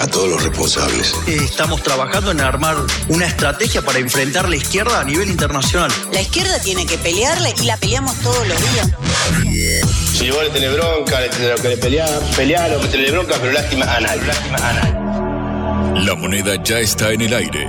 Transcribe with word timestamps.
A 0.00 0.06
todos 0.06 0.28
los 0.28 0.42
responsables. 0.42 1.14
Estamos 1.26 1.82
trabajando 1.82 2.30
en 2.30 2.40
armar 2.40 2.76
una 3.08 3.26
estrategia 3.26 3.82
para 3.82 3.98
enfrentar 3.98 4.48
la 4.48 4.56
izquierda 4.56 5.00
a 5.00 5.04
nivel 5.04 5.28
internacional. 5.28 5.92
La 6.12 6.20
izquierda 6.20 6.58
tiene 6.60 6.86
que 6.86 6.98
pelearle 6.98 7.54
y 7.62 7.66
la 7.66 7.76
peleamos 7.76 8.18
todos 8.20 8.46
los 8.48 8.72
días. 8.72 8.90
Si 10.12 10.30
vos 10.30 10.42
le 10.42 10.50
tenés 10.50 10.72
bronca, 10.74 11.20
le 11.20 11.28
tenés 11.28 11.60
que 11.60 11.76
pelear, 11.76 12.20
pelear 12.36 12.70
lo 12.70 12.80
que 12.80 12.88
tenés 12.88 13.12
bronca, 13.12 13.36
pero 13.40 13.52
lástima 13.52 13.84
a 13.84 14.00
nadie. 14.00 14.22
Lástima 14.22 14.58
a 14.58 14.72
nadie. 14.72 16.04
La 16.04 16.14
moneda 16.14 16.62
ya 16.62 16.80
está 16.80 17.12
en 17.12 17.20
el 17.20 17.34
aire. 17.34 17.68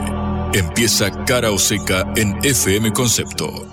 Empieza 0.53 1.11
cara 1.25 1.51
o 1.51 1.59
seca 1.59 2.05
en 2.15 2.37
FM 2.43 2.93
Concepto. 2.93 3.72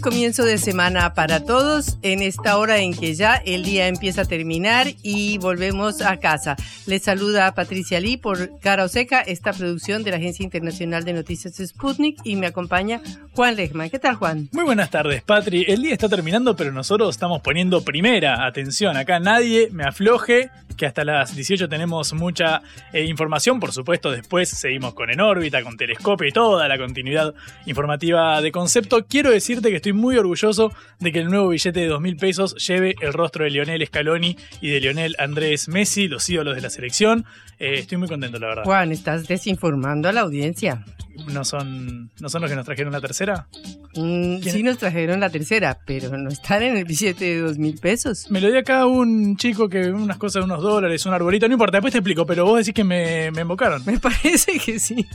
Comienzo 0.00 0.44
de 0.44 0.56
semana 0.56 1.12
para 1.12 1.44
todos 1.44 1.98
en 2.00 2.22
esta 2.22 2.56
hora 2.56 2.78
en 2.78 2.94
que 2.94 3.14
ya 3.14 3.34
el 3.34 3.64
día 3.64 3.86
empieza 3.86 4.22
a 4.22 4.24
terminar 4.24 4.86
y 5.02 5.36
volvemos 5.36 6.00
a 6.00 6.16
casa. 6.16 6.56
Les 6.90 7.04
saluda 7.04 7.54
Patricia 7.54 8.00
Lee 8.00 8.16
por 8.16 8.58
Cara 8.58 8.82
o 8.82 8.88
Seca, 8.88 9.20
esta 9.20 9.52
producción 9.52 10.02
de 10.02 10.10
la 10.10 10.16
Agencia 10.16 10.42
Internacional 10.42 11.04
de 11.04 11.12
Noticias 11.12 11.54
Sputnik 11.64 12.18
y 12.24 12.34
me 12.34 12.48
acompaña 12.48 13.00
Juan 13.32 13.54
Lechman. 13.54 13.90
¿Qué 13.90 14.00
tal, 14.00 14.16
Juan? 14.16 14.48
Muy 14.50 14.64
buenas 14.64 14.90
tardes, 14.90 15.22
Patri. 15.22 15.64
El 15.68 15.82
día 15.82 15.92
está 15.92 16.08
terminando, 16.08 16.56
pero 16.56 16.72
nosotros 16.72 17.10
estamos 17.10 17.42
poniendo 17.42 17.84
primera 17.84 18.44
atención. 18.44 18.96
Acá 18.96 19.20
nadie 19.20 19.68
me 19.70 19.84
afloje, 19.84 20.50
que 20.76 20.86
hasta 20.86 21.04
las 21.04 21.36
18 21.36 21.68
tenemos 21.68 22.12
mucha 22.12 22.62
eh, 22.92 23.04
información. 23.04 23.60
Por 23.60 23.70
supuesto, 23.70 24.10
después 24.10 24.48
seguimos 24.48 24.94
con 24.94 25.10
En 25.10 25.20
órbita, 25.20 25.62
con 25.62 25.76
Telescopio 25.76 26.26
y 26.26 26.32
toda 26.32 26.66
la 26.66 26.76
continuidad 26.76 27.34
informativa 27.66 28.40
de 28.40 28.50
concepto. 28.50 29.06
Quiero 29.06 29.30
decirte 29.30 29.70
que 29.70 29.76
estoy 29.76 29.92
muy 29.92 30.16
orgulloso 30.16 30.72
de 30.98 31.12
que 31.12 31.20
el 31.20 31.28
nuevo 31.28 31.50
billete 31.50 31.80
de 31.80 31.86
2 31.86 32.00
mil 32.00 32.16
pesos 32.16 32.56
lleve 32.66 32.96
el 33.00 33.12
rostro 33.12 33.44
de 33.44 33.50
Lionel 33.50 33.86
Scaloni 33.86 34.36
y 34.60 34.70
de 34.70 34.80
Lionel 34.80 35.14
Andrés 35.18 35.68
Messi, 35.68 36.08
los 36.08 36.28
ídolos 36.28 36.56
de 36.56 36.62
la 36.62 36.70
selección. 36.80 37.24
Eh, 37.58 37.78
estoy 37.78 37.98
muy 37.98 38.08
contento, 38.08 38.38
la 38.38 38.48
verdad. 38.48 38.64
Juan, 38.64 38.90
estás 38.92 39.28
desinformando 39.28 40.08
a 40.08 40.12
la 40.12 40.22
audiencia. 40.22 40.84
¿No 41.28 41.44
son, 41.44 42.10
¿no 42.20 42.28
son 42.28 42.42
los 42.42 42.50
que 42.50 42.56
nos 42.56 42.64
trajeron 42.64 42.92
la 42.92 43.00
tercera? 43.00 43.46
Mm, 43.94 44.40
sí 44.42 44.62
nos 44.62 44.78
trajeron 44.78 45.20
la 45.20 45.30
tercera, 45.30 45.78
pero 45.86 46.16
no 46.16 46.28
están 46.30 46.62
en 46.62 46.76
el 46.76 46.84
billete 46.84 47.24
de 47.24 47.40
dos 47.40 47.58
mil 47.58 47.78
pesos. 47.78 48.30
Me 48.30 48.40
lo 48.40 48.48
dio 48.50 48.58
acá 48.60 48.86
un 48.86 49.36
chico 49.36 49.68
que 49.68 49.90
unas 49.90 50.16
cosas 50.16 50.40
de 50.42 50.44
unos 50.44 50.62
dólares, 50.62 51.04
un 51.06 51.12
arbolito, 51.14 51.46
no 51.48 51.54
importa, 51.54 51.78
después 51.78 51.92
te 51.92 51.98
explico, 51.98 52.24
pero 52.26 52.44
vos 52.44 52.58
decís 52.58 52.74
que 52.74 52.84
me, 52.84 53.30
me 53.32 53.42
invocaron. 53.42 53.82
Me 53.84 53.98
parece 53.98 54.58
que 54.58 54.78
sí. 54.78 55.06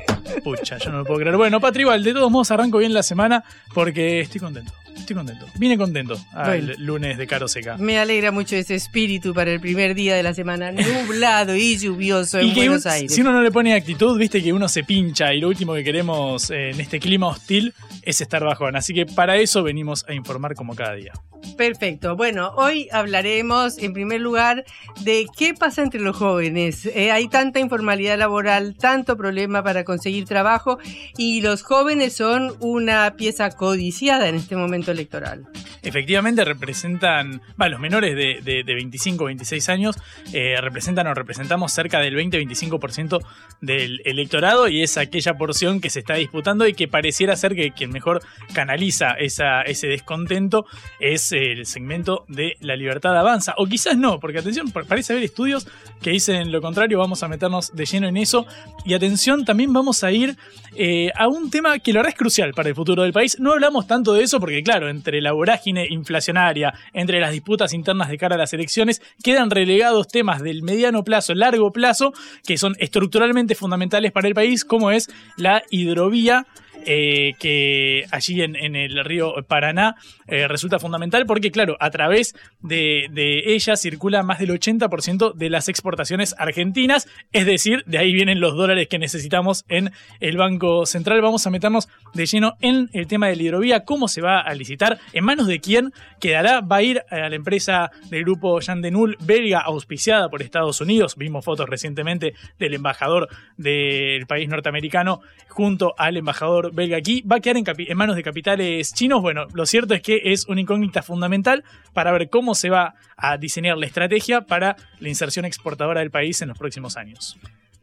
Pucha, 0.43 0.77
yo 0.77 0.91
no 0.91 0.99
lo 0.99 1.05
puedo 1.05 1.19
creer. 1.19 1.37
Bueno, 1.37 1.59
Patri, 1.59 1.81
igual, 1.81 2.03
de 2.03 2.13
todos 2.13 2.31
modos 2.31 2.51
arranco 2.51 2.77
bien 2.79 2.93
la 2.93 3.03
semana 3.03 3.43
porque 3.73 4.21
estoy 4.21 4.41
contento. 4.41 4.73
Estoy 4.95 5.15
contento. 5.17 5.45
Vine 5.59 5.77
contento 5.77 6.17
al 6.31 6.61
Bueno. 6.61 6.73
lunes 6.79 7.17
de 7.17 7.27
Caro 7.27 7.47
Seca. 7.49 7.77
Me 7.77 7.99
alegra 7.99 8.31
mucho 8.31 8.55
ese 8.55 8.75
espíritu 8.75 9.33
para 9.33 9.51
el 9.51 9.59
primer 9.59 9.93
día 9.93 10.15
de 10.15 10.23
la 10.23 10.33
semana, 10.33 10.71
nublado 10.71 11.53
y 11.55 11.77
lluvioso 11.77 12.39
en 12.39 12.47
Y 12.47 12.53
Buenos 12.55 12.85
un- 12.85 12.91
Aires. 12.91 13.13
si 13.13 13.19
uno 13.21 13.33
no 13.33 13.41
le 13.41 13.51
pone 13.51 13.73
actitud, 13.75 14.17
viste 14.17 14.41
que 14.41 14.53
uno 14.53 14.69
se 14.69 14.83
pincha 14.85 15.33
y 15.33 15.41
lo 15.41 15.49
último 15.49 15.73
que 15.73 15.83
queremos 15.95 16.49
eh, 16.49 16.71
en 16.71 16.81
este 16.81 16.99
clima 16.99 17.27
hostil 17.27 17.73
es 18.01 18.19
estar 18.19 18.43
bajón. 18.43 18.75
Así 18.75 18.93
que 18.93 19.05
para 19.05 19.37
eso 19.37 19.63
venimos 19.63 20.03
a 20.09 20.13
informar 20.13 20.53
como 20.53 20.75
cada 20.75 20.93
día. 20.93 21.13
Perfecto. 21.57 22.17
Bueno, 22.17 22.51
hoy 22.57 22.89
hablaremos 22.91 23.77
en 23.77 23.93
primer 23.93 24.19
lugar 24.19 24.65
de 25.01 25.27
qué 25.37 25.53
pasa 25.53 25.83
entre 25.83 26.01
los 26.01 26.17
jóvenes. 26.17 26.85
Eh, 26.87 27.11
hay 27.11 27.29
tanta 27.29 27.59
informalidad 27.59 28.17
laboral, 28.17 28.75
tanto 28.75 29.15
problema 29.15 29.63
para 29.63 29.85
conseguir 29.85 30.25
trabajo 30.25 30.79
y 31.17 31.39
los 31.39 31.63
jóvenes 31.63 32.13
son 32.13 32.53
una 32.59 33.15
pieza 33.15 33.51
codiciada 33.51 34.27
en 34.27 34.35
este 34.35 34.57
momento 34.57 34.91
electoral. 34.91 35.45
Efectivamente 35.81 36.43
representan, 36.43 37.41
los 37.57 37.79
menores 37.79 38.15
de, 38.15 38.41
de, 38.43 38.63
de 38.63 38.73
25 38.73 39.23
o 39.23 39.27
26 39.27 39.69
años 39.69 39.95
eh, 40.33 40.55
representan 40.59 41.07
o 41.07 41.13
representamos 41.13 41.71
cerca 41.71 41.99
del 41.99 42.15
20-25% 42.15 43.23
del 43.61 44.01
electorado 44.03 44.67
y 44.67 44.81
es 44.81 44.97
aquella 44.97 45.35
porción 45.35 45.79
que 45.79 45.84
se 45.89 45.99
está 45.99 46.15
disputando 46.15 46.67
y 46.67 46.73
que 46.73 46.87
pareciera 46.87 47.35
ser 47.35 47.55
que 47.55 47.71
quien 47.71 47.91
mejor 47.91 48.21
canaliza 48.53 49.11
esa, 49.11 49.61
ese 49.61 49.87
descontento 49.87 50.65
es 50.99 51.31
el 51.31 51.65
segmento 51.65 52.25
de 52.27 52.55
la 52.61 52.75
libertad 52.75 53.17
avanza. 53.17 53.53
O 53.57 53.65
quizás 53.65 53.97
no, 53.97 54.19
porque 54.19 54.39
atención, 54.39 54.71
pa- 54.71 54.83
parece 54.83 55.13
haber 55.13 55.23
estudios 55.25 55.67
que 56.01 56.11
dicen 56.11 56.51
lo 56.51 56.61
contrario, 56.61 56.99
vamos 56.99 57.23
a 57.23 57.27
meternos 57.27 57.75
de 57.75 57.85
lleno 57.85 58.07
en 58.07 58.17
eso. 58.17 58.45
Y 58.85 58.93
atención, 58.93 59.45
también 59.45 59.73
vamos 59.73 60.03
a 60.03 60.11
ir 60.11 60.35
eh, 60.75 61.11
a 61.15 61.27
un 61.27 61.49
tema 61.49 61.79
que 61.79 61.93
la 61.93 61.99
verdad 61.99 62.13
es 62.13 62.17
crucial 62.19 62.53
para 62.53 62.69
el 62.69 62.75
futuro 62.75 63.03
del 63.03 63.13
país. 63.13 63.39
No 63.39 63.53
hablamos 63.53 63.87
tanto 63.87 64.13
de 64.13 64.23
eso 64.23 64.39
porque, 64.39 64.61
claro, 64.63 64.89
entre 64.89 65.21
la 65.21 65.31
vorágine 65.31 65.87
inflacionaria, 65.89 66.73
entre 66.93 67.19
las 67.19 67.31
disputas 67.31 67.73
internas 67.73 68.09
de 68.09 68.17
cara 68.17 68.35
a 68.35 68.37
las 68.37 68.53
elecciones, 68.53 69.01
quedan 69.23 69.49
relegados 69.49 70.07
temas 70.07 70.41
del 70.41 70.63
mediano 70.63 71.03
plazo, 71.03 71.33
largo 71.33 71.71
plazo, 71.71 72.13
que 72.45 72.57
son 72.57 72.75
estructuralmente 72.79 73.55
fundamentales 73.55 74.11
para 74.11 74.27
el 74.27 74.33
país, 74.33 74.65
como 74.65 74.91
es 74.91 75.09
la 75.37 75.63
hidrovía 75.69 76.45
eh, 76.85 77.33
que 77.39 78.05
allí 78.11 78.41
en, 78.41 78.75
el 78.75 79.03
río 79.03 79.33
Paraná 79.47 79.95
eh, 80.27 80.47
resulta 80.47 80.79
fundamental 80.79 81.25
porque, 81.25 81.51
claro, 81.51 81.77
a 81.79 81.89
través 81.89 82.35
de, 82.61 83.07
de 83.11 83.53
ella 83.53 83.75
circula 83.75 84.23
más 84.23 84.39
del 84.39 84.51
80% 84.51 85.33
de 85.33 85.49
las 85.49 85.69
exportaciones 85.69 86.35
argentinas, 86.37 87.07
es 87.31 87.45
decir, 87.45 87.83
de 87.85 87.97
ahí 87.97 88.13
vienen 88.13 88.39
los 88.39 88.55
dólares 88.55 88.87
que 88.87 88.99
necesitamos 88.99 89.65
en 89.67 89.91
el 90.19 90.37
Banco 90.37 90.85
Central. 90.85 91.21
Vamos 91.21 91.45
a 91.47 91.49
meternos 91.49 91.87
de 92.13 92.25
lleno 92.25 92.53
en 92.61 92.89
el 92.93 93.07
tema 93.07 93.27
de 93.27 93.35
la 93.35 93.43
hidrovía, 93.43 93.83
cómo 93.83 94.07
se 94.07 94.21
va 94.21 94.39
a 94.39 94.53
licitar, 94.53 94.99
en 95.13 95.25
manos 95.25 95.47
de 95.47 95.59
quién 95.59 95.93
quedará, 96.19 96.61
va 96.61 96.77
a 96.77 96.83
ir 96.83 97.03
a 97.09 97.29
la 97.29 97.35
empresa 97.35 97.91
del 98.09 98.23
grupo 98.23 98.59
Jean 98.59 98.81
Denul, 98.81 99.17
belga, 99.21 99.59
auspiciada 99.59 100.29
por 100.29 100.41
Estados 100.41 100.81
Unidos. 100.81 101.15
Vimos 101.15 101.45
fotos 101.45 101.67
recientemente 101.67 102.33
del 102.59 102.73
embajador 102.73 103.29
del 103.57 104.25
país 104.27 104.47
norteamericano 104.49 105.21
junto 105.47 105.95
al 105.97 106.17
embajador 106.17 106.74
belga 106.75 106.97
aquí. 106.97 107.21
Va 107.21 107.37
a 107.37 107.39
quedar 107.39 107.57
en, 107.57 107.65
en 107.65 107.97
manos 107.97 108.15
de 108.15 108.23
capitales 108.23 108.93
chinos. 108.93 109.21
Bueno, 109.21 109.47
lo 109.53 109.65
cierto 109.65 109.93
es 109.93 110.01
que 110.01 110.21
es 110.25 110.47
una 110.47 110.61
incógnita 110.61 111.01
fundamental 111.01 111.63
para 111.93 112.11
ver 112.11 112.29
cómo 112.29 112.53
se 112.53 112.69
va 112.69 112.95
a 113.17 113.37
diseñar 113.37 113.77
la 113.77 113.85
estrategia 113.85 114.41
para 114.41 114.75
la 114.99 115.09
inserción 115.09 115.45
exportadora 115.45 116.01
del 116.01 116.11
país 116.11 116.41
en 116.41 116.49
los 116.49 116.57
próximos 116.57 116.97
años. 116.97 117.37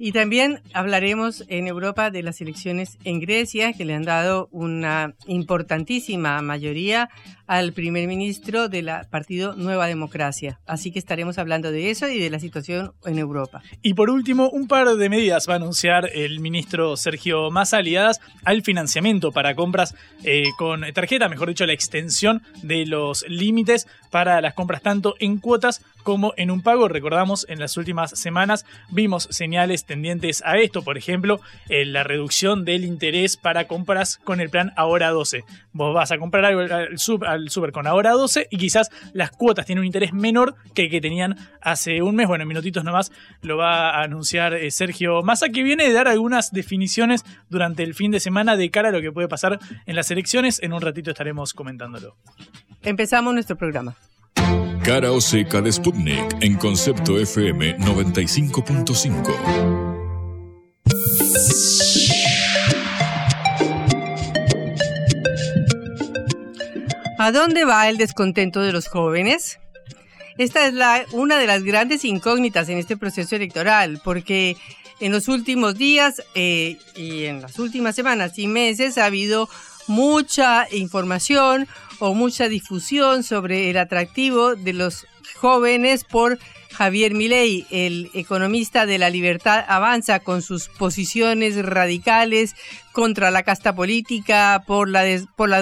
Y 0.05 0.11
también 0.11 0.63
hablaremos 0.75 1.45
en 1.47 1.69
Europa 1.69 2.11
de 2.11 2.25
las 2.25 2.41
elecciones 2.41 2.99
en 3.05 3.21
Grecia, 3.21 3.73
que 3.73 3.85
le 3.85 3.95
han 3.95 4.03
dado 4.03 4.49
una 4.51 5.15
importantísima 5.29 6.43
mayoría 6.43 7.09
al 7.47 7.73
primer 7.73 8.09
ministro 8.09 8.69
del 8.69 8.91
partido 9.11 9.55
Nueva 9.55 9.87
Democracia. 9.87 10.59
Así 10.67 10.91
que 10.91 10.99
estaremos 10.99 11.39
hablando 11.39 11.71
de 11.71 11.91
eso 11.91 12.09
y 12.09 12.19
de 12.19 12.31
la 12.31 12.41
situación 12.41 12.95
en 13.05 13.19
Europa. 13.19 13.63
Y 13.81 13.95
por 13.95 14.11
último, 14.11 14.51
un 14.51 14.67
par 14.67 14.89
de 14.89 15.09
medidas 15.09 15.49
va 15.49 15.53
a 15.53 15.57
anunciar 15.57 16.11
el 16.13 16.41
ministro 16.41 16.97
Sergio 16.97 17.53
Massa 17.53 17.81
al 18.45 18.63
financiamiento 18.63 19.31
para 19.31 19.55
compras 19.55 19.95
eh, 20.25 20.49
con 20.59 20.83
tarjeta, 20.93 21.29
mejor 21.29 21.49
dicho, 21.49 21.65
la 21.65 21.75
extensión 21.75 22.43
de 22.63 22.87
los 22.87 23.25
límites 23.29 23.87
para 24.11 24.41
las 24.41 24.55
compras 24.55 24.83
tanto 24.83 25.15
en 25.21 25.39
cuotas 25.39 25.81
como 26.03 26.35
en 26.37 26.51
un 26.51 26.63
pago. 26.63 26.89
Recordamos, 26.89 27.47
en 27.49 27.59
las 27.59 27.77
últimas 27.77 28.11
semanas 28.19 28.67
vimos 28.91 29.29
señales 29.31 29.85
tendientes 29.85 30.43
a 30.45 30.59
esto, 30.59 30.83
por 30.83 30.99
ejemplo, 30.99 31.41
eh, 31.69 31.85
la 31.85 32.05
reducción 32.05 32.65
del 32.65 32.85
interés 32.85 33.37
para 33.37 33.67
compras 33.67 34.19
con 34.19 34.41
el 34.41 34.51
plan 34.51 34.73
Ahora 34.77 35.11
12. 35.11 35.45
Vos 35.73 35.95
vas 35.95 36.13
a 36.13 36.19
comprar 36.19 36.45
algo 36.45 36.61
al 37.27 37.49
super 37.49 37.73
con 37.73 37.87
Ahora 37.87 38.13
12 38.13 38.49
y 38.51 38.59
quizás 38.59 38.91
las 39.13 39.31
cuotas 39.31 39.67
tienen 39.67 39.81
un 39.81 39.87
interés 39.87 40.13
menor 40.13 40.55
que 40.75 40.85
el 40.85 40.91
que 40.91 41.01
tenían 41.01 41.37
hace 41.61 42.03
un 42.03 42.15
mes. 42.17 42.27
Bueno, 42.27 42.43
en 42.43 42.49
minutitos 42.49 42.85
nomás 42.85 43.13
lo 43.41 43.57
va 43.57 43.91
a 43.91 44.03
anunciar 44.03 44.55
eh, 44.55 44.71
Sergio 44.71 45.23
Massa, 45.23 45.49
que 45.49 45.63
viene 45.63 45.85
de 45.85 45.93
dar 45.93 46.09
algunas 46.09 46.53
definiciones 46.53 47.25
durante 47.49 47.83
el 47.83 47.95
fin 47.95 48.11
de 48.11 48.21
semana 48.21 48.57
de 48.57 48.71
cara 48.71 48.89
a 48.89 48.93
lo 48.93 49.01
que 49.01 49.13
puede 49.13 49.29
pasar 49.29 49.59
en 49.87 49.97
las 49.97 50.11
elecciones. 50.11 50.63
En 50.63 50.73
un 50.73 50.81
ratito 50.81 51.11
estaremos 51.11 51.55
comentándolo. 51.55 52.17
Empezamos 52.83 53.33
nuestro 53.35 53.57
programa. 53.57 53.97
Cara 54.85 55.13
o 55.13 55.21
seca 55.21 55.61
de 55.61 55.71
Sputnik 55.71 56.39
en 56.41 56.57
concepto 56.57 57.17
FM 57.17 57.79
95.5. 57.79 59.33
¿A 67.17 67.31
dónde 67.31 67.65
va 67.65 67.89
el 67.89 67.97
descontento 67.97 68.61
de 68.61 68.73
los 68.73 68.89
jóvenes? 68.89 69.61
esta 70.37 70.67
es 70.67 70.75
la, 70.75 71.05
una 71.13 71.39
de 71.39 71.47
las 71.47 71.63
grandes 71.63 72.05
incógnitas 72.05 72.69
en 72.69 72.79
este 72.79 72.97
proceso 72.97 73.37
electoral, 73.37 74.01
porque 74.03 74.57
en 74.99 75.13
los 75.13 75.29
últimos 75.29 75.77
días 75.77 76.25
eh, 76.35 76.77
y 76.97 77.27
en 77.27 77.41
las 77.41 77.61
últimas 77.61 77.95
semanas 77.95 78.37
y 78.37 78.49
meses 78.49 78.99
ha 78.99 79.05
habido 79.05 79.49
mucha 79.87 80.67
información 80.73 81.69
o 82.05 82.15
mucha 82.15 82.49
difusión 82.49 83.23
sobre 83.23 83.71
el 83.71 83.79
atractivo 83.79 84.57
de 84.57 84.73
los 84.73 85.07
jóvenes 85.37 86.03
por 86.03 86.37
Javier 86.73 87.15
Milei, 87.15 87.65
el 87.71 88.11
economista 88.13 88.87
de 88.87 88.99
la 88.99 89.09
libertad, 89.09 89.65
avanza 89.69 90.19
con 90.19 90.43
sus 90.43 90.69
posiciones 90.69 91.55
radicales 91.65 92.57
contra 92.91 93.31
la 93.31 93.45
casta 93.45 93.77
política, 93.77 94.65
por 94.67 94.89
la, 94.89 95.05
por 95.37 95.49
la 95.49 95.61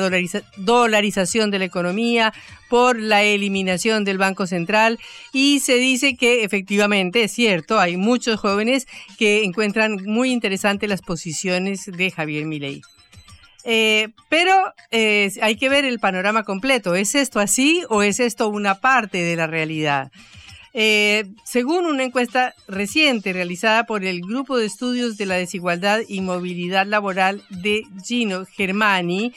dolarización 0.57 1.51
de 1.51 1.59
la 1.59 1.67
economía, 1.67 2.33
por 2.71 2.99
la 2.99 3.23
eliminación 3.23 4.05
del 4.05 4.17
Banco 4.17 4.47
Central 4.47 4.99
y 5.35 5.61
se 5.61 5.75
dice 5.75 6.17
que 6.17 6.43
efectivamente 6.43 7.23
es 7.23 7.33
cierto, 7.33 7.79
hay 7.79 7.99
muchos 7.99 8.41
jóvenes 8.41 8.89
que 9.19 9.45
encuentran 9.45 9.99
muy 10.07 10.33
interesantes 10.33 10.89
las 10.89 11.03
posiciones 11.03 11.85
de 11.85 12.11
Javier 12.11 12.47
Milei. 12.47 12.81
Eh, 13.65 14.09
pero 14.29 14.55
eh, 14.91 15.33
hay 15.43 15.57
que 15.57 15.69
ver 15.69 15.85
el 15.85 15.99
panorama 15.99 16.45
completo. 16.45 16.95
¿Es 16.95 17.15
esto 17.15 17.41
así 17.41 17.83
o 17.89 18.03
es 18.03 18.21
esto 18.21 18.49
una 18.49 18.81
parte 18.81 19.23
de 19.23 19.37
la 19.37 19.47
realidad? 19.47 20.11
Eh, 20.73 21.27
según 21.45 21.87
una 21.87 22.05
encuesta 22.05 22.55
reciente 22.69 23.33
realizada 23.33 23.85
por 23.85 24.05
el 24.05 24.21
Grupo 24.21 24.57
de 24.57 24.67
Estudios 24.67 25.17
de 25.17 25.27
la 25.27 25.35
Desigualdad 25.35 26.01
y 26.07 26.21
Movilidad 26.21 26.87
Laboral 26.87 27.43
de 27.51 27.83
Gino 28.05 28.47
Germani, 28.47 29.33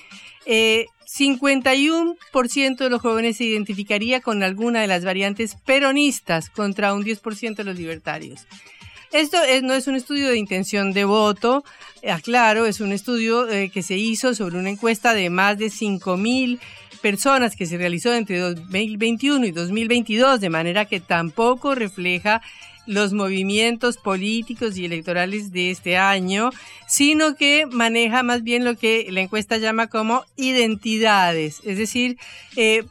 51% 0.46 2.78
de 2.78 2.90
los 2.90 3.02
jóvenes 3.02 3.38
se 3.38 3.46
identificaría 3.46 4.22
con 4.22 4.44
alguna 4.44 4.82
de 4.82 4.88
las 4.88 5.06
variantes 5.06 5.56
peronistas 5.56 6.50
contra 6.50 6.94
un 6.94 7.04
10% 7.04 7.56
de 7.56 7.64
los 7.64 7.78
libertarios. 7.78 8.46
Esto 9.14 9.38
no 9.62 9.76
es 9.76 9.86
un 9.86 9.94
estudio 9.94 10.30
de 10.30 10.38
intención 10.38 10.92
de 10.92 11.06
voto, 11.06 11.64
aclaro, 12.10 12.66
es 12.66 12.82
un 12.82 12.92
estudio 12.92 13.48
eh, 13.48 13.70
que 13.70 13.84
se 13.84 13.96
hizo 13.96 14.34
sobre 14.34 14.58
una 14.58 14.72
encuesta 14.72 15.14
de 15.14 15.30
más 15.30 15.60
de 15.60 15.68
5.000 15.68 16.60
personas 17.00 17.56
que 17.56 17.68
se 17.68 17.78
realizó 17.78 18.12
entre 18.12 18.40
2021 18.40 19.46
y 19.46 19.52
2022, 19.52 20.42
de 20.42 20.50
manera 20.50 20.86
que 20.86 21.00
tampoco 21.00 21.76
refleja 21.76 22.42
los 22.88 23.14
movimientos 23.14 23.98
políticos 23.98 24.78
y 24.78 24.86
electorales 24.86 25.52
de 25.52 25.70
este 25.70 25.96
año, 25.96 26.50
sino 26.88 27.36
que 27.36 27.68
maneja 27.68 28.24
más 28.24 28.42
bien 28.42 28.66
lo 28.66 28.76
que 28.76 29.08
la 29.12 29.22
encuesta 29.22 29.58
llama 29.58 29.88
como 29.88 30.26
identidades, 30.38 31.62
es 31.64 31.78
decir, 31.78 32.18
eh, 32.56 32.84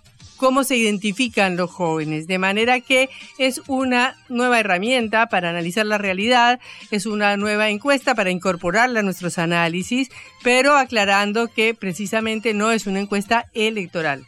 cómo 0.43 0.65
se 0.65 0.77
identifican 0.77 1.57
los 1.57 1.71
jóvenes, 1.71 2.27
de 2.27 2.37
manera 2.37 2.81
que 2.81 3.09
es 3.39 3.63
una 3.69 4.17
nueva 4.29 4.59
herramienta 4.59 5.29
para 5.29 5.51
analizar 5.51 5.87
la 5.87 5.99
realidad, 5.99 6.59
es 6.91 7.07
una 7.07 7.37
nueva 7.37 7.71
encuesta 7.71 8.17
para 8.17 8.33
incorporarla 8.33 8.99
a 8.99 9.03
nuestros 9.05 9.39
análisis, 9.39 10.09
pero 10.43 10.77
aclarando 10.77 11.47
que 11.47 11.75
precisamente 11.75 12.55
no 12.55 12.73
es 12.73 12.89
una 12.89 12.99
encuesta 12.99 13.47
electoral. 13.55 14.27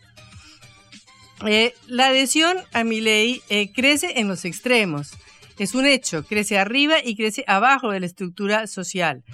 Eh, 1.44 1.75
la 1.88 2.06
adhesión 2.06 2.58
a 2.72 2.84
mi 2.84 3.00
ley 3.00 3.43
eh, 3.49 3.72
crece 3.72 4.20
en 4.20 4.28
los 4.28 4.44
extremos. 4.44 5.11
Es 5.58 5.75
un 5.75 5.84
hecho, 5.84 6.25
crece 6.25 6.61
arriba 6.61 6.94
y 7.05 7.16
crece 7.16 7.43
abajo 7.49 7.90
de 7.90 7.99
la 7.99 8.06
estructura 8.06 8.69
social. 8.69 9.25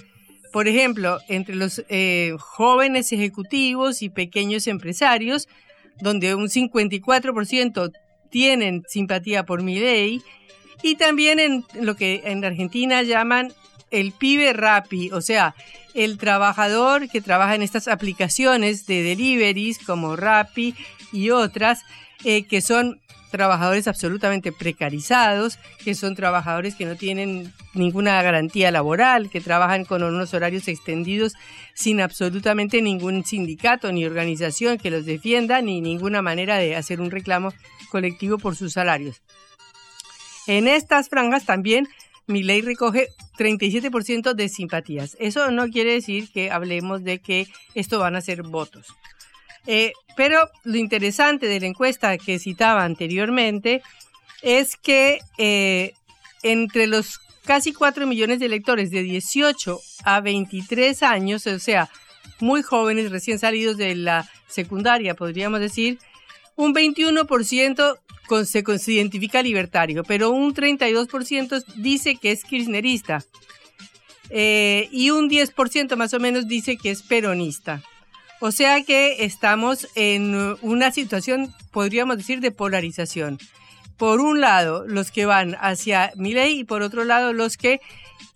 Por 0.51 0.67
ejemplo, 0.67 1.19
entre 1.27 1.53
los 1.53 1.85
eh, 1.89 2.33
jóvenes 2.39 3.11
ejecutivos 3.11 4.01
y 4.01 4.09
pequeños 4.09 4.65
empresarios, 4.65 5.47
donde 6.01 6.35
un 6.35 6.47
54% 6.47 7.91
tienen 8.29 8.83
simpatía 8.87 9.45
por 9.45 9.61
mi 9.63 9.79
ley, 9.79 10.21
y 10.83 10.95
también 10.95 11.39
en 11.39 11.65
lo 11.79 11.95
que 11.95 12.21
en 12.25 12.43
Argentina 12.43 13.03
llaman 13.03 13.53
el 13.91 14.13
pibe 14.13 14.53
rapi, 14.53 15.11
o 15.11 15.21
sea, 15.21 15.53
el 15.93 16.17
trabajador 16.17 17.09
que 17.09 17.21
trabaja 17.21 17.55
en 17.55 17.61
estas 17.61 17.87
aplicaciones 17.87 18.87
de 18.87 19.03
deliveries 19.03 19.77
como 19.79 20.15
Rappi 20.15 20.73
y 21.11 21.29
otras, 21.31 21.81
eh, 22.23 22.43
que 22.43 22.61
son 22.61 23.00
trabajadores 23.31 23.87
absolutamente 23.87 24.51
precarizados, 24.51 25.57
que 25.83 25.95
son 25.95 26.15
trabajadores 26.15 26.75
que 26.75 26.85
no 26.85 26.95
tienen 26.95 27.51
ninguna 27.73 28.21
garantía 28.21 28.69
laboral, 28.71 29.29
que 29.29 29.41
trabajan 29.41 29.85
con 29.85 30.03
unos 30.03 30.33
horarios 30.33 30.67
extendidos 30.67 31.33
sin 31.73 32.01
absolutamente 32.01 32.81
ningún 32.81 33.25
sindicato 33.25 33.91
ni 33.91 34.05
organización 34.05 34.77
que 34.77 34.91
los 34.91 35.05
defienda, 35.05 35.61
ni 35.61 35.81
ninguna 35.81 36.21
manera 36.21 36.57
de 36.57 36.75
hacer 36.75 37.01
un 37.01 37.09
reclamo 37.09 37.53
colectivo 37.89 38.37
por 38.37 38.55
sus 38.55 38.73
salarios. 38.73 39.21
En 40.47 40.67
estas 40.67 41.09
franjas 41.09 41.45
también 41.45 41.87
mi 42.27 42.43
ley 42.43 42.61
recoge 42.61 43.07
37% 43.37 44.33
de 44.33 44.49
simpatías. 44.49 45.17
Eso 45.19 45.51
no 45.51 45.67
quiere 45.69 45.93
decir 45.93 46.31
que 46.31 46.51
hablemos 46.51 47.03
de 47.03 47.19
que 47.19 47.47
esto 47.73 47.99
van 47.99 48.15
a 48.15 48.21
ser 48.21 48.43
votos. 48.43 48.87
Eh, 49.67 49.93
pero 50.15 50.49
lo 50.63 50.77
interesante 50.77 51.47
de 51.47 51.59
la 51.59 51.67
encuesta 51.67 52.17
que 52.17 52.39
citaba 52.39 52.83
anteriormente 52.83 53.81
es 54.41 54.75
que 54.75 55.19
eh, 55.37 55.93
entre 56.43 56.87
los 56.87 57.19
casi 57.45 57.73
4 57.73 58.07
millones 58.07 58.39
de 58.39 58.47
electores 58.47 58.91
de 58.91 59.03
18 59.03 59.79
a 60.03 60.21
23 60.21 61.03
años, 61.03 61.47
o 61.47 61.59
sea, 61.59 61.89
muy 62.39 62.61
jóvenes 62.63 63.11
recién 63.11 63.39
salidos 63.39 63.77
de 63.77 63.95
la 63.95 64.29
secundaria, 64.47 65.15
podríamos 65.15 65.59
decir, 65.59 65.99
un 66.55 66.73
21% 66.73 67.97
se, 68.45 68.91
identifica 68.91 69.43
libertario, 69.43 70.03
pero 70.03 70.31
un 70.31 70.53
32% 70.53 71.63
dice 71.75 72.15
que 72.15 72.31
es 72.31 72.43
kirchnerista 72.43 73.23
eh, 74.29 74.87
y 74.91 75.09
un 75.09 75.29
10% 75.29 75.95
más 75.95 76.13
o 76.13 76.19
menos 76.19 76.47
dice 76.47 76.77
que 76.77 76.91
es 76.91 77.01
peronista. 77.03 77.83
O 78.43 78.51
sea 78.51 78.83
que 78.83 79.23
estamos 79.23 79.87
en 79.93 80.57
una 80.63 80.91
situación, 80.91 81.53
podríamos 81.71 82.17
decir, 82.17 82.39
de 82.39 82.49
polarización. 82.49 83.37
Por 83.97 84.19
un 84.19 84.41
lado, 84.41 84.83
los 84.87 85.11
que 85.11 85.27
van 85.27 85.55
hacia 85.59 86.11
Milei 86.15 86.59
y 86.59 86.63
por 86.63 86.81
otro 86.81 87.05
lado, 87.05 87.33
los 87.33 87.55
que 87.55 87.81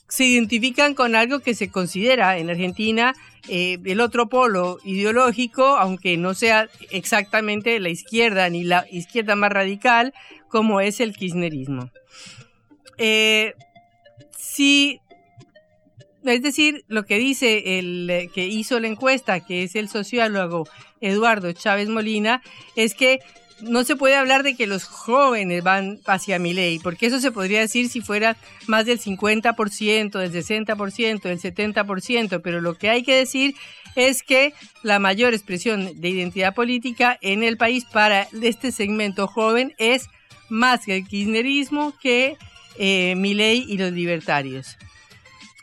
se 0.08 0.26
identifican 0.26 0.94
con 0.94 1.16
algo 1.16 1.40
que 1.40 1.56
se 1.56 1.72
considera 1.72 2.38
en 2.38 2.52
Argentina 2.52 3.16
eh, 3.48 3.80
el 3.84 4.00
otro 4.00 4.30
polo 4.30 4.78
ideológico, 4.84 5.66
aunque 5.78 6.18
no 6.18 6.36
sea 6.36 6.70
exactamente 6.92 7.80
la 7.80 7.90
izquierda 7.90 8.48
ni 8.50 8.64
la 8.64 8.86
izquierda 8.92 9.36
más 9.36 9.52
radical, 9.52 10.14
como 10.50 10.82
es 10.82 11.00
el 11.00 11.16
kirchnerismo. 11.16 11.90
Eh, 13.00 13.56
es 16.26 16.42
decir, 16.42 16.86
lo 16.88 17.06
que 17.06 17.18
dice 17.18 17.80
el 17.80 18.10
eh, 18.10 18.30
que 18.34 18.48
hizo 18.48 18.80
la 18.80 18.88
encuesta, 18.88 19.46
que 19.46 19.64
es 19.64 19.76
el 19.76 19.90
sociólogo 19.90 20.68
Eduardo 21.02 21.52
Chávez 21.54 21.90
Molina, 21.90 22.42
es 22.76 22.96
que 22.96 23.20
no 23.62 23.84
se 23.84 23.96
puede 23.96 24.16
hablar 24.16 24.44
de 24.44 24.56
que 24.56 24.68
los 24.68 24.84
jóvenes 24.84 25.64
van 25.64 26.00
hacia 26.06 26.40
mi 26.40 26.54
ley, 26.54 26.80
porque 26.80 27.06
eso 27.06 27.20
se 27.20 27.32
podría 27.32 27.62
decir 27.62 27.90
si 27.90 28.02
fuera 28.02 28.36
más 28.68 28.86
del 28.86 29.00
50%, 29.00 30.20
del 30.20 30.32
60%, 30.32 31.22
del 31.22 31.40
70%, 31.40 32.42
pero 32.44 32.62
lo 32.62 32.78
que 32.78 32.90
hay 32.90 33.04
que 33.04 33.16
decir 33.16 33.56
es 33.96 34.24
que 34.24 34.54
la 34.84 35.00
mayor 35.00 35.34
expresión 35.34 36.02
de 36.02 36.10
identidad 36.10 36.54
política 36.54 37.18
en 37.22 37.44
el 37.44 37.58
país 37.58 37.86
para 37.86 38.28
este 38.42 38.72
segmento 38.72 39.28
joven 39.28 39.74
es 39.78 40.10
más 40.50 40.86
que 40.86 40.98
el 40.98 41.08
kirchnerismo 41.08 41.94
que 42.02 42.38
eh, 42.78 43.16
mi 43.16 43.34
ley 43.34 43.66
y 43.68 43.78
los 43.78 43.94
libertarios. 43.94 44.78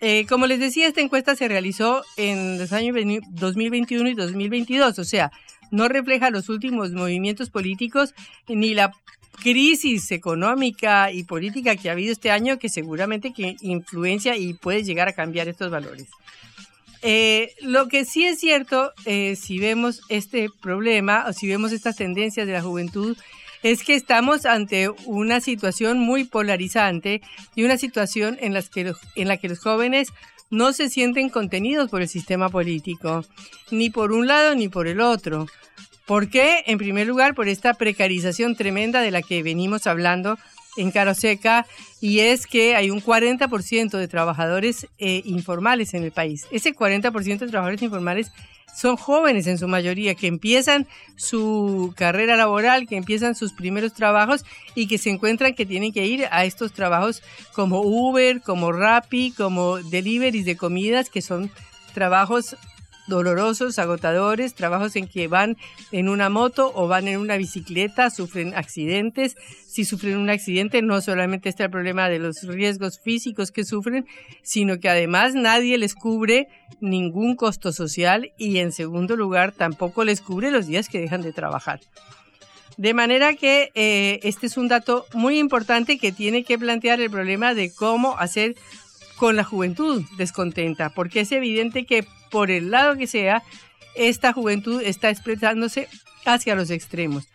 Eh, 0.04 0.26
como 0.28 0.48
les 0.48 0.58
decía, 0.58 0.88
esta 0.88 1.00
encuesta 1.00 1.36
se 1.36 1.46
realizó 1.46 2.02
en 2.16 2.58
los 2.58 2.72
años 2.72 2.96
2021 3.30 4.08
y 4.08 4.14
2022, 4.14 4.98
o 4.98 5.04
sea, 5.04 5.30
no 5.70 5.86
refleja 5.86 6.28
los 6.30 6.48
últimos 6.48 6.90
movimientos 6.90 7.50
políticos 7.50 8.12
ni 8.48 8.74
la 8.74 8.90
crisis 9.44 10.10
económica 10.10 11.12
y 11.12 11.22
política 11.22 11.76
que 11.76 11.88
ha 11.88 11.92
habido 11.92 12.10
este 12.10 12.32
año 12.32 12.58
que 12.58 12.68
seguramente 12.68 13.32
que 13.32 13.54
influencia 13.60 14.36
y 14.36 14.54
puede 14.54 14.82
llegar 14.82 15.06
a 15.06 15.12
cambiar 15.12 15.46
estos 15.46 15.70
valores. 15.70 16.08
Eh, 17.02 17.54
lo 17.60 17.86
que 17.86 18.04
sí 18.04 18.24
es 18.24 18.40
cierto, 18.40 18.92
eh, 19.04 19.36
si 19.36 19.60
vemos 19.60 20.02
este 20.08 20.48
problema 20.60 21.26
o 21.28 21.32
si 21.32 21.46
vemos 21.46 21.70
estas 21.70 21.94
tendencias 21.94 22.48
de 22.48 22.54
la 22.54 22.62
juventud, 22.62 23.16
es 23.62 23.82
que 23.82 23.94
estamos 23.94 24.46
ante 24.46 24.88
una 25.06 25.40
situación 25.40 25.98
muy 25.98 26.24
polarizante 26.24 27.22
y 27.54 27.64
una 27.64 27.78
situación 27.78 28.36
en, 28.40 28.54
las 28.54 28.68
que, 28.68 28.92
en 29.16 29.28
la 29.28 29.36
que 29.36 29.48
los 29.48 29.60
jóvenes 29.60 30.08
no 30.50 30.72
se 30.72 30.90
sienten 30.90 31.30
contenidos 31.30 31.88
por 31.90 32.02
el 32.02 32.08
sistema 32.08 32.48
político, 32.50 33.24
ni 33.70 33.88
por 33.88 34.12
un 34.12 34.26
lado 34.26 34.54
ni 34.54 34.68
por 34.68 34.86
el 34.86 35.00
otro. 35.00 35.46
¿Por 36.06 36.28
qué? 36.28 36.62
En 36.66 36.78
primer 36.78 37.06
lugar, 37.06 37.34
por 37.34 37.48
esta 37.48 37.74
precarización 37.74 38.54
tremenda 38.54 39.00
de 39.00 39.10
la 39.10 39.22
que 39.22 39.42
venimos 39.42 39.86
hablando 39.86 40.38
en 40.76 40.90
Caroseca, 40.90 41.66
y 42.00 42.20
es 42.20 42.46
que 42.46 42.74
hay 42.74 42.90
un 42.90 43.00
40% 43.00 43.96
de 43.96 44.08
trabajadores 44.08 44.88
eh, 44.98 45.22
informales 45.24 45.94
en 45.94 46.02
el 46.02 46.12
país. 46.12 46.46
Ese 46.50 46.74
40% 46.74 47.38
de 47.38 47.48
trabajadores 47.48 47.82
informales 47.82 48.32
son 48.74 48.96
jóvenes 48.96 49.46
en 49.46 49.58
su 49.58 49.68
mayoría, 49.68 50.14
que 50.14 50.26
empiezan 50.26 50.86
su 51.16 51.92
carrera 51.96 52.36
laboral, 52.36 52.86
que 52.86 52.96
empiezan 52.96 53.34
sus 53.34 53.52
primeros 53.52 53.92
trabajos 53.92 54.44
y 54.74 54.86
que 54.86 54.98
se 54.98 55.10
encuentran 55.10 55.54
que 55.54 55.66
tienen 55.66 55.92
que 55.92 56.06
ir 56.06 56.26
a 56.30 56.44
estos 56.44 56.72
trabajos 56.72 57.22
como 57.52 57.82
Uber, 57.82 58.40
como 58.40 58.72
Rappi, 58.72 59.32
como 59.32 59.78
deliveries 59.78 60.44
de 60.44 60.56
comidas, 60.56 61.10
que 61.10 61.22
son 61.22 61.50
trabajos 61.94 62.56
dolorosos, 63.06 63.78
agotadores, 63.78 64.54
trabajos 64.54 64.96
en 64.96 65.08
que 65.08 65.28
van 65.28 65.56
en 65.90 66.08
una 66.08 66.28
moto 66.28 66.72
o 66.74 66.88
van 66.88 67.08
en 67.08 67.18
una 67.18 67.36
bicicleta, 67.36 68.10
sufren 68.10 68.54
accidentes. 68.54 69.36
Si 69.66 69.84
sufren 69.84 70.18
un 70.18 70.30
accidente, 70.30 70.82
no 70.82 71.00
solamente 71.00 71.48
está 71.48 71.64
el 71.64 71.70
problema 71.70 72.08
de 72.08 72.18
los 72.18 72.42
riesgos 72.42 73.00
físicos 73.00 73.50
que 73.50 73.64
sufren, 73.64 74.06
sino 74.42 74.78
que 74.78 74.88
además 74.88 75.34
nadie 75.34 75.78
les 75.78 75.94
cubre 75.94 76.48
ningún 76.80 77.36
costo 77.36 77.72
social 77.72 78.32
y 78.36 78.58
en 78.58 78.72
segundo 78.72 79.16
lugar 79.16 79.52
tampoco 79.52 80.04
les 80.04 80.20
cubre 80.20 80.50
los 80.50 80.66
días 80.66 80.88
que 80.88 81.00
dejan 81.00 81.22
de 81.22 81.32
trabajar. 81.32 81.80
De 82.76 82.94
manera 82.94 83.34
que 83.34 83.70
eh, 83.74 84.20
este 84.22 84.46
es 84.46 84.56
un 84.56 84.68
dato 84.68 85.06
muy 85.12 85.38
importante 85.38 85.98
que 85.98 86.12
tiene 86.12 86.44
que 86.44 86.58
plantear 86.58 87.00
el 87.00 87.10
problema 87.10 87.54
de 87.54 87.72
cómo 87.72 88.18
hacer 88.18 88.56
con 89.16 89.36
la 89.36 89.44
juventud 89.44 90.02
descontenta, 90.16 90.90
porque 90.90 91.20
es 91.20 91.32
evidente 91.32 91.84
que 91.84 92.06
por 92.32 92.50
el 92.50 92.72
lado 92.72 92.96
que 92.96 93.06
sea, 93.06 93.42
esta 93.94 94.32
juventud 94.32 94.82
está 94.82 95.10
expresándose 95.10 95.86
hacia 96.24 96.56
los 96.56 96.70
extremos. 96.70 97.28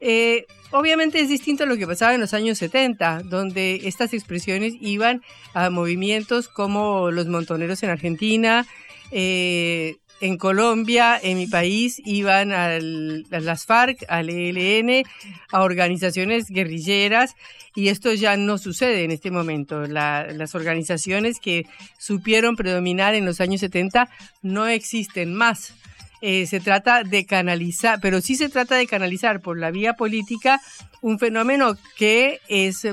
Eh, 0.00 0.46
obviamente 0.70 1.20
es 1.20 1.28
distinto 1.28 1.64
a 1.64 1.66
lo 1.66 1.76
que 1.76 1.86
pasaba 1.86 2.14
en 2.14 2.20
los 2.20 2.34
años 2.34 2.58
70, 2.58 3.22
donde 3.24 3.80
estas 3.84 4.12
expresiones 4.12 4.74
iban 4.80 5.22
a 5.54 5.70
movimientos 5.70 6.48
como 6.48 7.10
los 7.10 7.26
montoneros 7.26 7.82
en 7.82 7.90
Argentina, 7.90 8.66
eh, 9.10 9.96
en 10.20 10.36
Colombia, 10.36 11.18
en 11.22 11.38
mi 11.38 11.46
país, 11.46 12.00
iban 12.04 12.52
a 12.52 12.78
las 12.78 13.66
FARC, 13.66 14.04
al 14.08 14.28
ELN, 14.28 15.04
a 15.50 15.62
organizaciones 15.62 16.48
guerrilleras, 16.48 17.36
y 17.74 17.88
esto 17.88 18.12
ya 18.12 18.36
no 18.36 18.58
sucede 18.58 19.04
en 19.04 19.10
este 19.10 19.30
momento. 19.30 19.86
las 19.86 20.54
organizaciones 20.54 21.40
que 21.40 21.66
supieron 21.98 22.56
predominar 22.56 23.14
en 23.14 23.24
los 23.24 23.40
años 23.40 23.60
70 23.60 24.08
no 24.42 24.66
existen 24.66 25.34
más. 25.34 25.74
Eh, 26.22 26.46
se 26.46 26.60
trata 26.60 27.02
de 27.02 27.24
canalizar, 27.24 27.98
pero 28.02 28.20
sí 28.20 28.36
se 28.36 28.50
trata 28.50 28.74
de 28.74 28.86
canalizar 28.86 29.40
por 29.40 29.58
la 29.58 29.70
vía 29.70 29.94
política 29.94 30.60
un 31.00 31.18
fenómeno 31.18 31.78
que 31.96 32.40
es 32.48 32.86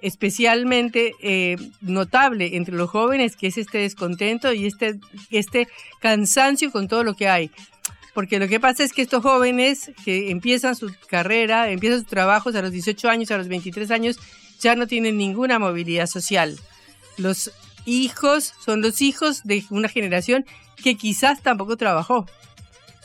especialmente 0.00 1.14
eh, 1.22 1.56
notable 1.80 2.56
entre 2.56 2.74
los 2.74 2.90
jóvenes, 2.90 3.36
que 3.36 3.48
es 3.48 3.58
este 3.58 3.78
descontento 3.78 4.52
y 4.52 4.66
este, 4.66 4.98
este 5.30 5.68
cansancio 6.00 6.70
con 6.70 6.88
todo 6.88 7.04
lo 7.04 7.14
que 7.14 7.28
hay. 7.28 7.50
Porque 8.14 8.38
lo 8.38 8.48
que 8.48 8.58
pasa 8.58 8.84
es 8.84 8.92
que 8.92 9.02
estos 9.02 9.22
jóvenes 9.22 9.92
que 10.04 10.30
empiezan 10.30 10.74
su 10.74 10.92
carrera, 11.08 11.70
empiezan 11.70 12.00
sus 12.00 12.08
trabajos 12.08 12.54
a 12.56 12.62
los 12.62 12.72
18 12.72 13.08
años, 13.08 13.30
a 13.30 13.38
los 13.38 13.48
23 13.48 13.90
años, 13.90 14.18
ya 14.60 14.74
no 14.74 14.86
tienen 14.86 15.16
ninguna 15.16 15.58
movilidad 15.58 16.06
social. 16.06 16.58
Los 17.16 17.52
hijos 17.84 18.54
son 18.64 18.82
los 18.82 19.00
hijos 19.02 19.42
de 19.44 19.64
una 19.70 19.88
generación 19.88 20.44
que 20.82 20.96
quizás 20.96 21.42
tampoco 21.42 21.76
trabajó 21.76 22.26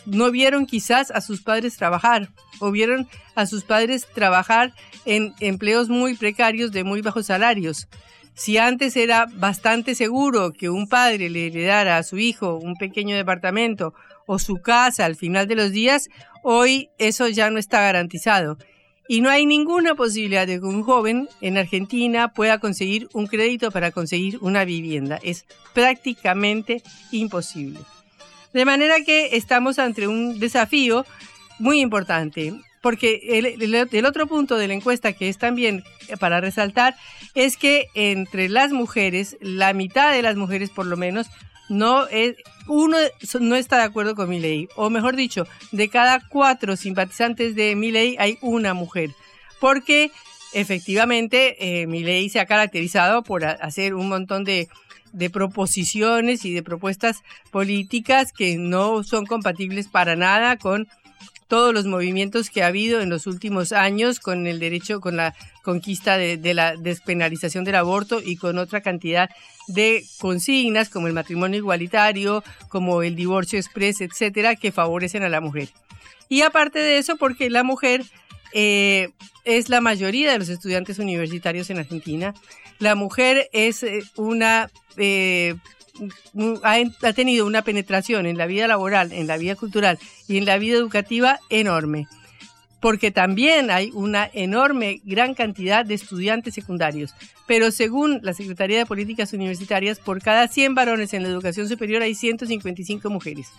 no 0.05 0.31
vieron 0.31 0.65
quizás 0.65 1.11
a 1.11 1.21
sus 1.21 1.41
padres 1.41 1.77
trabajar 1.77 2.29
o 2.59 2.71
vieron 2.71 3.07
a 3.35 3.45
sus 3.45 3.63
padres 3.63 4.07
trabajar 4.13 4.73
en 5.05 5.33
empleos 5.39 5.89
muy 5.89 6.15
precarios 6.15 6.71
de 6.71 6.83
muy 6.83 7.01
bajos 7.01 7.27
salarios. 7.27 7.87
Si 8.35 8.57
antes 8.57 8.97
era 8.97 9.27
bastante 9.35 9.93
seguro 9.93 10.53
que 10.53 10.69
un 10.69 10.87
padre 10.87 11.29
le 11.29 11.47
heredara 11.47 11.97
a 11.97 12.03
su 12.03 12.17
hijo 12.17 12.55
un 12.55 12.75
pequeño 12.75 13.15
departamento 13.15 13.93
o 14.25 14.39
su 14.39 14.55
casa 14.61 15.05
al 15.05 15.15
final 15.15 15.47
de 15.47 15.55
los 15.55 15.71
días, 15.71 16.09
hoy 16.43 16.89
eso 16.97 17.27
ya 17.27 17.49
no 17.51 17.59
está 17.59 17.81
garantizado. 17.81 18.57
Y 19.07 19.21
no 19.21 19.29
hay 19.29 19.45
ninguna 19.45 19.95
posibilidad 19.95 20.47
de 20.47 20.59
que 20.59 20.65
un 20.65 20.81
joven 20.81 21.27
en 21.41 21.57
Argentina 21.57 22.33
pueda 22.33 22.59
conseguir 22.59 23.09
un 23.13 23.27
crédito 23.27 23.69
para 23.69 23.91
conseguir 23.91 24.39
una 24.41 24.63
vivienda. 24.63 25.19
Es 25.21 25.45
prácticamente 25.73 26.81
imposible. 27.11 27.79
De 28.53 28.65
manera 28.65 29.01
que 29.03 29.35
estamos 29.35 29.79
ante 29.79 30.07
un 30.07 30.39
desafío 30.39 31.05
muy 31.59 31.79
importante, 31.81 32.53
porque 32.81 33.21
el, 33.61 34.05
otro 34.05 34.27
punto 34.27 34.57
de 34.57 34.67
la 34.67 34.73
encuesta 34.73 35.13
que 35.13 35.29
es 35.29 35.37
también 35.37 35.83
para 36.19 36.41
resaltar 36.41 36.95
es 37.33 37.57
que 37.57 37.87
entre 37.95 38.49
las 38.49 38.71
mujeres, 38.71 39.37
la 39.39 39.73
mitad 39.73 40.11
de 40.11 40.21
las 40.21 40.35
mujeres 40.35 40.69
por 40.69 40.85
lo 40.85 40.97
menos, 40.97 41.27
no 41.69 42.07
es, 42.07 42.35
uno 42.67 42.97
no 43.39 43.55
está 43.55 43.77
de 43.77 43.83
acuerdo 43.83 44.15
con 44.15 44.29
mi 44.29 44.39
ley, 44.39 44.67
o 44.75 44.89
mejor 44.89 45.15
dicho, 45.15 45.47
de 45.71 45.87
cada 45.87 46.19
cuatro 46.27 46.75
simpatizantes 46.75 47.55
de 47.55 47.75
mi 47.75 47.89
ley 47.89 48.17
hay 48.19 48.37
una 48.41 48.73
mujer, 48.73 49.11
porque 49.61 50.11
efectivamente 50.53 51.81
eh, 51.81 51.87
mi 51.87 52.03
ley 52.03 52.29
se 52.29 52.41
ha 52.41 52.45
caracterizado 52.45 53.23
por 53.23 53.45
hacer 53.45 53.93
un 53.95 54.09
montón 54.09 54.43
de 54.43 54.67
de 55.13 55.29
proposiciones 55.29 56.43
y 56.43 56.53
de 56.53 56.63
propuestas 56.63 57.23
políticas 57.51 58.33
que 58.33 58.57
no 58.57 59.03
son 59.03 59.25
compatibles 59.25 59.87
para 59.87 60.15
nada 60.15 60.57
con 60.57 60.87
todos 61.47 61.73
los 61.73 61.85
movimientos 61.85 62.49
que 62.49 62.63
ha 62.63 62.67
habido 62.67 63.01
en 63.01 63.09
los 63.09 63.27
últimos 63.27 63.73
años 63.73 64.19
con 64.19 64.47
el 64.47 64.59
derecho, 64.59 64.99
con 64.99 65.17
la 65.17 65.35
conquista 65.61 66.17
de, 66.17 66.53
la 66.53 66.75
despenalización 66.75 67.63
del 67.63 67.75
aborto 67.75 68.21
y 68.25 68.37
con 68.37 68.57
otra 68.57 68.81
cantidad 68.81 69.29
de 69.67 70.03
consignas 70.19 70.89
como 70.89 71.07
el 71.07 71.13
matrimonio 71.13 71.59
igualitario, 71.59 72.43
como 72.69 73.03
el 73.03 73.15
divorcio 73.15 73.59
express, 73.59 74.01
etcétera, 74.01 74.55
que 74.55 74.71
favorecen 74.71 75.21
a 75.21 75.29
la 75.29 75.41
mujer. 75.41 75.69
Y 76.27 76.41
aparte 76.41 76.79
de 76.79 76.97
eso, 76.97 77.17
porque 77.17 77.51
la 77.51 77.63
mujer 77.63 78.03
eh, 78.53 79.09
es 79.45 79.69
la 79.69 79.81
mayoría 79.81 80.31
de 80.31 80.39
los 80.39 80.49
estudiantes 80.49 80.99
universitarios 80.99 81.69
en 81.69 81.79
Argentina, 81.79 82.33
la 82.79 82.95
mujer 82.95 83.49
es 83.53 83.83
eh, 83.83 84.03
una 84.15 84.69
eh, 84.97 85.55
ha, 86.63 87.13
tenido 87.13 87.45
una 87.45 87.61
penetración 87.61 88.25
en 88.25 88.37
la 88.37 88.45
vida 88.45 88.67
laboral, 88.67 89.11
en 89.11 89.27
la 89.27 89.37
vida 89.37 89.55
cultural 89.55 89.99
y 90.27 90.37
en 90.37 90.45
la 90.45 90.57
vida 90.57 90.77
educativa 90.77 91.39
enorme, 91.49 92.07
porque 92.79 93.11
también 93.11 93.69
hay 93.69 93.91
una 93.93 94.29
enorme, 94.33 95.01
gran 95.03 95.35
cantidad 95.35 95.85
de 95.85 95.93
estudiantes 95.93 96.55
secundarios. 96.55 97.13
Pero 97.45 97.71
según 97.71 98.19
la 98.23 98.33
Secretaría 98.33 98.79
de 98.79 98.85
Políticas 98.85 99.33
Universitarias, 99.33 99.99
por 99.99 100.21
cada 100.21 100.47
100 100.47 100.75
varones 100.75 101.13
en 101.13 101.23
la 101.23 101.29
educación 101.29 101.67
superior 101.67 102.01
hay 102.01 102.15
155 102.15 103.09
mujeres 103.09 103.49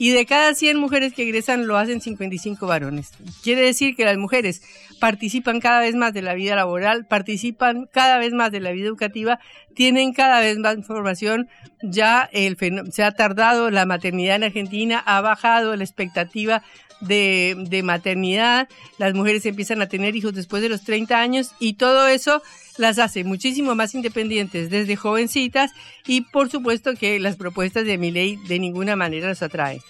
y 0.00 0.12
de 0.12 0.24
cada 0.24 0.54
100 0.54 0.78
mujeres 0.78 1.12
que 1.12 1.24
egresan 1.24 1.66
lo 1.66 1.76
hacen 1.76 2.00
55 2.00 2.66
varones. 2.66 3.10
Quiere 3.42 3.60
decir 3.60 3.94
que 3.94 4.06
las 4.06 4.16
mujeres 4.16 4.62
participan 4.98 5.60
cada 5.60 5.80
vez 5.80 5.94
más 5.94 6.14
de 6.14 6.22
la 6.22 6.32
vida 6.32 6.56
laboral, 6.56 7.04
participan 7.04 7.86
cada 7.92 8.16
vez 8.16 8.32
más 8.32 8.50
de 8.50 8.60
la 8.60 8.70
vida 8.70 8.86
educativa, 8.86 9.40
tienen 9.74 10.14
cada 10.14 10.40
vez 10.40 10.56
más 10.56 10.74
información. 10.78 11.50
Ya 11.82 12.30
el 12.32 12.56
se 12.90 13.04
ha 13.04 13.12
tardado 13.12 13.70
la 13.70 13.84
maternidad 13.84 14.36
en 14.36 14.44
Argentina, 14.44 15.02
ha 15.04 15.20
bajado 15.20 15.76
la 15.76 15.84
expectativa 15.84 16.62
de, 17.00 17.80
maternidad, 17.84 18.68
las 18.98 19.14
mujeres 19.14 19.46
empiezan 19.46 19.82
a 19.82 19.88
tener 19.88 20.16
hijos 20.16 20.34
después 20.34 20.62
de 20.62 20.68
los 20.68 20.82
30 20.82 21.18
años 21.18 21.52
y 21.58 21.74
todo 21.74 22.08
eso 22.08 22.42
las 22.76 22.98
hace 22.98 23.24
muchísimo 23.24 23.74
más 23.74 23.94
independientes 23.94 24.70
desde 24.70 24.96
jovencitas 24.96 25.72
y 26.06 26.22
por 26.22 26.50
supuesto 26.50 26.94
que 26.94 27.18
las 27.20 27.36
propuestas 27.36 27.84
de 27.84 27.98
mi 27.98 28.10
ley 28.10 28.36
de 28.48 28.58
ninguna 28.58 28.96
manera 28.96 29.28
las 29.28 29.42
atraen. 29.42 29.80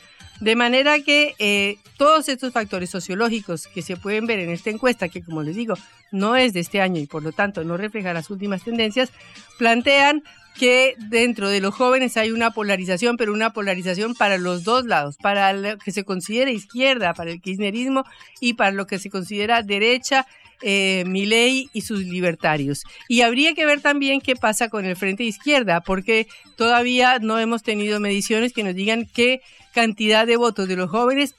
De 0.41 0.57
manera 0.57 0.99
que 1.01 1.35
eh, 1.39 1.77
todos 1.99 2.31
estos 2.31 2.55
factores 2.55 2.89
sociológicos 2.89 3.67
que 3.67 3.83
se 3.83 3.99
pueden 3.99 4.27
ver 4.27 4.39
en 4.39 4.49
esta 4.49 4.71
encuesta, 4.71 5.11
que 5.11 5.23
como 5.23 5.43
les 5.43 5.55
digo, 5.55 5.75
no 6.13 6.35
es 6.35 6.55
de 6.55 6.61
este 6.61 6.81
año 6.81 6.99
y 6.99 7.07
por 7.07 7.23
lo 7.23 7.33
tanto 7.33 7.63
no 7.63 7.77
refleja 7.77 8.15
las 8.15 8.31
últimas 8.31 8.65
tendencias, 8.65 9.11
plantean 9.59 10.23
que 10.61 10.95
dentro 10.99 11.49
de 11.49 11.59
los 11.59 11.75
jóvenes 11.75 12.19
hay 12.19 12.33
una 12.33 12.51
polarización, 12.51 13.17
pero 13.17 13.33
una 13.33 13.55
polarización 13.55 14.15
para 14.15 14.37
los 14.37 14.63
dos 14.63 14.85
lados, 14.85 15.17
para 15.17 15.55
lo 15.55 15.79
que 15.79 15.91
se 15.91 16.05
considera 16.05 16.51
izquierda, 16.51 17.15
para 17.15 17.31
el 17.31 17.41
kirchnerismo 17.41 18.05
y 18.41 18.53
para 18.53 18.71
lo 18.71 18.87
que 18.87 18.99
se 18.99 19.09
considera 19.09 19.63
derecha 19.63 20.27
eh, 20.61 21.05
Milei 21.07 21.71
y 21.73 21.81
sus 21.81 22.01
libertarios. 22.01 22.83
Y 23.09 23.23
habría 23.23 23.55
que 23.55 23.65
ver 23.65 23.81
también 23.81 24.21
qué 24.21 24.37
pasa 24.37 24.69
con 24.69 24.85
el 24.85 24.97
Frente 24.97 25.25
Izquierda, 25.25 25.81
porque 25.81 26.29
todavía 26.57 27.19
no 27.21 27.39
hemos 27.39 27.63
tenido 27.63 27.99
mediciones 27.99 28.53
que 28.53 28.63
nos 28.63 28.75
digan 28.75 29.09
qué 29.15 29.41
cantidad 29.73 30.27
de 30.27 30.37
votos 30.37 30.69
de 30.69 30.77
los 30.77 30.91
jóvenes 30.91 31.37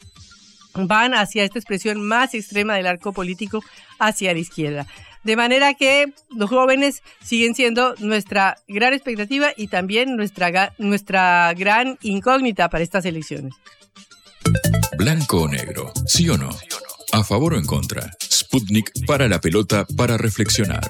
van 0.74 1.14
hacia 1.14 1.44
esta 1.44 1.60
expresión 1.60 2.02
más 2.02 2.34
extrema 2.34 2.74
del 2.74 2.88
arco 2.88 3.14
político 3.14 3.64
hacia 4.00 4.34
la 4.34 4.40
izquierda. 4.40 4.88
De 5.24 5.36
manera 5.36 5.74
que 5.76 6.14
los 6.30 6.50
jóvenes 6.50 7.04
siguen 7.24 7.54
siendo 7.54 7.96
nuestra 8.00 8.58
gran 8.68 8.94
expectativa 8.94 9.52
y 9.56 9.68
también 9.68 10.16
nuestra, 10.16 10.74
nuestra 10.78 11.54
gran 11.54 11.98
incógnita 12.02 12.70
para 12.70 12.84
estas 12.84 13.06
elecciones. 13.06 13.54
Blanco 14.98 15.44
o 15.44 15.48
negro, 15.48 15.92
¿sí 16.08 16.28
o 16.30 16.38
no? 16.38 16.50
¿A 17.12 17.24
favor 17.24 17.54
o 17.54 17.58
en 17.58 17.66
contra? 17.66 18.10
Sputnik 18.22 18.92
para 19.06 19.28
la 19.28 19.40
pelota 19.40 19.86
para 19.98 20.18
reflexionar. 20.18 20.90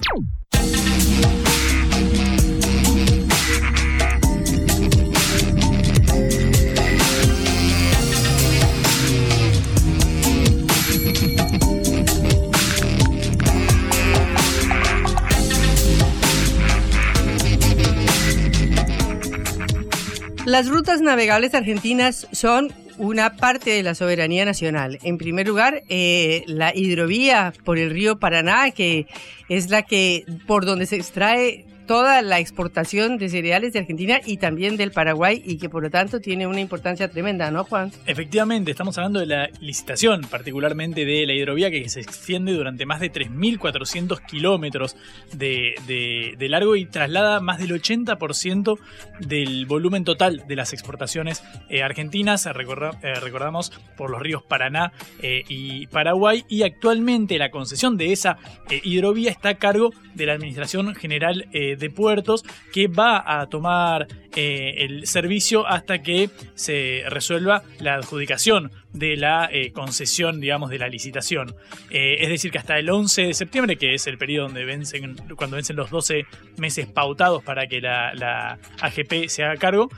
Las 20.51 20.67
rutas 20.67 20.99
navegables 20.99 21.53
argentinas 21.53 22.27
son 22.33 22.73
una 22.97 23.37
parte 23.37 23.69
de 23.69 23.83
la 23.83 23.95
soberanía 23.95 24.43
nacional. 24.43 24.99
En 25.01 25.17
primer 25.17 25.47
lugar, 25.47 25.83
eh, 25.87 26.43
la 26.45 26.75
hidrovía 26.75 27.53
por 27.63 27.77
el 27.77 27.89
río 27.89 28.19
Paraná, 28.19 28.71
que 28.71 29.07
es 29.47 29.69
la 29.69 29.83
que 29.83 30.25
por 30.47 30.65
donde 30.65 30.87
se 30.87 30.97
extrae 30.97 31.63
toda 31.91 32.21
la 32.21 32.39
exportación 32.39 33.17
de 33.17 33.27
cereales 33.27 33.73
de 33.73 33.79
Argentina 33.79 34.21
y 34.25 34.37
también 34.37 34.77
del 34.77 34.91
Paraguay 34.91 35.41
y 35.45 35.57
que 35.57 35.67
por 35.67 35.83
lo 35.83 35.89
tanto 35.89 36.21
tiene 36.21 36.47
una 36.47 36.61
importancia 36.61 37.09
tremenda, 37.09 37.51
¿no, 37.51 37.65
Juan? 37.65 37.91
Efectivamente, 38.05 38.71
estamos 38.71 38.97
hablando 38.97 39.19
de 39.19 39.25
la 39.25 39.49
licitación, 39.59 40.21
particularmente 40.21 41.03
de 41.03 41.25
la 41.25 41.33
hidrovía 41.33 41.69
que 41.69 41.89
se 41.89 41.99
extiende 41.99 42.53
durante 42.53 42.85
más 42.85 43.01
de 43.01 43.11
3.400 43.11 44.25
kilómetros 44.25 44.95
de, 45.33 46.37
largo 46.39 46.77
y 46.77 46.85
traslada 46.85 47.41
más 47.41 47.59
del 47.59 47.71
80% 47.71 48.79
del 49.19 49.65
volumen 49.65 50.05
total 50.05 50.45
de 50.47 50.55
las 50.55 50.71
exportaciones 50.71 51.43
eh, 51.67 51.83
argentinas, 51.83 52.45
eh, 52.45 52.53
recordamos, 52.53 53.73
por 53.97 54.11
los 54.11 54.21
ríos 54.21 54.43
Paraná 54.43 54.93
eh, 55.21 55.43
y 55.49 55.87
Paraguay 55.87 56.45
y 56.47 56.63
actualmente 56.63 57.37
la 57.37 57.51
concesión 57.51 57.97
de 57.97 58.13
esa 58.13 58.37
hidrovía 58.69 59.29
está 59.29 59.49
a 59.49 59.55
cargo 59.55 59.89
de 60.13 60.25
la 60.25 60.33
Administración 60.33 60.95
General 60.95 61.45
de 61.51 61.80
de 61.81 61.89
puertos 61.89 62.45
que 62.71 62.87
va 62.87 63.41
a 63.41 63.47
tomar 63.47 64.07
eh, 64.33 64.85
el 64.85 65.07
servicio 65.07 65.67
hasta 65.67 66.01
que 66.01 66.29
se 66.55 67.03
resuelva 67.07 67.63
la 67.79 67.95
adjudicación 67.95 68.71
de 68.93 69.17
la 69.17 69.49
eh, 69.51 69.73
concesión, 69.73 70.39
digamos, 70.39 70.69
de 70.69 70.79
la 70.79 70.87
licitación. 70.87 71.53
Eh, 71.89 72.17
es 72.21 72.29
decir, 72.29 72.49
que 72.49 72.57
hasta 72.57 72.79
el 72.79 72.89
11 72.89 73.23
de 73.23 73.33
septiembre, 73.33 73.75
que 73.75 73.93
es 73.93 74.07
el 74.07 74.17
periodo 74.17 74.45
donde 74.45 74.63
vencen, 74.63 75.17
cuando 75.35 75.57
vencen 75.57 75.75
los 75.75 75.89
12 75.89 76.25
meses 76.57 76.87
pautados 76.87 77.43
para 77.43 77.67
que 77.67 77.81
la, 77.81 78.57
AGP 78.79 79.27
se 79.27 79.43
haga 79.43 79.57
cargo, 79.57 79.89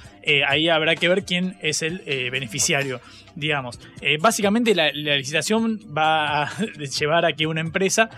ahí 0.48 0.70
habrá 0.70 0.96
que 0.96 1.10
ver 1.10 1.26
quién 1.26 1.58
es 1.62 1.82
el 1.82 2.02
beneficiario 2.32 3.02
digamos. 3.36 3.80
básicamente 4.20 4.76
la, 4.76 4.92
licitación 4.92 5.80
va 5.96 6.44
a 6.44 6.52
llevar 7.00 7.26
a 7.26 7.34
que 7.34 7.48
una 7.48 7.62
empresa 7.62 8.10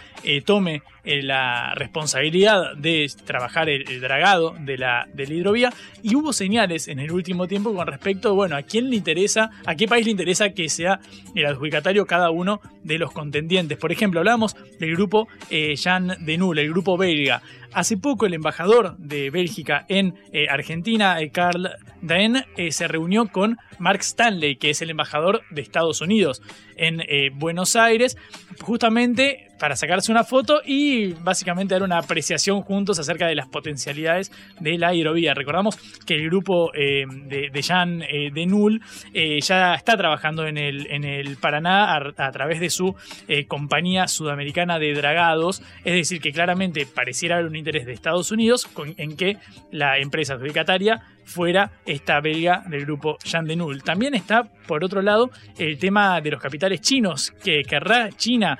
tome 0.45 0.81
la 1.03 1.73
responsabilidad 1.75 2.75
de 2.75 3.11
trabajar 3.25 3.69
el, 3.69 4.01
dragado 4.01 4.55
de 4.59 4.77
la, 4.77 5.07
de 5.13 5.23
hidrovía 5.23 5.71
y 6.01 6.15
hubo 6.15 6.33
señales 6.33 6.87
en 6.87 6.99
el 6.99 7.11
último 7.11 7.47
tiempo 7.47 7.73
con 7.73 7.87
respecto, 7.87 8.33
bueno, 8.35 8.55
a 8.55 8.63
quién 8.63 8.89
le 8.89 8.95
interesa, 8.95 9.51
a 9.65 9.75
qué 9.75 9.87
país 9.87 10.05
le 10.05 10.11
interesa 10.11 10.49
que 10.51 10.69
sea 10.69 10.99
el 11.35 11.45
adjudicatario 11.45 12.05
cada 12.05 12.29
uno 12.29 12.61
de 12.83 12.97
los 12.97 13.11
contendientes. 13.11 13.77
Por 13.77 13.91
ejemplo, 13.91 14.19
hablamos 14.19 14.55
del 14.79 14.95
grupo 14.95 15.27
eh, 15.49 15.75
Jean 15.75 16.15
de 16.19 16.37
Null, 16.37 16.59
el 16.59 16.69
grupo 16.69 16.97
belga. 16.97 17.41
Hace 17.73 17.97
poco 17.97 18.25
el 18.25 18.33
embajador 18.33 18.95
de 18.97 19.29
Bélgica 19.29 19.85
en 19.89 20.15
eh, 20.31 20.47
Argentina, 20.49 21.19
eh, 21.19 21.29
Karl 21.29 21.71
Daen, 22.01 22.45
se 22.69 22.87
reunió 22.87 23.27
con 23.27 23.57
Mark 23.79 24.01
Stanley, 24.01 24.55
que 24.57 24.69
es 24.69 24.81
el 24.81 24.91
embajador 24.91 25.41
de 25.49 25.61
Estados 25.61 26.01
Unidos 26.01 26.41
en 26.77 27.01
Buenos 27.37 27.75
Aires, 27.75 28.15
justamente 28.61 29.47
para 29.59 29.75
sacarse 29.75 30.11
una 30.11 30.23
foto 30.23 30.61
y 30.65 31.13
básicamente 31.13 31.73
dar 31.75 31.83
una 31.83 31.97
apreciación 31.97 32.61
juntos 32.61 32.99
acerca 32.99 33.27
de 33.27 33.35
las 33.35 33.47
potencialidades 33.47 34.31
de 34.59 34.77
la 34.77 34.93
hidrovía. 34.93 35.33
Recordamos 35.33 35.77
que 36.05 36.15
el 36.15 36.25
grupo 36.25 36.71
eh, 36.73 37.05
de, 37.07 37.61
Jean 37.61 38.01
eh, 38.01 38.31
de 38.33 38.45
Null 38.45 38.81
eh, 39.13 39.39
ya 39.41 39.75
está 39.75 39.97
trabajando 39.97 40.45
en 40.47 40.57
el, 40.57 40.87
en 40.87 41.03
el 41.03 41.37
Paraná 41.37 41.95
a, 41.95 42.31
través 42.31 42.59
de 42.59 42.69
su 42.69 42.95
compañía 43.47 44.07
sudamericana 44.07 44.79
de 44.79 44.93
dragados, 44.93 45.61
es 45.83 45.93
decir, 45.93 46.21
que 46.21 46.31
claramente 46.31 46.85
pareciera 46.85 47.35
haber 47.35 47.47
un 47.47 47.55
interés 47.55 47.85
de 47.85 47.93
Estados 47.93 48.31
Unidos 48.31 48.67
en 48.97 49.15
que 49.15 49.37
la 49.71 49.97
empresa 49.99 50.33
adjudicataria 50.33 51.01
fuera 51.25 51.71
esta 51.85 52.21
belga 52.21 52.63
del 52.67 52.85
grupo 52.85 53.17
Jean 53.23 53.45
de 53.45 53.55
Null. 53.55 53.83
También 53.83 54.13
está, 54.13 54.43
por 54.67 54.83
otro 54.83 55.01
lado, 55.01 55.31
el 55.57 55.77
tema 55.77 56.21
de 56.21 56.31
los 56.31 56.41
capitales 56.41 56.81
chinos, 56.81 57.31
que 57.43 57.63
querrá 57.63 58.09
China 58.11 58.57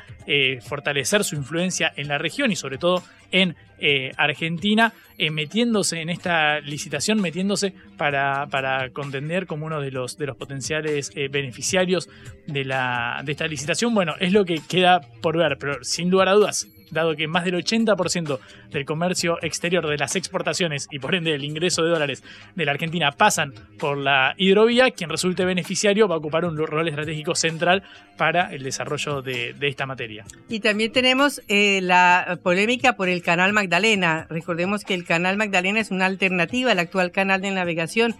fortalecer 0.68 1.24
su 1.24 1.36
influencia 1.36 1.94
en 1.96 2.08
la 2.08 2.18
región 2.18 2.52
y 2.52 2.56
sobre 2.56 2.80
todo 2.80 3.04
en 3.32 3.56
eh, 3.78 4.12
Argentina, 4.16 4.94
eh, 5.18 5.30
metiéndose 5.32 6.00
en 6.00 6.10
esta 6.10 6.62
licitación, 6.62 7.20
metiéndose 7.20 7.74
para, 7.98 8.48
para, 8.48 8.90
contender 8.92 9.48
como 9.48 9.66
uno 9.66 9.82
de 9.82 9.92
los, 9.92 10.18
de 10.18 10.28
los 10.28 10.38
potenciales 10.38 11.12
eh, 11.16 11.28
beneficiarios 11.28 12.10
de, 12.48 12.64
la, 12.64 13.22
de 13.26 13.34
esta 13.34 13.48
licitación. 13.48 13.94
Bueno, 13.94 14.16
es 14.20 14.32
lo 14.32 14.46
que 14.46 14.62
queda 14.68 15.02
por 15.22 15.38
ver, 15.38 15.58
pero 15.60 15.84
sin 15.84 16.10
lugar 16.10 16.30
a 16.30 16.34
dudas, 16.34 16.68
dado 16.92 17.16
que 17.16 17.28
más 17.28 17.46
del 17.46 17.56
80% 17.56 18.40
del 18.72 18.86
comercio 18.86 19.38
exterior 19.42 19.88
de 19.88 19.98
las 19.98 20.16
exportaciones 20.16 20.88
y 20.92 21.00
por 21.00 21.16
ende 21.16 21.34
el 21.34 21.44
ingreso 21.44 21.84
de 21.84 21.90
dólares 21.90 22.24
de 22.56 22.66
la 22.66 22.72
Argentina 22.72 23.12
pasan 23.12 23.54
por 23.78 23.98
la 23.98 24.34
hidrovía, 24.38 24.92
quien 24.92 25.10
resulte 25.10 25.46
beneficiario 25.46 26.08
va 26.08 26.16
a 26.16 26.18
ocupar 26.18 26.46
un 26.46 26.58
rol 26.58 26.88
estratégico 26.88 27.36
central 27.36 27.84
para 28.18 28.54
el 28.54 28.64
desarrollo 28.64 29.22
de, 29.22 29.56
esta 29.62 29.86
materia. 29.86 30.26
Y 30.48 30.60
también 30.60 30.92
tenemos 30.92 31.42
eh, 31.48 31.80
la 31.82 32.40
polémica 32.44 32.96
por 32.96 33.10
el 33.10 33.22
canal 33.22 33.52
Magdalena. 33.52 34.28
Recordemos 34.30 34.84
que 34.84 34.94
el 34.94 35.06
canal 35.06 35.38
Magdalena 35.38 35.80
es 35.80 35.92
una 35.92 36.06
alternativa 36.06 36.72
al 36.72 36.80
actual 36.80 37.12
canal 37.12 37.42
de 37.42 37.52
navegación 37.52 38.16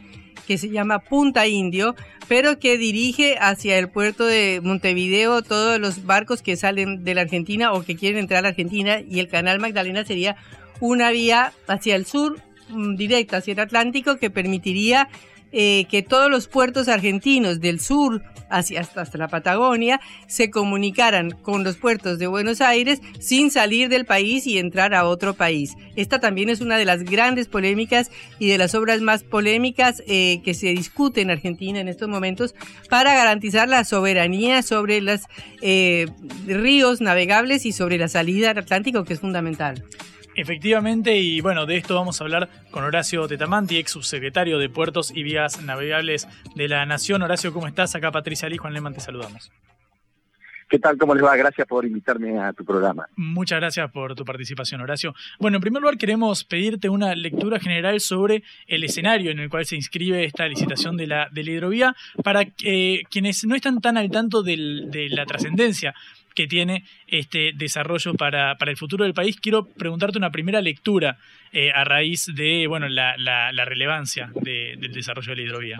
que 0.46 0.58
se 0.58 0.70
llama 0.70 1.00
Punta 1.00 1.48
Indio, 1.48 1.96
pero 2.28 2.60
que 2.60 2.78
dirige 2.78 3.38
hacia 3.40 3.78
el 3.78 3.90
puerto 3.90 4.26
de 4.26 4.62
Montevideo 4.64 5.42
todos 5.42 5.80
los 5.80 6.06
barcos 6.06 6.42
que 6.42 6.56
salen 6.56 7.04
de 7.04 7.16
la 7.16 7.22
Argentina 7.22 7.74
o 7.74 7.84
que 7.84 7.96
quieren 7.96 8.20
entrar 8.20 8.40
a 8.40 8.42
la 8.44 8.50
Argentina 8.50 9.00
y 9.00 9.20
el 9.20 9.28
canal 9.28 9.60
Magdalena 9.60 10.06
sería 10.06 10.38
una 10.80 11.12
vía 11.12 11.54
hacia 11.68 11.96
el 11.96 12.06
sur, 12.06 12.40
mm, 12.70 12.96
directa 12.96 13.38
hacia 13.38 13.54
el 13.54 13.60
Atlántico, 13.60 14.18
que 14.18 14.30
permitiría 14.30 15.10
eh, 15.58 15.86
que 15.90 16.04
todos 16.04 16.30
los 16.30 16.50
puertos 16.50 16.90
argentinos 16.90 17.62
del 17.62 17.80
sur 17.80 18.22
hacia 18.50 18.82
hasta, 18.82 19.18
la 19.18 19.30
Patagonia 19.30 20.02
se 20.28 20.50
comunicaran 20.50 21.32
con 21.32 21.64
los 21.64 21.78
puertos 21.78 22.20
de 22.20 22.28
Buenos 22.28 22.60
Aires 22.60 23.00
sin 23.20 23.50
salir 23.52 23.88
del 23.88 24.04
país 24.06 24.46
y 24.48 24.58
entrar 24.58 24.94
a 24.94 25.06
otro 25.06 25.34
país. 25.34 25.74
Esta 25.96 26.20
también 26.20 26.50
es 26.50 26.60
una 26.60 26.78
de 26.78 26.84
las 26.84 27.04
grandes 27.04 27.48
polémicas 27.48 28.12
y 28.38 28.50
de 28.50 28.58
las 28.58 28.76
obras 28.76 29.00
más 29.00 29.24
polémicas 29.24 30.04
eh, 30.08 30.42
que 30.44 30.54
se 30.54 30.68
discute 30.68 31.22
en 31.22 31.32
Argentina 31.32 31.80
en 31.80 31.88
estos 31.88 32.10
momentos 32.10 32.54
para 32.90 33.16
garantizar 33.16 33.70
la 33.70 33.86
soberanía 33.86 34.62
sobre 34.62 35.00
los 35.00 35.22
eh, 35.62 36.08
ríos 36.46 37.00
navegables 37.00 37.66
y 37.66 37.72
sobre 37.72 37.98
la 37.98 38.10
salida 38.10 38.52
al 38.52 38.58
Atlántico, 38.58 39.06
que 39.06 39.14
es 39.14 39.22
fundamental. 39.22 39.86
Efectivamente, 40.36 41.18
y 41.18 41.40
bueno, 41.40 41.66
de 41.66 41.78
esto 41.78 41.96
vamos 41.96 42.20
a 42.20 42.26
hablar 42.26 42.50
con 42.70 42.84
Horacio 42.84 43.26
Tetamanti, 43.26 43.78
ex 43.78 43.92
subsecretario 43.92 44.60
de 44.60 44.68
Puertos 44.68 45.12
y 45.16 45.24
Vías 45.24 45.62
Navegables 45.64 46.28
de 46.56 46.68
la 46.68 46.86
Nación. 46.86 47.22
Horacio, 47.22 47.54
¿cómo 47.54 47.68
estás? 47.68 47.96
Acá 47.96 48.12
Patricia 48.12 48.50
Lee, 48.50 48.58
Juan 48.58 48.74
Leman, 48.74 48.94
te 48.94 49.00
saludamos. 49.00 49.50
¿Qué 50.68 50.78
tal? 50.78 50.98
¿Cómo 50.98 51.16
les 51.16 51.24
va? 51.24 51.38
Gracias 51.38 51.66
por 51.68 51.86
invitarme 51.86 52.38
a 52.38 52.52
tu 52.52 52.66
programa. 52.66 53.08
Muchas 53.16 53.60
gracias 53.60 53.90
por 53.92 54.14
tu 54.14 54.26
participación, 54.26 54.82
Horacio. 54.82 55.14
Bueno, 55.40 55.58
en 55.58 55.62
primer 55.62 55.82
lugar 55.82 55.98
queremos 55.98 56.44
pedirte 56.44 56.90
una 56.90 57.16
lectura 57.16 57.60
general 57.60 58.02
sobre 58.02 58.44
el 58.68 58.84
escenario 58.84 59.32
en 59.32 59.40
el 59.40 59.50
cual 59.50 59.66
se 59.66 59.78
inscribe 59.78 60.26
esta 60.26 60.48
licitación 60.48 60.98
de 60.98 61.08
la, 61.08 61.30
de 61.32 61.44
la 61.44 61.52
hidrovía 61.52 61.96
para 62.24 62.44
que, 62.44 63.04
quienes 63.10 63.46
no 63.46 63.56
están 63.56 63.80
tan 63.80 63.98
al 63.98 64.12
tanto 64.12 64.44
de 64.44 64.58
la 65.12 65.26
trascendencia 65.26 65.94
que 66.36 66.48
tiene 66.48 66.84
este 67.08 67.52
desarrollo 67.56 68.14
para, 68.14 68.56
para 68.58 68.72
el 68.72 68.78
futuro 68.78 69.04
del 69.04 69.14
país. 69.14 69.40
Quiero 69.40 69.66
preguntarte 69.66 70.18
una 70.18 70.32
primera 70.32 70.62
lectura 70.62 71.18
eh, 71.52 71.72
a 71.74 71.84
raíz 71.84 72.26
de 72.36 72.68
bueno, 72.68 72.88
la, 72.90 73.16
la, 73.18 73.66
relevancia 73.66 74.32
del 74.42 74.92
desarrollo 74.92 75.32
de 75.32 75.36
la 75.38 75.42
hidrovía. 75.42 75.78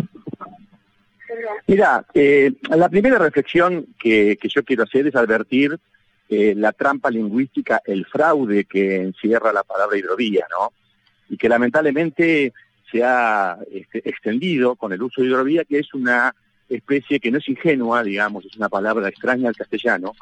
Mira, 1.68 2.06
eh, 2.14 2.54
la 2.70 2.90
primera 2.90 3.18
reflexión 3.20 3.88
que, 4.00 4.38
yo 4.42 4.64
quiero 4.64 4.84
hacer 4.84 5.08
es 5.08 5.16
advertir 5.16 5.78
eh, 6.30 6.54
la 6.56 6.72
trampa 6.72 7.12
lingüística, 7.12 7.82
el 7.86 8.06
fraude 8.06 8.66
que 8.66 8.96
encierra 8.96 9.54
la 9.54 9.64
palabra 9.64 9.98
hidrovía, 9.98 10.48
¿no? 10.50 10.72
Y 11.30 11.38
que 11.38 11.50
lamentablemente 11.50 12.54
se 12.92 13.04
ha 13.04 13.58
este, 13.72 14.08
extendido 14.08 14.76
con 14.76 14.94
el 14.94 15.02
uso 15.02 15.22
de 15.22 15.28
hidrovía, 15.28 15.66
que 15.66 15.80
es 15.80 15.94
una 15.94 16.34
especie 16.70 17.20
que 17.20 17.32
no 17.32 17.38
es 17.38 17.50
ingenua, 17.50 18.04
digamos, 18.04 18.46
es 18.46 18.56
una 18.56 18.70
palabra 18.70 19.10
extraña 19.10 19.50
al 19.50 19.56
castellano, 19.56 20.14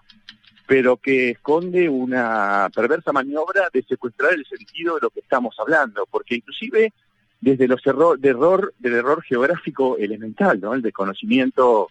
pero 0.66 0.98
que 0.98 1.32
esconde 1.32 1.90
una 1.90 2.70
perversa 2.74 3.12
maniobra 3.12 3.70
de 3.74 3.84
secuestrar 3.84 4.34
el 4.34 4.46
sentido 4.46 4.96
de 4.96 5.02
lo 5.02 5.10
que 5.10 5.20
estamos 5.20 5.56
hablando, 5.60 6.08
porque 6.10 6.36
inclusive 6.36 6.94
desde 7.42 7.68
los 7.68 7.86
error, 7.86 8.18
de 8.18 8.30
error, 8.30 8.74
del 8.80 8.94
error 8.94 9.22
geográfico 9.22 9.98
elemental, 9.98 10.62
¿no? 10.62 10.74
el 10.74 10.82
desconocimiento 10.82 11.90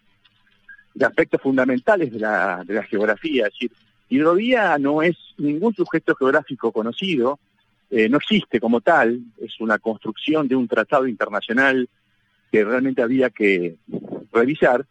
de 0.94 1.04
aspectos 1.04 1.42
fundamentales 1.42 2.10
de 2.12 2.20
la, 2.20 2.62
de 2.64 2.74
la 2.74 2.82
geografía, 2.84 3.46
es 3.46 3.52
decir, 3.52 3.72
hidrovía 4.08 4.78
no 4.78 5.02
es 5.02 5.16
ningún 5.36 5.74
sujeto 5.74 6.14
geográfico 6.14 6.72
conocido, 6.72 7.38
eh, 7.90 8.08
no 8.08 8.16
existe 8.16 8.60
como 8.60 8.80
tal, 8.80 9.20
es 9.38 9.60
una 9.60 9.78
construcción 9.78 10.48
de 10.48 10.56
un 10.56 10.66
tratado 10.66 11.06
internacional 11.06 11.86
que 12.50 12.64
realmente 12.64 13.02
había 13.02 13.28
que 13.28 13.76
revisar, 14.32 14.86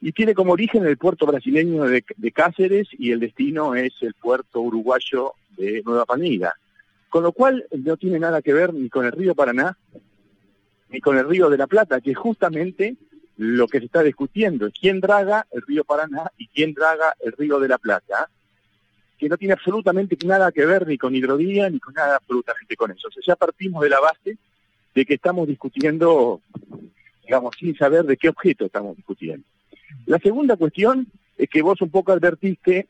y 0.00 0.12
tiene 0.12 0.34
como 0.34 0.52
origen 0.52 0.86
el 0.86 0.96
puerto 0.96 1.26
brasileño 1.26 1.84
de, 1.84 2.02
Cáceres 2.32 2.88
y 2.92 3.12
el 3.12 3.20
destino 3.20 3.74
es 3.74 3.92
el 4.00 4.14
puerto 4.14 4.60
uruguayo 4.60 5.34
de 5.56 5.82
Nueva 5.84 6.06
Palmira. 6.06 6.54
Con 7.10 7.22
lo 7.22 7.32
cual 7.32 7.66
no 7.70 7.96
tiene 7.96 8.18
nada 8.18 8.40
que 8.40 8.54
ver 8.54 8.72
ni 8.72 8.88
con 8.88 9.04
el 9.04 9.12
río 9.12 9.34
Paraná, 9.34 9.76
ni 10.88 11.00
con 11.00 11.18
el 11.18 11.28
río 11.28 11.50
de 11.50 11.58
la 11.58 11.66
Plata, 11.66 12.00
que 12.00 12.12
es 12.12 12.16
justamente 12.16 12.96
lo 13.36 13.68
que 13.68 13.80
se 13.80 13.86
está 13.86 14.02
discutiendo, 14.02 14.70
quién 14.70 15.00
draga 15.00 15.46
el 15.50 15.62
río 15.62 15.84
Paraná 15.84 16.30
y 16.38 16.48
quién 16.48 16.72
draga 16.72 17.14
el 17.20 17.32
río 17.32 17.58
de 17.58 17.68
la 17.68 17.78
Plata, 17.78 18.30
que 19.18 19.28
no 19.28 19.36
tiene 19.36 19.52
absolutamente 19.52 20.16
nada 20.26 20.50
que 20.50 20.64
ver 20.64 20.86
ni 20.86 20.96
con 20.96 21.14
hidrovía 21.14 21.68
ni 21.68 21.78
con 21.78 21.92
nada 21.92 22.16
absolutamente 22.16 22.74
con 22.74 22.90
eso. 22.90 23.08
O 23.08 23.10
sea, 23.10 23.22
ya 23.26 23.36
partimos 23.36 23.82
de 23.82 23.90
la 23.90 24.00
base 24.00 24.38
de 24.94 25.04
que 25.04 25.14
estamos 25.14 25.46
discutiendo, 25.46 26.40
digamos, 27.22 27.54
sin 27.58 27.76
saber 27.76 28.04
de 28.04 28.16
qué 28.16 28.30
objeto 28.30 28.64
estamos 28.64 28.96
discutiendo. 28.96 29.44
La 30.06 30.18
segunda 30.18 30.56
cuestión 30.56 31.06
es 31.36 31.48
que 31.48 31.62
vos 31.62 31.80
un 31.80 31.90
poco 31.90 32.12
advertiste, 32.12 32.88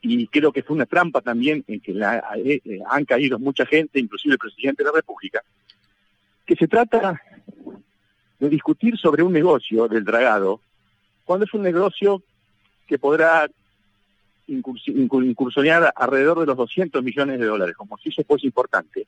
y 0.00 0.26
creo 0.28 0.52
que 0.52 0.62
fue 0.62 0.76
una 0.76 0.86
trampa 0.86 1.20
también 1.20 1.64
en 1.66 1.80
que 1.80 1.92
la, 1.92 2.22
eh, 2.36 2.60
eh, 2.64 2.80
han 2.88 3.04
caído 3.04 3.38
mucha 3.38 3.66
gente, 3.66 3.98
inclusive 4.00 4.34
el 4.34 4.38
presidente 4.38 4.82
de 4.82 4.90
la 4.90 4.96
República, 4.96 5.42
que 6.46 6.56
se 6.56 6.68
trata 6.68 7.20
de 8.38 8.48
discutir 8.48 8.96
sobre 8.96 9.22
un 9.22 9.32
negocio 9.32 9.88
del 9.88 10.04
dragado, 10.04 10.60
cuando 11.24 11.44
es 11.44 11.52
un 11.52 11.62
negocio 11.62 12.22
que 12.86 12.98
podrá 12.98 13.48
incursionar 14.46 15.92
alrededor 15.94 16.40
de 16.40 16.46
los 16.46 16.56
200 16.56 17.02
millones 17.02 17.38
de 17.38 17.46
dólares, 17.46 17.76
como 17.76 17.98
si 17.98 18.08
eso 18.08 18.24
fuese 18.24 18.46
importante. 18.46 19.06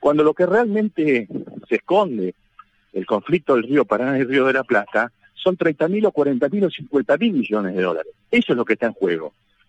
Cuando 0.00 0.24
lo 0.24 0.34
que 0.34 0.44
realmente 0.44 1.28
se 1.68 1.76
esconde, 1.76 2.34
el 2.92 3.06
conflicto 3.06 3.54
del 3.54 3.64
río 3.64 3.84
Paraná 3.84 4.18
y 4.18 4.22
el 4.22 4.28
río 4.28 4.46
de 4.46 4.54
la 4.54 4.64
Plata, 4.64 5.12
son 5.46 5.56
30 5.56 5.86
mil 5.86 6.04
o 6.06 6.10
40 6.10 6.48
mil 6.48 6.64
o 6.64 6.70
50 6.70 7.16
mil 7.18 7.32
millones 7.34 7.76
de 7.76 7.82
dólares. 7.82 8.12
Eso 8.32 8.52
es 8.52 8.56
lo 8.56 8.64
que 8.64 8.72
está 8.72 8.86
en 8.86 8.94
juego. 8.94 9.26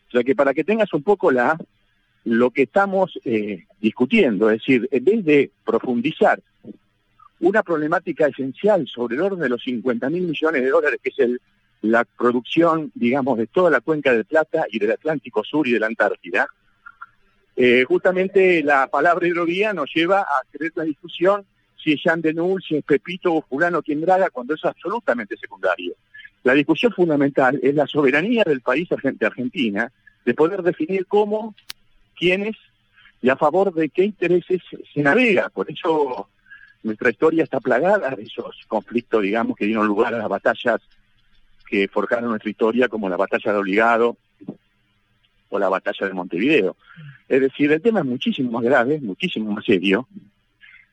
O 0.07 0.11
sea 0.11 0.23
que 0.23 0.35
para 0.35 0.55
que 0.55 0.63
tengas 0.63 0.91
un 0.93 1.03
poco 1.03 1.31
la 1.31 1.55
lo 2.23 2.49
que 2.49 2.63
estamos 2.63 3.19
eh, 3.23 3.65
discutiendo, 3.79 4.49
es 4.49 4.59
decir, 4.59 4.89
en 4.91 5.05
vez 5.05 5.23
de 5.23 5.51
profundizar 5.63 6.41
una 7.39 7.61
problemática 7.61 8.25
esencial 8.25 8.87
sobre 8.87 9.17
el 9.17 9.21
orden 9.21 9.39
de 9.39 9.49
los 9.49 9.61
50 9.61 10.09
mil 10.09 10.23
millones 10.23 10.63
de 10.63 10.69
dólares, 10.69 10.99
que 11.01 11.09
es 11.09 11.19
el, 11.19 11.39
la 11.83 12.03
producción, 12.03 12.91
digamos, 12.95 13.37
de 13.37 13.45
toda 13.45 13.69
la 13.69 13.81
cuenca 13.81 14.11
del 14.11 14.25
Plata 14.25 14.65
y 14.71 14.79
del 14.79 14.91
Atlántico 14.91 15.43
Sur 15.43 15.67
y 15.67 15.73
de 15.73 15.79
la 15.79 15.85
Antártida, 15.85 16.47
eh, 17.55 17.85
justamente 17.87 18.63
la 18.63 18.87
palabra 18.87 19.27
hidrovía 19.27 19.73
nos 19.73 19.93
lleva 19.93 20.21
a 20.21 20.41
creer 20.51 20.73
la 20.75 20.83
discusión 20.83 21.45
si 21.81 21.93
es 21.93 22.01
Jean 22.03 22.21
de 22.21 22.33
Null, 22.33 22.61
si 22.61 22.75
es 22.75 22.83
Pepito 22.83 23.33
o 23.33 23.41
fulano 23.41 23.81
quien 23.81 24.01
draga, 24.01 24.29
cuando 24.29 24.53
es 24.55 24.65
absolutamente 24.65 25.37
secundario. 25.37 25.93
La 26.43 26.53
discusión 26.53 26.91
fundamental 26.91 27.59
es 27.61 27.75
la 27.75 27.87
soberanía 27.87 28.43
del 28.43 28.61
país 28.61 28.87
de 28.89 29.25
Argentina 29.25 29.91
de 30.25 30.33
poder 30.33 30.61
definir 30.63 31.05
cómo, 31.07 31.55
quiénes 32.15 32.55
y 33.21 33.29
a 33.29 33.35
favor 33.35 33.73
de 33.73 33.89
qué 33.89 34.05
intereses 34.05 34.61
se 34.93 35.01
navega. 35.01 35.49
Por 35.49 35.69
eso 35.71 36.29
nuestra 36.83 37.09
historia 37.09 37.43
está 37.43 37.59
plagada 37.59 38.11
de 38.15 38.23
esos 38.23 38.55
conflictos, 38.67 39.23
digamos, 39.23 39.57
que 39.57 39.65
dieron 39.65 39.87
lugar 39.87 40.13
a 40.13 40.19
las 40.19 40.29
batallas 40.29 40.81
que 41.67 41.87
forjaron 41.87 42.29
nuestra 42.29 42.49
historia, 42.49 42.87
como 42.87 43.09
la 43.09 43.17
batalla 43.17 43.51
de 43.51 43.57
Obligado 43.57 44.17
o 45.49 45.59
la 45.59 45.69
batalla 45.69 46.07
de 46.07 46.13
Montevideo. 46.13 46.77
Es 47.27 47.41
decir, 47.41 47.71
el 47.71 47.81
tema 47.81 47.99
es 47.99 48.05
muchísimo 48.05 48.51
más 48.51 48.63
grave, 48.63 48.99
muchísimo 49.01 49.51
más 49.51 49.65
serio, 49.65 50.07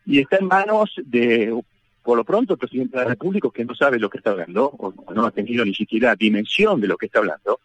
y 0.07 0.21
está 0.21 0.37
en 0.37 0.47
manos 0.47 0.95
de, 1.05 1.63
por 2.03 2.17
lo 2.17 2.25
pronto, 2.25 2.55
el 2.55 2.59
presidente 2.59 2.99
de 2.99 3.05
la 3.05 3.11
República, 3.11 3.49
que 3.53 3.65
no 3.65 3.75
sabe 3.75 3.99
lo 3.99 4.11
que 4.11 4.19
está 4.19 4.31
hablando, 4.31 4.67
o 4.67 4.93
no 5.13 5.27
ha 5.27 5.31
tenido 5.31 5.65
ni 5.65 5.75
siquiera 5.75 6.15
dimensión 6.15 6.81
de 6.81 6.89
lo 6.89 6.97
que 6.97 7.07
está 7.07 7.21
hablando, 7.21 7.61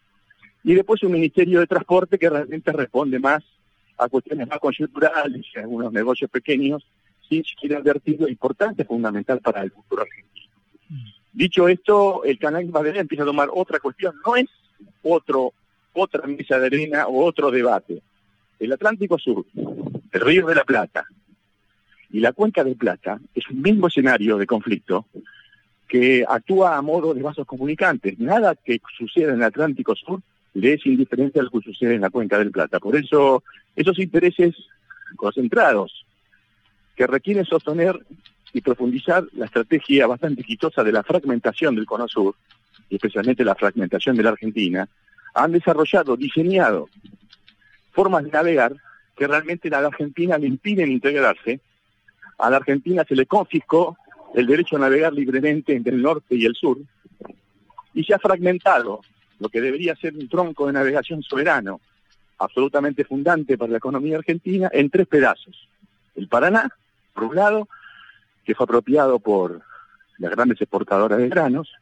y 0.62 0.74
después 0.74 1.02
un 1.02 1.12
Ministerio 1.12 1.60
de 1.60 1.66
Transporte 1.66 2.18
que 2.18 2.28
realmente 2.28 2.72
responde 2.72 3.18
más 3.18 3.42
a 3.96 4.08
cuestiones 4.08 4.48
más 4.48 4.58
coyunturales 4.58 5.46
y 5.54 5.58
a 5.58 5.62
algunos 5.62 5.92
negocios 5.92 6.30
pequeños, 6.30 6.86
sin 7.28 7.44
siquiera 7.44 7.78
advertir 7.78 8.20
lo 8.20 8.28
importante, 8.28 8.84
fundamental 8.84 9.40
para 9.40 9.62
el 9.62 9.70
futuro 9.70 10.02
argentino. 10.02 10.46
Dicho 11.32 11.68
esto, 11.68 12.24
el 12.24 12.38
canal 12.38 12.66
Madrid 12.66 12.96
empieza 12.96 13.22
a 13.22 13.26
tomar 13.26 13.48
otra 13.52 13.78
cuestión, 13.78 14.14
no 14.26 14.36
es 14.36 14.48
otro, 15.02 15.52
otra 15.92 16.26
mesa 16.26 16.58
de 16.58 16.66
arena 16.66 17.06
o 17.06 17.24
otro 17.24 17.50
debate. 17.50 18.02
El 18.58 18.72
Atlántico 18.72 19.18
Sur, 19.18 19.46
el 19.54 20.20
Río 20.20 20.46
de 20.46 20.54
la 20.54 20.64
Plata, 20.64 21.06
y 22.12 22.20
la 22.20 22.32
cuenca 22.32 22.64
del 22.64 22.76
Plata 22.76 23.20
es 23.34 23.48
un 23.48 23.62
mismo 23.62 23.86
escenario 23.86 24.36
de 24.36 24.46
conflicto 24.46 25.06
que 25.86 26.24
actúa 26.28 26.76
a 26.76 26.82
modo 26.82 27.14
de 27.14 27.22
vasos 27.22 27.46
comunicantes. 27.46 28.18
Nada 28.18 28.54
que 28.54 28.80
suceda 28.96 29.30
en 29.30 29.36
el 29.36 29.42
Atlántico 29.42 29.94
Sur 29.94 30.20
le 30.54 30.74
es 30.74 30.86
indiferente 30.86 31.40
a 31.40 31.42
lo 31.42 31.50
que 31.50 31.60
sucede 31.60 31.94
en 31.94 32.00
la 32.00 32.10
cuenca 32.10 32.38
del 32.38 32.50
Plata. 32.50 32.80
Por 32.80 32.96
eso, 32.96 33.42
esos 33.76 33.98
intereses 33.98 34.54
concentrados 35.16 36.06
que 36.96 37.06
requieren 37.06 37.44
sostener 37.44 37.98
y 38.52 38.60
profundizar 38.60 39.24
la 39.32 39.46
estrategia 39.46 40.06
bastante 40.06 40.42
exitosa 40.42 40.82
de 40.82 40.92
la 40.92 41.02
fragmentación 41.02 41.74
del 41.74 41.86
Cono 41.86 42.08
Sur, 42.08 42.34
y 42.88 42.96
especialmente 42.96 43.44
la 43.44 43.54
fragmentación 43.54 44.16
de 44.16 44.22
la 44.24 44.30
Argentina, 44.30 44.88
han 45.34 45.52
desarrollado, 45.52 46.16
diseñado 46.16 46.88
formas 47.92 48.24
de 48.24 48.30
navegar 48.30 48.74
que 49.16 49.26
realmente 49.26 49.68
a 49.68 49.80
la 49.80 49.88
Argentina 49.88 50.38
le 50.38 50.48
impiden 50.48 50.90
integrarse 50.90 51.60
a 52.40 52.50
la 52.50 52.56
Argentina 52.56 53.04
se 53.06 53.14
le 53.14 53.26
confiscó 53.26 53.96
el 54.34 54.46
derecho 54.46 54.76
a 54.76 54.80
navegar 54.80 55.12
libremente 55.12 55.74
entre 55.74 55.94
el 55.94 56.02
norte 56.02 56.34
y 56.36 56.44
el 56.44 56.54
sur 56.54 56.78
y 57.94 58.04
se 58.04 58.14
ha 58.14 58.18
fragmentado 58.18 59.00
lo 59.38 59.48
que 59.48 59.60
debería 59.60 59.96
ser 59.96 60.14
un 60.14 60.28
tronco 60.28 60.66
de 60.66 60.72
navegación 60.72 61.22
soberano, 61.22 61.80
absolutamente 62.38 63.04
fundante 63.04 63.58
para 63.58 63.72
la 63.72 63.78
economía 63.78 64.18
argentina, 64.18 64.70
en 64.72 64.90
tres 64.90 65.06
pedazos. 65.06 65.68
El 66.14 66.28
Paraná, 66.28 66.70
por 67.14 67.24
un 67.24 67.36
lado, 67.36 67.68
que 68.44 68.54
fue 68.54 68.64
apropiado 68.64 69.18
por 69.18 69.62
las 70.18 70.30
grandes 70.30 70.60
exportadoras 70.60 71.18
de 71.18 71.28
granos, 71.28 71.72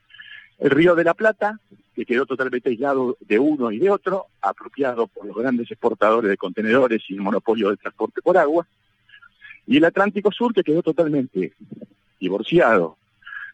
el 0.59 0.71
Río 0.71 0.95
de 0.95 1.05
la 1.05 1.15
Plata, 1.15 1.59
que 1.95 2.07
quedó 2.07 2.27
totalmente 2.27 2.69
aislado 2.69 3.17
de 3.21 3.39
uno 3.39 3.73
y 3.73 3.79
de 3.79 3.91
otro, 3.91 4.27
apropiado 4.41 5.09
por 5.09 5.27
los 5.27 5.37
grandes 5.37 5.71
exportadores 5.71 6.31
de 6.31 6.37
contenedores 6.37 7.03
y 7.09 7.15
el 7.15 7.21
monopolio 7.21 7.71
de 7.71 7.77
transporte 7.77 8.23
por 8.23 8.39
agua, 8.39 8.67
y 9.69 9.77
el 9.77 9.85
Atlántico 9.85 10.33
Sur 10.33 10.55
que 10.55 10.65
quedó 10.65 10.83
totalmente 10.83 11.53
divorciado 12.19 12.97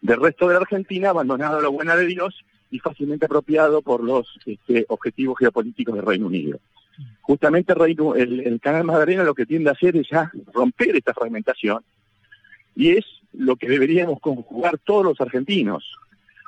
del 0.00 0.20
resto 0.20 0.46
de 0.46 0.54
la 0.54 0.60
Argentina, 0.60 1.10
abandonado 1.10 1.58
a 1.58 1.62
la 1.62 1.68
buena 1.68 1.96
de 1.96 2.06
Dios 2.06 2.44
y 2.70 2.78
fácilmente 2.78 3.26
apropiado 3.26 3.82
por 3.82 4.02
los 4.02 4.38
este, 4.46 4.86
objetivos 4.88 5.38
geopolíticos 5.38 5.94
del 5.96 6.06
Reino 6.06 6.26
Unido. 6.26 6.60
Justamente 7.22 7.72
el, 7.72 8.40
el, 8.40 8.60
Canal 8.60 8.84
Magdalena 8.84 9.24
lo 9.24 9.34
que 9.34 9.44
tiende 9.44 9.70
a 9.70 9.72
hacer 9.72 9.96
es 9.96 10.08
ya 10.08 10.30
romper 10.52 10.94
esta 10.94 11.12
fragmentación 11.12 11.82
y 12.76 12.90
es 12.90 13.04
lo 13.32 13.56
que 13.56 13.68
deberíamos 13.68 14.20
conjugar 14.20 14.78
todos 14.78 15.04
los 15.04 15.20
argentinos, 15.20 15.84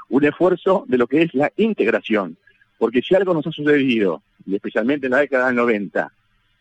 un 0.08 0.24
esfuerzo 0.24 0.84
de 0.86 0.98
lo 0.98 1.08
que 1.08 1.22
es 1.22 1.34
la 1.34 1.52
integración, 1.56 2.36
porque 2.78 3.02
si 3.02 3.16
algo 3.16 3.34
nos 3.34 3.48
ha 3.48 3.50
sucedido, 3.50 4.22
y 4.46 4.54
especialmente 4.54 5.06
en 5.06 5.12
la 5.12 5.18
década 5.18 5.48
del 5.48 5.56
90, 5.56 6.12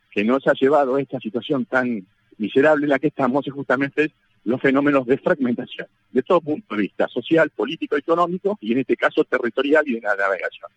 que 0.10 0.24
nos 0.24 0.48
ha 0.48 0.54
llevado 0.54 0.96
a 0.96 1.02
esta 1.02 1.20
situación 1.20 1.66
tan 1.66 2.08
miserable 2.38 2.86
en 2.86 2.90
la 2.90 3.00
que 3.00 3.08
estamos 3.08 3.46
es 3.48 3.54
justamente 3.54 4.12
los 4.44 4.62
fenómenos 4.62 5.06
de 5.06 5.18
fragmentación, 5.18 5.88
de 6.12 6.22
todo 6.22 6.40
punto 6.40 6.76
de 6.76 6.84
vista, 6.84 7.08
social, 7.08 7.50
político, 7.50 7.98
económico 7.98 8.58
y 8.62 8.74
en 8.74 8.80
este 8.80 8.96
caso 8.96 9.24
territorial 9.24 9.84
y 9.88 9.96
de 9.96 10.02
la 10.02 10.16
navegación. 10.16 10.70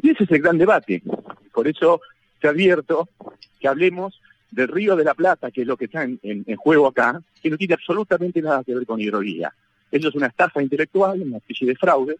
Y 0.00 0.10
ese 0.10 0.24
es 0.24 0.30
el 0.30 0.42
gran 0.42 0.58
debate. 0.58 1.02
Por 1.52 1.66
eso 1.66 2.00
te 2.40 2.48
advierto 2.48 3.08
que 3.58 3.68
hablemos 3.68 4.20
del 4.50 4.68
Río 4.68 4.94
de 4.96 5.04
la 5.04 5.14
Plata, 5.14 5.50
que 5.50 5.62
es 5.62 5.66
lo 5.66 5.76
que 5.76 5.86
está 5.86 6.04
en, 6.04 6.56
juego 6.56 6.86
acá, 6.86 7.22
que 7.42 7.48
no 7.48 7.56
tiene 7.56 7.74
absolutamente 7.74 8.42
nada 8.42 8.62
que 8.62 8.74
ver 8.74 8.86
con 8.86 9.00
hidrovía. 9.00 9.52
Eso 9.90 10.08
es 10.08 10.14
una 10.14 10.26
estafa 10.26 10.62
intelectual, 10.62 11.22
una 11.22 11.38
especie 11.38 11.66
de 11.66 11.74
fraude, 11.74 12.16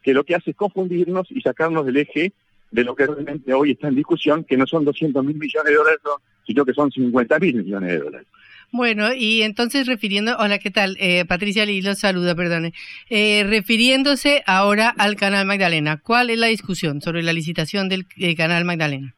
que 0.00 0.14
lo 0.14 0.24
que 0.24 0.36
hace 0.36 0.50
es 0.50 0.56
confundirnos 0.56 1.30
y 1.30 1.40
sacarnos 1.40 1.86
del 1.86 1.96
eje 1.96 2.32
de 2.74 2.82
lo 2.82 2.96
que 2.96 3.06
realmente 3.06 3.54
hoy 3.54 3.70
está 3.70 3.86
en 3.86 3.94
discusión, 3.94 4.42
que 4.42 4.56
no 4.56 4.66
son 4.66 4.84
200 4.84 5.24
mil 5.24 5.36
millones 5.36 5.70
de 5.70 5.76
dólares, 5.76 6.00
sino 6.44 6.64
que 6.64 6.74
son 6.74 6.90
50 6.90 7.38
mil 7.38 7.54
millones 7.54 7.88
de 7.88 7.98
dólares. 7.98 8.26
Bueno, 8.72 9.14
y 9.14 9.42
entonces 9.42 9.86
refiriendo, 9.86 10.36
hola, 10.38 10.58
¿qué 10.58 10.72
tal? 10.72 10.96
Eh, 10.98 11.24
Patricia 11.24 11.64
Lee 11.64 11.82
los 11.82 12.00
saluda, 12.00 12.34
perdone. 12.34 12.74
Eh, 13.10 13.44
refiriéndose 13.48 14.42
ahora 14.44 14.92
al 14.98 15.14
Canal 15.14 15.46
Magdalena, 15.46 16.00
¿cuál 16.02 16.30
es 16.30 16.38
la 16.38 16.48
discusión 16.48 17.00
sobre 17.00 17.22
la 17.22 17.32
licitación 17.32 17.88
del 17.88 18.06
eh, 18.16 18.34
Canal 18.34 18.64
Magdalena? 18.64 19.14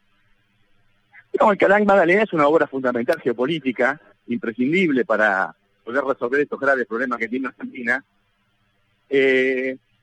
No, 1.41 1.51
el 1.51 1.57
Canal 1.57 1.83
Magdalena 1.83 2.21
es 2.21 2.33
una 2.33 2.47
obra 2.47 2.67
fundamental 2.67 3.19
geopolítica, 3.19 3.99
imprescindible 4.27 5.03
para 5.03 5.55
poder 5.83 6.03
resolver 6.03 6.41
estos 6.41 6.59
graves 6.59 6.85
problemas 6.85 7.17
que 7.17 7.27
tiene 7.27 7.47
Argentina. 7.47 8.03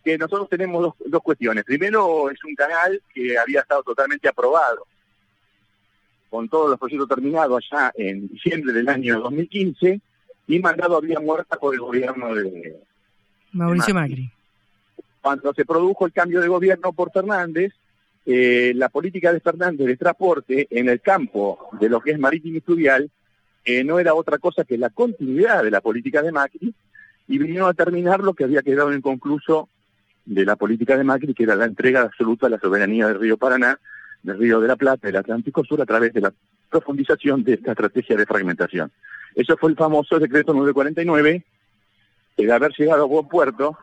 Que 0.04 0.18
nosotros 0.18 0.48
tenemos 0.48 0.82
dos, 0.82 0.94
dos 1.06 1.22
cuestiones. 1.22 1.64
Primero, 1.64 2.30
es 2.30 2.42
un 2.44 2.54
canal 2.54 3.00
que 3.12 3.38
había 3.38 3.60
estado 3.60 3.82
totalmente 3.82 4.28
aprobado 4.28 4.86
con 6.34 6.48
todos 6.48 6.68
los 6.68 6.78
proyectos 6.80 7.08
terminados 7.08 7.64
allá 7.70 7.92
en 7.94 8.28
diciembre 8.28 8.72
del 8.72 8.88
año 8.88 9.20
2015 9.20 10.00
y 10.48 10.58
mandado 10.58 10.96
a 10.96 11.00
vía 11.00 11.20
muerta 11.20 11.56
por 11.56 11.74
el 11.74 11.80
gobierno 11.80 12.34
de 12.34 12.76
Mauricio 13.52 13.94
Macri. 13.94 14.30
Cuando 15.22 15.54
se 15.54 15.64
produjo 15.64 16.04
el 16.06 16.12
cambio 16.12 16.40
de 16.40 16.48
gobierno 16.48 16.92
por 16.92 17.12
Fernández, 17.12 17.72
eh, 18.26 18.72
la 18.74 18.88
política 18.88 19.32
de 19.32 19.38
Fernández 19.38 19.86
de 19.86 19.96
transporte 19.96 20.66
en 20.70 20.88
el 20.88 21.00
campo 21.00 21.68
de 21.80 21.88
lo 21.88 22.00
que 22.00 22.10
es 22.10 22.18
marítimo 22.18 22.58
y 22.58 22.60
fluvial 22.60 23.10
eh, 23.64 23.84
no 23.84 23.98
era 23.98 24.14
otra 24.14 24.38
cosa 24.38 24.64
que 24.64 24.76
la 24.76 24.90
continuidad 24.90 25.62
de 25.62 25.70
la 25.70 25.80
política 25.80 26.20
de 26.20 26.32
Macri 26.32 26.74
y 27.28 27.38
vinieron 27.38 27.68
a 27.68 27.74
terminar 27.74 28.20
lo 28.20 28.34
que 28.34 28.44
había 28.44 28.62
quedado 28.62 28.92
inconcluso 28.92 29.68
de 30.24 30.44
la 30.44 30.56
política 30.56 30.96
de 30.96 31.04
Macri, 31.04 31.34
que 31.34 31.44
era 31.44 31.56
la 31.56 31.66
entrega 31.66 32.02
absoluta 32.02 32.46
de 32.46 32.50
la 32.50 32.58
soberanía 32.58 33.08
del 33.08 33.20
río 33.20 33.36
Paraná, 33.36 33.78
del 34.22 34.38
río 34.38 34.60
de 34.60 34.68
la 34.68 34.76
Plata, 34.76 35.06
del 35.06 35.16
Atlántico 35.16 35.64
Sur, 35.64 35.82
a 35.82 35.86
través 35.86 36.12
de 36.12 36.20
la 36.20 36.32
profundización 36.70 37.44
de 37.44 37.54
esta 37.54 37.72
estrategia 37.72 38.16
de 38.16 38.26
fragmentación. 38.26 38.90
Eso 39.34 39.56
fue 39.56 39.70
el 39.70 39.76
famoso 39.76 40.18
decreto 40.18 40.52
949, 40.52 41.44
que 42.36 42.46
de 42.46 42.52
haber 42.52 42.72
llegado 42.72 43.02
a 43.02 43.06
buen 43.06 43.28
puerto, 43.28 43.76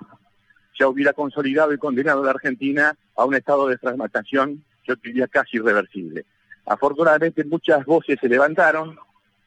ya 0.79 0.87
hubiera 0.87 1.13
consolidado 1.13 1.73
y 1.73 1.77
condenado 1.77 2.21
a 2.21 2.25
la 2.25 2.31
Argentina 2.31 2.95
a 3.15 3.25
un 3.25 3.35
estado 3.35 3.67
de 3.67 3.77
fragmentación, 3.77 4.63
yo 4.83 4.95
diría 4.95 5.27
casi 5.27 5.57
irreversible. 5.57 6.25
Afortunadamente 6.65 7.43
muchas 7.43 7.85
voces 7.85 8.17
se 8.19 8.29
levantaron, 8.29 8.97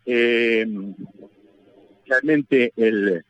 eh, 0.06 0.66
realmente 2.06 2.72
el 2.76 3.24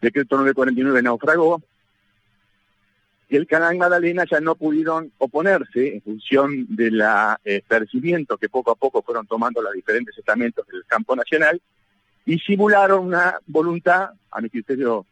decreto 0.00 0.36
949 0.36 1.02
naufragó, 1.02 1.62
y 3.28 3.36
el 3.36 3.46
canal 3.46 3.76
Magdalena 3.76 4.24
ya 4.24 4.40
no 4.40 4.54
pudieron 4.54 5.12
oponerse 5.18 5.94
en 5.94 6.02
función 6.02 6.66
del 6.68 7.02
eh, 7.44 7.62
percibimiento 7.66 8.38
que 8.38 8.48
poco 8.48 8.70
a 8.70 8.74
poco 8.74 9.02
fueron 9.02 9.26
tomando 9.26 9.60
los 9.60 9.74
diferentes 9.74 10.16
estamentos 10.16 10.66
del 10.66 10.84
campo 10.86 11.14
nacional 11.14 11.60
y 12.24 12.38
simularon 12.38 13.06
una 13.06 13.38
voluntad, 13.46 14.10
a 14.30 14.40
mi 14.40 14.48
criterio 14.48 15.04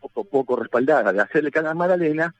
poco 0.00 0.24
poco 0.24 0.56
respaldada, 0.56 1.12
de 1.12 1.20
hacer 1.20 1.44
el 1.44 1.50
canal 1.50 1.76
Magdalena, 1.76 2.34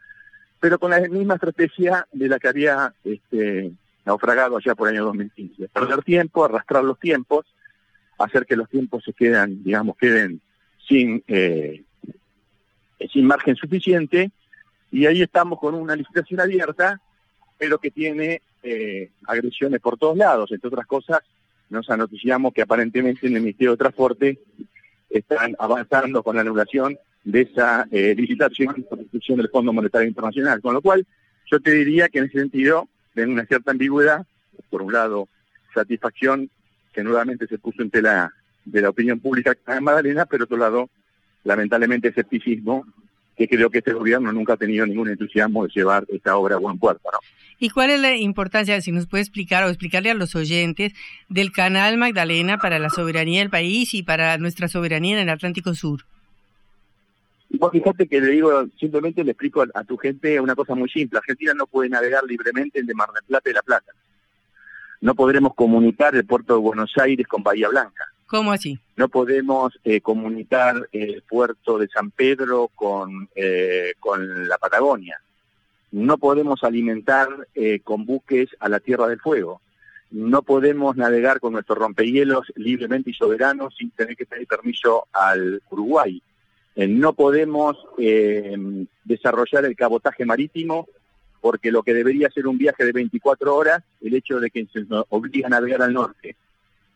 pero 0.58 0.78
con 0.78 0.90
la 0.90 1.00
misma 1.00 1.34
estrategia 1.34 2.06
de 2.12 2.28
la 2.28 2.38
que 2.38 2.48
había 2.48 2.94
este, 3.04 3.70
naufragado 4.04 4.56
allá 4.56 4.74
por 4.74 4.88
el 4.88 4.94
año 4.94 5.06
2015. 5.06 5.68
Perder 5.68 6.02
tiempo, 6.02 6.44
arrastrar 6.44 6.84
los 6.84 6.98
tiempos, 6.98 7.46
hacer 8.18 8.46
que 8.46 8.56
los 8.56 8.68
tiempos 8.68 9.04
se 9.04 9.12
queden, 9.12 9.62
digamos, 9.62 9.96
queden 9.96 10.40
sin, 10.88 11.22
eh, 11.26 11.84
sin 13.12 13.26
margen 13.26 13.56
suficiente 13.56 14.30
y 14.92 15.06
ahí 15.06 15.22
estamos 15.22 15.58
con 15.58 15.74
una 15.74 15.96
licitación 15.96 16.38
abierta, 16.38 17.00
pero 17.58 17.78
que 17.78 17.90
tiene 17.90 18.42
eh, 18.62 19.10
agresiones 19.26 19.80
por 19.80 19.96
todos 19.96 20.16
lados. 20.16 20.52
Entre 20.52 20.68
otras 20.68 20.86
cosas, 20.86 21.20
nos 21.70 21.88
anoticiamos 21.88 22.52
que 22.52 22.60
aparentemente 22.60 23.26
en 23.26 23.36
el 23.36 23.42
Ministerio 23.42 23.72
de 23.72 23.78
Transporte 23.78 24.38
están 25.08 25.56
avanzando 25.58 26.22
con 26.22 26.36
la 26.36 26.42
anulación 26.42 26.98
de 27.24 27.40
esa 27.40 27.86
eh, 27.90 28.14
licitación 28.14 28.84
por 28.88 28.98
institución 28.98 29.38
del 29.38 29.48
Fondo 29.48 29.72
Monetario 29.72 30.06
Internacional. 30.06 30.60
Con 30.60 30.74
lo 30.74 30.82
cual, 30.82 31.06
yo 31.50 31.58
te 31.58 31.70
diría 31.70 32.10
que 32.10 32.18
en 32.18 32.26
ese 32.26 32.40
sentido, 32.40 32.86
ven 33.14 33.30
una 33.30 33.46
cierta 33.46 33.70
ambigüedad. 33.70 34.26
Por 34.68 34.82
un 34.82 34.92
lado, 34.92 35.28
satisfacción 35.74 36.50
que 36.92 37.02
nuevamente 37.02 37.46
se 37.46 37.58
puso 37.58 37.80
en 37.80 37.90
tela 37.90 38.30
de 38.66 38.82
la 38.82 38.90
opinión 38.90 39.20
pública 39.20 39.56
en 39.68 39.84
Magdalena, 39.84 40.26
pero 40.26 40.44
otro 40.44 40.58
lado, 40.58 40.90
lamentablemente, 41.44 42.08
escepticismo 42.08 42.84
que 43.36 43.48
creo 43.48 43.70
que 43.70 43.78
este 43.78 43.92
gobierno 43.92 44.32
nunca 44.32 44.54
ha 44.54 44.56
tenido 44.56 44.86
ningún 44.86 45.08
entusiasmo 45.08 45.66
de 45.66 45.72
llevar 45.74 46.04
esta 46.08 46.36
obra 46.36 46.56
a 46.56 46.58
buen 46.58 46.78
puerto. 46.78 47.08
¿no? 47.12 47.18
¿Y 47.58 47.70
cuál 47.70 47.90
es 47.90 48.00
la 48.00 48.16
importancia, 48.16 48.80
si 48.80 48.92
nos 48.92 49.06
puede 49.06 49.22
explicar 49.22 49.64
o 49.64 49.68
explicarle 49.68 50.10
a 50.10 50.14
los 50.14 50.34
oyentes, 50.34 50.92
del 51.28 51.52
canal 51.52 51.96
Magdalena 51.96 52.58
para 52.58 52.78
la 52.78 52.90
soberanía 52.90 53.40
del 53.40 53.50
país 53.50 53.94
y 53.94 54.02
para 54.02 54.36
nuestra 54.38 54.68
soberanía 54.68 55.14
en 55.14 55.22
el 55.22 55.28
Atlántico 55.30 55.74
Sur? 55.74 56.04
Vos 57.50 57.70
fíjate 57.70 58.08
que 58.08 58.20
le 58.20 58.28
digo, 58.28 58.66
simplemente 58.80 59.22
le 59.22 59.32
explico 59.32 59.64
a, 59.74 59.84
tu 59.84 59.96
gente 59.96 60.40
una 60.40 60.54
cosa 60.54 60.74
muy 60.74 60.88
simple. 60.88 61.18
Argentina 61.18 61.52
no 61.54 61.66
puede 61.66 61.88
navegar 61.88 62.24
libremente 62.24 62.80
el 62.80 62.86
de 62.86 62.94
Mar 62.94 63.10
del 63.12 63.22
Plata 63.24 63.50
y 63.50 63.52
La 63.52 63.62
Plata. 63.62 63.92
No 65.00 65.14
podremos 65.14 65.54
comunicar 65.54 66.16
el 66.16 66.24
puerto 66.24 66.54
de 66.54 66.60
Buenos 66.60 66.92
Aires 66.96 67.26
con 67.26 67.42
Bahía 67.42 67.68
Blanca. 67.68 68.11
¿Cómo 68.32 68.50
así? 68.50 68.78
No 68.96 69.10
podemos 69.10 69.78
eh, 69.84 70.00
comunicar 70.00 70.88
el 70.92 71.20
puerto 71.20 71.76
de 71.76 71.86
San 71.88 72.10
Pedro 72.10 72.70
con, 72.74 73.28
eh, 73.34 73.92
con 74.00 74.48
la 74.48 74.56
Patagonia. 74.56 75.20
No 75.90 76.16
podemos 76.16 76.64
alimentar 76.64 77.28
eh, 77.54 77.80
con 77.80 78.06
buques 78.06 78.48
a 78.58 78.70
la 78.70 78.80
Tierra 78.80 79.06
del 79.06 79.20
Fuego. 79.20 79.60
No 80.10 80.40
podemos 80.40 80.96
navegar 80.96 81.40
con 81.40 81.52
nuestros 81.52 81.76
rompehielos 81.76 82.50
libremente 82.56 83.10
y 83.10 83.12
soberanos 83.12 83.74
sin 83.76 83.90
tener 83.90 84.16
que 84.16 84.24
pedir 84.24 84.46
permiso 84.46 85.08
al 85.12 85.62
Uruguay. 85.68 86.22
no 86.74 87.12
podemos 87.12 87.76
desarrollar 89.04 89.66
el 89.66 89.76
cabotaje 89.76 90.24
marítimo 90.24 90.88
porque 91.42 91.70
lo 91.70 91.82
que 91.82 91.92
debería 91.92 92.30
ser 92.30 92.46
un 92.46 92.56
viaje 92.56 92.86
de 92.86 92.92
24 92.92 93.54
horas, 93.54 93.82
el 94.00 94.14
hecho 94.14 94.40
de 94.40 94.50
que 94.50 94.64
se 94.72 94.84
nos 94.84 95.04
obliga 95.10 95.48
a 95.48 95.50
navegar 95.50 95.82
al 95.82 95.92
norte 95.92 96.34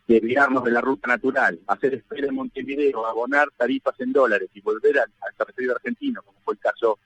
desviarnos 0.06 0.64
de 0.64 0.70
la 0.70 0.80
ruta 0.80 1.08
natural, 1.08 1.58
hacer 1.66 1.94
espera 1.94 2.28
en 2.28 2.34
Montevideo, 2.34 3.06
abonar 3.06 3.48
tarifas 3.56 3.98
en 4.00 4.12
dólares 4.12 4.48
y 4.54 4.60
volver 4.60 5.00
al, 5.00 5.10
territorio 5.36 5.72
argentino, 5.72 6.22
como 6.22 6.38
fue 6.44 6.54
el 6.54 6.60
caso 6.60 6.98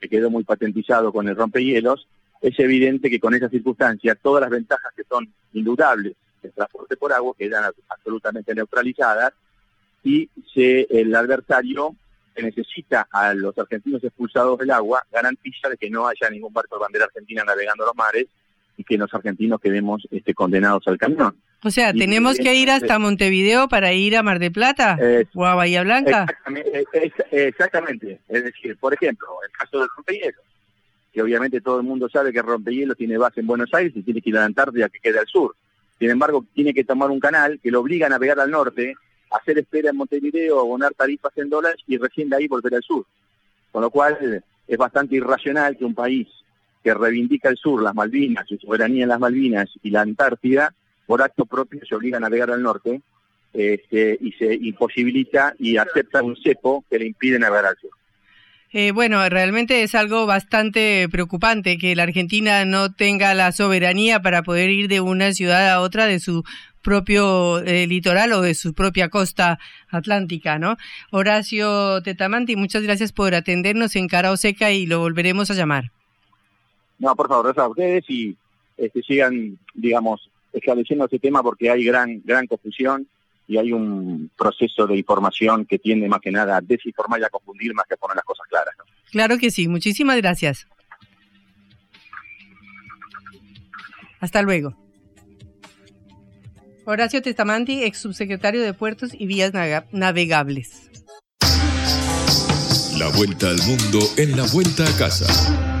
que 0.00 0.08
quedó 0.08 0.30
muy 0.30 0.44
patentizado 0.44 1.12
con 1.12 1.28
el 1.28 1.36
rompehielos, 1.36 2.08
es 2.40 2.58
evidente 2.58 3.10
que 3.10 3.20
con 3.20 3.34
esas 3.34 3.50
circunstancias 3.50 4.18
todas 4.22 4.42
las 4.42 4.50
ventajas 4.50 4.92
que 4.94 5.04
son 5.04 5.32
indudables 5.52 6.14
del 6.42 6.52
transporte 6.52 6.96
por 6.96 7.12
agua 7.12 7.34
quedan 7.36 7.72
absolutamente 7.88 8.54
neutralizadas 8.54 9.32
y 10.04 10.28
se, 10.54 10.86
el 10.90 11.14
adversario 11.14 11.96
que 12.34 12.42
necesita 12.42 13.08
a 13.10 13.34
los 13.34 13.56
argentinos 13.58 14.02
expulsados 14.04 14.58
del 14.58 14.70
agua 14.70 15.04
garantiza 15.10 15.68
de 15.68 15.76
que 15.76 15.90
no 15.90 16.06
haya 16.06 16.30
ningún 16.30 16.52
barco 16.52 16.76
de 16.76 16.82
bandera 16.82 17.06
argentina 17.06 17.42
navegando 17.44 17.84
los 17.84 17.96
mares 17.96 18.26
y 18.76 18.84
que 18.84 18.96
los 18.96 19.12
argentinos 19.12 19.60
quedemos 19.60 20.06
este, 20.10 20.34
condenados 20.34 20.86
al 20.86 20.98
camión. 20.98 21.36
O 21.64 21.70
sea, 21.70 21.92
¿tenemos 21.92 22.36
que 22.36 22.54
ir 22.54 22.70
hasta 22.70 22.98
Montevideo 22.98 23.68
para 23.68 23.92
ir 23.92 24.16
a 24.16 24.22
Mar 24.22 24.38
de 24.38 24.50
Plata 24.50 24.96
o 25.34 25.44
a 25.44 25.56
Bahía 25.56 25.82
Blanca? 25.82 26.26
Exactamente, 27.32 28.20
es, 28.28 28.44
decir, 28.44 28.76
por 28.78 28.94
ejemplo, 28.94 29.26
el 29.44 29.50
caso 29.50 29.80
del 29.80 29.88
rompehielos, 29.96 30.44
que 31.12 31.20
obviamente 31.20 31.60
todo 31.60 31.80
el 31.80 31.86
mundo 31.86 32.08
sabe 32.08 32.32
que 32.32 32.38
el 32.38 32.46
rompehielos 32.46 32.96
tiene 32.96 33.18
base 33.18 33.40
en 33.40 33.48
Buenos 33.48 33.74
Aires 33.74 33.92
y 33.96 34.02
tiene 34.02 34.20
que 34.20 34.30
ir 34.30 34.36
a 34.36 34.40
la 34.40 34.46
Antártida 34.46 34.88
que 34.88 35.00
queda 35.00 35.20
al 35.20 35.26
sur. 35.26 35.56
Sin 35.98 36.10
embargo, 36.10 36.44
tiene 36.54 36.72
que 36.72 36.84
tomar 36.84 37.10
un 37.10 37.18
canal 37.18 37.58
que 37.60 37.72
lo 37.72 37.80
obliga 37.80 38.06
a 38.06 38.10
navegar 38.10 38.38
al 38.38 38.52
norte, 38.52 38.94
hacer 39.32 39.58
espera 39.58 39.90
en 39.90 39.96
Montevideo, 39.96 40.60
abonar 40.60 40.94
tarifas 40.94 41.36
en 41.36 41.50
dólares 41.50 41.82
y 41.88 41.98
recién 41.98 42.28
de 42.28 42.36
ahí 42.36 42.46
volver 42.46 42.76
al 42.76 42.82
sur. 42.82 43.04
Con 43.72 43.82
lo 43.82 43.90
cual 43.90 44.44
es 44.68 44.78
bastante 44.78 45.16
irracional 45.16 45.76
que 45.76 45.84
un 45.84 45.94
país 45.94 46.28
que 46.84 46.94
reivindica 46.94 47.48
el 47.48 47.56
sur, 47.56 47.82
las 47.82 47.96
Malvinas, 47.96 48.46
su 48.46 48.56
soberanía 48.58 49.02
en 49.02 49.08
las 49.08 49.18
Malvinas 49.18 49.68
y 49.82 49.90
la 49.90 50.02
Antártida, 50.02 50.72
por 51.08 51.22
acto 51.22 51.46
propio 51.46 51.80
se 51.88 51.94
obliga 51.94 52.18
a 52.18 52.20
navegar 52.20 52.50
al 52.50 52.62
norte 52.62 53.00
este, 53.54 54.18
y 54.20 54.30
se 54.32 54.54
imposibilita 54.54 55.54
y 55.58 55.78
acepta 55.78 56.22
un 56.22 56.36
cepo 56.36 56.84
que 56.88 56.98
le 56.98 57.06
impide 57.06 57.38
navegar 57.38 57.64
al 57.64 57.78
sur. 57.78 57.90
Eh, 58.70 58.92
bueno, 58.92 59.26
realmente 59.30 59.82
es 59.82 59.94
algo 59.94 60.26
bastante 60.26 61.08
preocupante 61.10 61.78
que 61.78 61.96
la 61.96 62.02
Argentina 62.02 62.66
no 62.66 62.92
tenga 62.92 63.32
la 63.32 63.50
soberanía 63.52 64.20
para 64.20 64.42
poder 64.42 64.68
ir 64.68 64.88
de 64.88 65.00
una 65.00 65.32
ciudad 65.32 65.70
a 65.70 65.80
otra 65.80 66.04
de 66.04 66.20
su 66.20 66.44
propio 66.82 67.60
eh, 67.60 67.86
litoral 67.86 68.34
o 68.34 68.42
de 68.42 68.54
su 68.54 68.74
propia 68.74 69.08
costa 69.08 69.58
atlántica, 69.88 70.58
¿no? 70.58 70.76
Horacio 71.10 72.02
Tetamanti, 72.02 72.56
muchas 72.56 72.82
gracias 72.82 73.12
por 73.12 73.34
atendernos 73.34 73.96
en 73.96 74.08
Cara 74.08 74.36
Seca 74.36 74.70
y 74.72 74.84
lo 74.84 74.98
volveremos 74.98 75.50
a 75.50 75.54
llamar. 75.54 75.90
No, 76.98 77.16
por 77.16 77.28
favor, 77.28 77.46
gracias 77.46 77.64
a 77.64 77.68
ustedes 77.68 78.04
y 78.08 78.36
este, 78.76 79.02
sigan, 79.02 79.58
digamos, 79.72 80.28
estableciendo 80.58 81.06
ese 81.06 81.18
tema 81.18 81.42
porque 81.42 81.70
hay 81.70 81.84
gran, 81.84 82.22
gran 82.24 82.46
confusión 82.46 83.08
y 83.46 83.56
hay 83.56 83.72
un 83.72 84.30
proceso 84.36 84.86
de 84.86 84.96
información 84.96 85.64
que 85.64 85.78
tiende 85.78 86.08
más 86.08 86.20
que 86.20 86.30
nada 86.30 86.58
a 86.58 86.60
desinformar 86.60 87.20
y 87.20 87.24
a 87.24 87.30
confundir 87.30 87.74
más 87.74 87.86
que 87.86 87.94
a 87.94 87.96
poner 87.96 88.16
las 88.16 88.24
cosas 88.24 88.46
claras. 88.48 88.74
Claro 89.10 89.38
que 89.38 89.50
sí, 89.50 89.68
muchísimas 89.68 90.18
gracias. 90.18 90.66
Hasta 94.20 94.42
luego. 94.42 94.76
Horacio 96.84 97.22
Testamanti, 97.22 97.84
ex 97.84 97.98
subsecretario 97.98 98.62
de 98.62 98.74
Puertos 98.74 99.10
y 99.12 99.26
Vías 99.26 99.52
Navegables. 99.92 100.90
La 102.98 103.08
vuelta 103.10 103.50
al 103.50 103.58
mundo 103.58 104.00
en 104.16 104.36
la 104.36 104.44
vuelta 104.52 104.84
a 104.84 104.98
casa. 104.98 105.77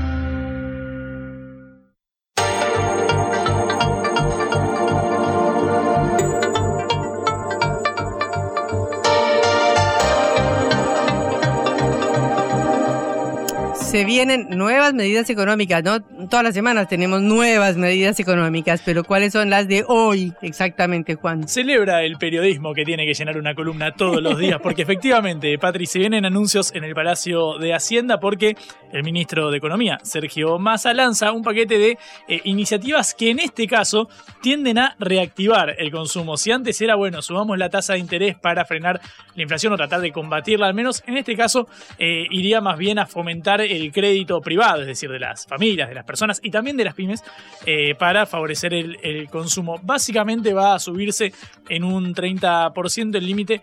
Se 13.98 14.04
vienen 14.04 14.46
nuevas 14.50 14.94
medidas 14.94 15.28
económicas, 15.28 15.82
¿no? 15.82 16.00
todas 16.28 16.44
las 16.44 16.54
semanas 16.54 16.88
tenemos 16.88 17.20
nuevas 17.20 17.76
medidas 17.76 18.20
económicas, 18.20 18.80
pero 18.84 19.02
¿cuáles 19.02 19.32
son 19.32 19.50
las 19.50 19.66
de 19.66 19.84
hoy 19.88 20.32
exactamente, 20.40 21.16
Juan? 21.16 21.48
Celebra 21.48 22.04
el 22.04 22.16
periodismo 22.16 22.74
que 22.74 22.84
tiene 22.84 23.04
que 23.04 23.14
llenar 23.14 23.36
una 23.36 23.56
columna 23.56 23.90
todos 23.90 24.22
los 24.22 24.38
días, 24.38 24.60
porque 24.62 24.82
efectivamente, 24.82 25.58
Patri, 25.58 25.86
se 25.86 25.98
vienen 25.98 26.24
anuncios 26.24 26.72
en 26.76 26.84
el 26.84 26.94
Palacio 26.94 27.58
de 27.58 27.74
Hacienda 27.74 28.20
porque 28.20 28.56
el 28.92 29.02
ministro 29.02 29.50
de 29.50 29.58
Economía, 29.58 29.98
Sergio 30.04 30.60
Massa, 30.60 30.94
lanza 30.94 31.32
un 31.32 31.42
paquete 31.42 31.76
de 31.78 31.98
eh, 32.28 32.40
iniciativas 32.44 33.14
que 33.14 33.30
en 33.30 33.40
este 33.40 33.66
caso 33.66 34.08
tienden 34.40 34.78
a 34.78 34.94
reactivar 35.00 35.74
el 35.76 35.90
consumo. 35.90 36.36
Si 36.36 36.52
antes 36.52 36.80
era, 36.80 36.94
bueno, 36.94 37.20
subamos 37.20 37.58
la 37.58 37.68
tasa 37.68 37.94
de 37.94 37.98
interés 37.98 38.36
para 38.38 38.64
frenar 38.64 39.00
la 39.34 39.42
inflación 39.42 39.72
o 39.72 39.76
tratar 39.76 40.00
de 40.00 40.12
combatirla, 40.12 40.68
al 40.68 40.74
menos 40.74 41.02
en 41.06 41.16
este 41.16 41.34
caso 41.36 41.66
eh, 41.98 42.26
iría 42.30 42.60
más 42.60 42.78
bien 42.78 43.00
a 43.00 43.06
fomentar 43.06 43.60
el 43.60 43.87
crédito 43.92 44.40
privado, 44.40 44.82
es 44.82 44.86
decir, 44.86 45.10
de 45.10 45.18
las 45.18 45.46
familias, 45.46 45.88
de 45.88 45.94
las 45.94 46.04
personas 46.04 46.40
y 46.42 46.50
también 46.50 46.76
de 46.76 46.84
las 46.84 46.94
pymes, 46.94 47.22
eh, 47.66 47.94
para 47.94 48.26
favorecer 48.26 48.74
el, 48.74 49.28
consumo. 49.30 49.78
Básicamente 49.82 50.54
va 50.54 50.74
a 50.74 50.78
subirse 50.78 51.32
en 51.68 51.84
un 51.84 52.14
30% 52.14 53.16
el 53.16 53.26
límite 53.26 53.62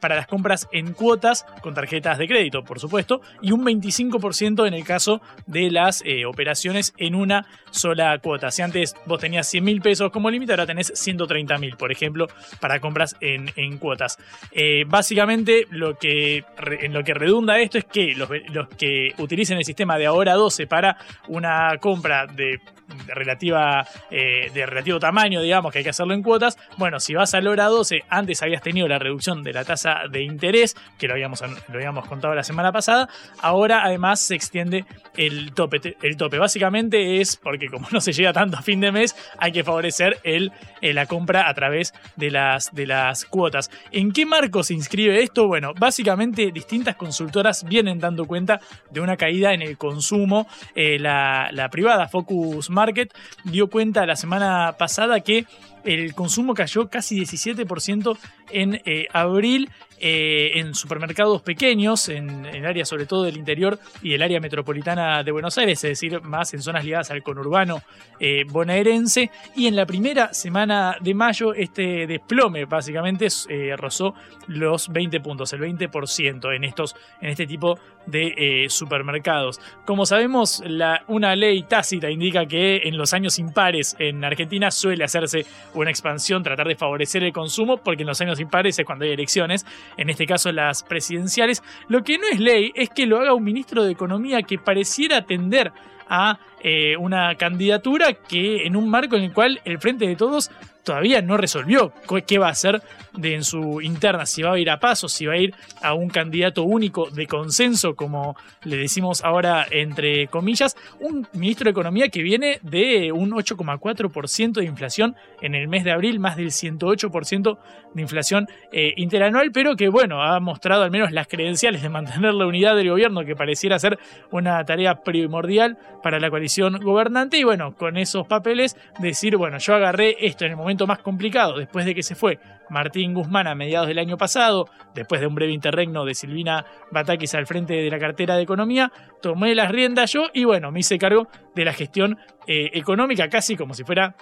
para 0.00 0.16
las 0.16 0.26
compras 0.26 0.68
en 0.72 0.92
cuotas 0.92 1.46
con 1.62 1.74
tarjetas 1.74 2.18
de 2.18 2.26
crédito, 2.26 2.64
por 2.64 2.80
supuesto, 2.80 3.20
y 3.42 3.52
un 3.52 3.64
25% 3.64 4.66
en 4.66 4.74
el 4.74 4.84
caso 4.84 5.20
de 5.46 5.70
las 5.70 6.02
eh, 6.04 6.24
operaciones 6.26 6.94
en 6.98 7.14
una 7.14 7.46
sola 7.74 8.18
cuota. 8.18 8.50
Si 8.50 8.62
antes 8.62 8.94
vos 9.06 9.20
tenías 9.20 9.48
100 9.48 9.64
mil 9.64 9.80
pesos 9.80 10.10
como 10.10 10.30
límite, 10.30 10.52
ahora 10.52 10.66
tenés 10.66 10.92
130 10.94 11.58
mil, 11.58 11.76
por 11.76 11.90
ejemplo, 11.90 12.28
para 12.60 12.80
compras 12.80 13.16
en, 13.20 13.50
en 13.56 13.78
cuotas. 13.78 14.18
Eh, 14.52 14.84
básicamente, 14.86 15.66
lo 15.70 15.98
que, 15.98 16.44
en 16.80 16.92
lo 16.92 17.02
que 17.02 17.14
redunda 17.14 17.58
esto 17.58 17.78
es 17.78 17.84
que 17.84 18.14
los, 18.14 18.28
los 18.52 18.68
que 18.68 19.14
utilicen 19.18 19.58
el 19.58 19.64
sistema 19.64 19.98
de 19.98 20.06
ahora 20.06 20.34
12 20.34 20.66
para 20.66 20.96
una 21.28 21.76
compra 21.78 22.26
de 22.26 22.60
de 23.06 23.14
relativa 23.14 23.86
eh, 24.10 24.50
de 24.52 24.66
relativo 24.66 24.98
tamaño, 24.98 25.40
digamos, 25.40 25.72
que 25.72 25.78
hay 25.78 25.84
que 25.84 25.90
hacerlo 25.90 26.14
en 26.14 26.22
cuotas. 26.22 26.58
Bueno, 26.76 27.00
si 27.00 27.14
vas 27.14 27.34
al 27.34 27.46
hora 27.46 27.66
12, 27.66 28.02
antes 28.08 28.42
habías 28.42 28.62
tenido 28.62 28.88
la 28.88 28.98
reducción 28.98 29.42
de 29.42 29.52
la 29.52 29.64
tasa 29.64 30.02
de 30.10 30.22
interés, 30.22 30.76
que 30.98 31.08
lo 31.08 31.14
habíamos, 31.14 31.42
lo 31.42 31.74
habíamos 31.74 32.06
contado 32.06 32.34
la 32.34 32.42
semana 32.42 32.72
pasada. 32.72 33.08
Ahora, 33.40 33.84
además, 33.84 34.20
se 34.20 34.34
extiende 34.34 34.84
el 35.16 35.52
tope. 35.52 35.96
El 36.02 36.16
tope 36.16 36.38
básicamente 36.38 37.20
es 37.20 37.36
porque, 37.36 37.68
como 37.68 37.88
no 37.90 38.00
se 38.00 38.12
llega 38.12 38.32
tanto 38.32 38.56
a 38.56 38.62
fin 38.62 38.80
de 38.80 38.92
mes, 38.92 39.14
hay 39.38 39.52
que 39.52 39.64
favorecer 39.64 40.18
el, 40.24 40.52
eh, 40.80 40.92
la 40.92 41.06
compra 41.06 41.48
a 41.48 41.54
través 41.54 41.94
de 42.16 42.30
las, 42.30 42.74
de 42.74 42.86
las 42.86 43.24
cuotas. 43.24 43.70
¿En 43.92 44.12
qué 44.12 44.26
marco 44.26 44.62
se 44.62 44.74
inscribe 44.74 45.22
esto? 45.22 45.46
Bueno, 45.46 45.72
básicamente 45.78 46.50
distintas 46.52 46.96
consultoras 46.96 47.64
vienen 47.64 47.98
dando 47.98 48.26
cuenta 48.26 48.60
de 48.90 49.00
una 49.00 49.16
caída 49.16 49.52
en 49.52 49.62
el 49.62 49.78
consumo. 49.78 50.46
Eh, 50.74 50.98
la, 50.98 51.48
la 51.52 51.68
privada 51.70 52.08
Focus 52.08 52.70
Market 52.84 53.14
dio 53.44 53.68
cuenta 53.68 54.04
la 54.04 54.14
semana 54.14 54.74
pasada 54.78 55.20
que 55.20 55.46
el 55.84 56.14
consumo 56.14 56.54
cayó 56.54 56.88
casi 56.88 57.20
17% 57.20 58.16
en 58.50 58.80
eh, 58.84 59.06
abril 59.12 59.70
eh, 60.00 60.58
en 60.58 60.74
supermercados 60.74 61.40
pequeños, 61.42 62.08
en, 62.08 62.44
el 62.46 62.66
área 62.66 62.84
sobre 62.84 63.06
todo 63.06 63.22
del 63.22 63.36
interior 63.36 63.78
y 64.02 64.12
el 64.12 64.22
área 64.22 64.40
metropolitana 64.40 65.22
de 65.22 65.30
Buenos 65.30 65.56
Aires, 65.56 65.82
es 65.84 65.90
decir, 65.90 66.20
más 66.20 66.52
en 66.52 66.62
zonas 66.62 66.84
ligadas 66.84 67.10
al 67.10 67.22
conurbano 67.22 67.80
eh, 68.20 68.44
bonaerense. 68.48 69.30
Y 69.56 69.66
en 69.66 69.76
la 69.76 69.86
primera 69.86 70.34
semana 70.34 70.96
de 71.00 71.14
mayo, 71.14 71.54
este 71.54 72.06
desplome 72.06 72.64
básicamente 72.64 73.28
rozó 73.76 74.14
los 74.48 74.88
20 74.92 75.20
puntos, 75.20 75.52
el 75.52 75.60
20% 75.60 76.54
en, 76.54 76.64
estos, 76.64 76.96
en 77.20 77.30
este 77.30 77.46
tipo 77.46 77.78
de 78.06 78.66
supermercados. 78.68 79.60
Como 79.86 80.04
sabemos, 80.04 80.62
una 81.06 81.36
ley 81.36 81.62
tácita 81.62 82.10
indica 82.10 82.44
que 82.46 82.82
en 82.84 82.98
los 82.98 83.14
años 83.14 83.38
impares 83.38 83.96
en 83.98 84.22
Argentina 84.24 84.70
suele 84.70 85.04
hacerse 85.04 85.46
una 85.74 85.90
expansión, 85.90 86.42
tratar 86.42 86.68
de 86.68 86.76
favorecer 86.76 87.22
el 87.24 87.32
consumo, 87.32 87.76
porque 87.76 88.02
en 88.02 88.08
los 88.08 88.20
años 88.20 88.40
impares 88.40 88.78
es 88.78 88.84
cuando 88.84 89.04
hay 89.04 89.12
elecciones 89.12 89.66
en 89.96 90.10
este 90.10 90.26
caso 90.26 90.52
las 90.52 90.82
presidenciales. 90.82 91.62
Lo 91.88 92.02
que 92.02 92.18
no 92.18 92.26
es 92.30 92.40
ley 92.40 92.72
es 92.74 92.90
que 92.90 93.06
lo 93.06 93.20
haga 93.20 93.34
un 93.34 93.44
ministro 93.44 93.84
de 93.84 93.92
Economía 93.92 94.42
que 94.42 94.58
pareciera 94.58 95.22
tender 95.22 95.72
a 96.08 96.38
eh, 96.60 96.96
una 96.96 97.34
candidatura 97.36 98.14
que 98.14 98.66
en 98.66 98.76
un 98.76 98.88
marco 98.88 99.16
en 99.16 99.24
el 99.24 99.32
cual 99.32 99.60
el 99.64 99.78
Frente 99.78 100.06
de 100.06 100.16
Todos 100.16 100.50
todavía 100.84 101.22
no 101.22 101.36
resolvió 101.36 101.92
qué 102.26 102.38
va 102.38 102.48
a 102.48 102.50
hacer 102.50 102.82
en 103.20 103.44
su 103.44 103.80
interna, 103.80 104.26
si 104.26 104.42
va 104.42 104.52
a 104.52 104.58
ir 104.58 104.70
a 104.70 104.78
paso, 104.78 105.08
si 105.08 105.26
va 105.26 105.34
a 105.34 105.38
ir 105.38 105.54
a 105.82 105.94
un 105.94 106.08
candidato 106.08 106.62
único 106.62 107.10
de 107.10 107.26
consenso, 107.26 107.94
como 107.94 108.36
le 108.64 108.76
decimos 108.76 109.24
ahora 109.24 109.66
entre 109.70 110.28
comillas, 110.28 110.76
un 111.00 111.26
ministro 111.32 111.64
de 111.64 111.70
Economía 111.70 112.08
que 112.08 112.22
viene 112.22 112.58
de 112.62 113.12
un 113.12 113.32
8,4% 113.32 114.52
de 114.52 114.64
inflación 114.64 115.16
en 115.40 115.54
el 115.54 115.68
mes 115.68 115.84
de 115.84 115.92
abril, 115.92 116.20
más 116.20 116.36
del 116.36 116.50
108% 116.50 117.58
de 117.94 118.02
inflación 118.02 118.48
eh, 118.72 118.92
interanual, 118.96 119.52
pero 119.52 119.76
que 119.76 119.88
bueno, 119.88 120.22
ha 120.22 120.38
mostrado 120.40 120.82
al 120.82 120.90
menos 120.90 121.12
las 121.12 121.28
credenciales 121.28 121.82
de 121.82 121.88
mantener 121.88 122.34
la 122.34 122.46
unidad 122.46 122.76
del 122.76 122.90
gobierno, 122.90 123.24
que 123.24 123.36
pareciera 123.36 123.78
ser 123.78 123.98
una 124.30 124.64
tarea 124.64 125.02
primordial 125.02 125.78
para 126.02 126.20
la 126.20 126.30
coalición 126.30 126.78
gobernante, 126.80 127.38
y 127.38 127.44
bueno, 127.44 127.74
con 127.76 127.96
esos 127.96 128.26
papeles 128.26 128.76
decir, 128.98 129.36
bueno, 129.36 129.58
yo 129.58 129.74
agarré 129.74 130.16
esto 130.20 130.44
en 130.44 130.52
el 130.52 130.56
momento 130.56 130.73
más 130.86 130.98
complicado, 130.98 131.56
después 131.56 131.86
de 131.86 131.94
que 131.94 132.02
se 132.02 132.14
fue 132.14 132.38
Martín 132.70 133.14
Guzmán 133.14 133.46
a 133.46 133.54
mediados 133.54 133.88
del 133.88 133.98
año 133.98 134.16
pasado, 134.16 134.68
después 134.94 135.20
de 135.20 135.26
un 135.26 135.34
breve 135.34 135.52
interregno 135.52 136.04
de 136.04 136.14
Silvina 136.14 136.64
Batakis 136.90 137.34
al 137.34 137.46
frente 137.46 137.74
de 137.74 137.90
la 137.90 137.98
cartera 137.98 138.36
de 138.36 138.42
Economía, 138.42 138.92
tomé 139.22 139.54
las 139.54 139.70
riendas 139.70 140.12
yo 140.12 140.28
y 140.32 140.44
bueno, 140.44 140.70
me 140.70 140.80
hice 140.80 140.98
cargo 140.98 141.28
de 141.54 141.64
la 141.64 141.72
gestión 141.72 142.18
eh, 142.46 142.70
económica 142.74 143.28
casi 143.28 143.56
como 143.56 143.74
si 143.74 143.84
fuera 143.84 144.14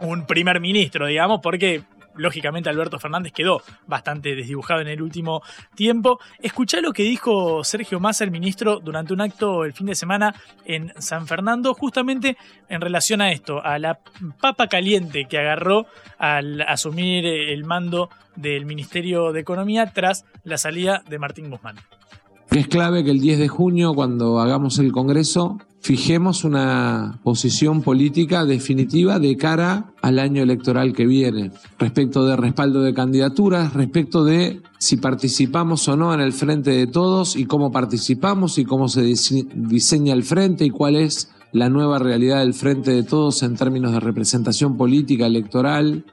un 0.00 0.26
primer 0.26 0.60
ministro, 0.60 1.06
digamos, 1.06 1.40
porque 1.40 1.82
lógicamente 2.16 2.68
Alberto 2.68 2.98
Fernández 2.98 3.32
quedó 3.32 3.62
bastante 3.86 4.34
desdibujado 4.34 4.80
en 4.80 4.88
el 4.88 5.02
último 5.02 5.42
tiempo. 5.74 6.20
Escuchá 6.40 6.80
lo 6.80 6.92
que 6.92 7.02
dijo 7.02 7.64
Sergio 7.64 8.00
Massa, 8.00 8.24
el 8.24 8.30
ministro, 8.30 8.80
durante 8.80 9.12
un 9.12 9.20
acto 9.20 9.64
el 9.64 9.72
fin 9.72 9.86
de 9.86 9.94
semana 9.94 10.34
en 10.64 10.92
San 10.98 11.26
Fernando, 11.26 11.74
justamente 11.74 12.36
en 12.68 12.80
relación 12.80 13.20
a 13.20 13.32
esto, 13.32 13.64
a 13.64 13.78
la 13.78 13.98
papa 14.40 14.68
caliente 14.68 15.26
que 15.28 15.38
agarró 15.38 15.86
al 16.18 16.60
asumir 16.62 17.26
el 17.26 17.64
mando 17.64 18.10
del 18.36 18.66
Ministerio 18.66 19.32
de 19.32 19.40
Economía 19.40 19.92
tras 19.92 20.24
la 20.42 20.58
salida 20.58 21.02
de 21.08 21.18
Martín 21.18 21.50
Guzmán. 21.50 21.76
Es 22.54 22.68
clave 22.68 23.02
que 23.02 23.10
el 23.10 23.20
10 23.20 23.40
de 23.40 23.48
junio, 23.48 23.94
cuando 23.94 24.38
hagamos 24.38 24.78
el 24.78 24.92
Congreso, 24.92 25.58
fijemos 25.80 26.44
una 26.44 27.18
posición 27.24 27.82
política 27.82 28.44
definitiva 28.44 29.18
de 29.18 29.36
cara 29.36 29.92
al 30.02 30.20
año 30.20 30.40
electoral 30.40 30.92
que 30.92 31.04
viene, 31.04 31.50
respecto 31.80 32.24
de 32.24 32.36
respaldo 32.36 32.82
de 32.82 32.94
candidaturas, 32.94 33.72
respecto 33.74 34.24
de 34.24 34.62
si 34.78 34.98
participamos 34.98 35.88
o 35.88 35.96
no 35.96 36.14
en 36.14 36.20
el 36.20 36.32
frente 36.32 36.70
de 36.70 36.86
todos 36.86 37.34
y 37.34 37.46
cómo 37.46 37.72
participamos 37.72 38.56
y 38.58 38.64
cómo 38.64 38.86
se 38.86 39.02
diseña 39.02 40.14
el 40.14 40.22
frente 40.22 40.64
y 40.64 40.70
cuál 40.70 40.94
es 40.94 41.32
la 41.50 41.68
nueva 41.68 41.98
realidad 41.98 42.38
del 42.38 42.54
frente 42.54 42.92
de 42.92 43.02
todos 43.02 43.42
en 43.42 43.56
términos 43.56 43.90
de 43.90 43.98
representación 43.98 44.76
política 44.76 45.26
electoral, 45.26 46.04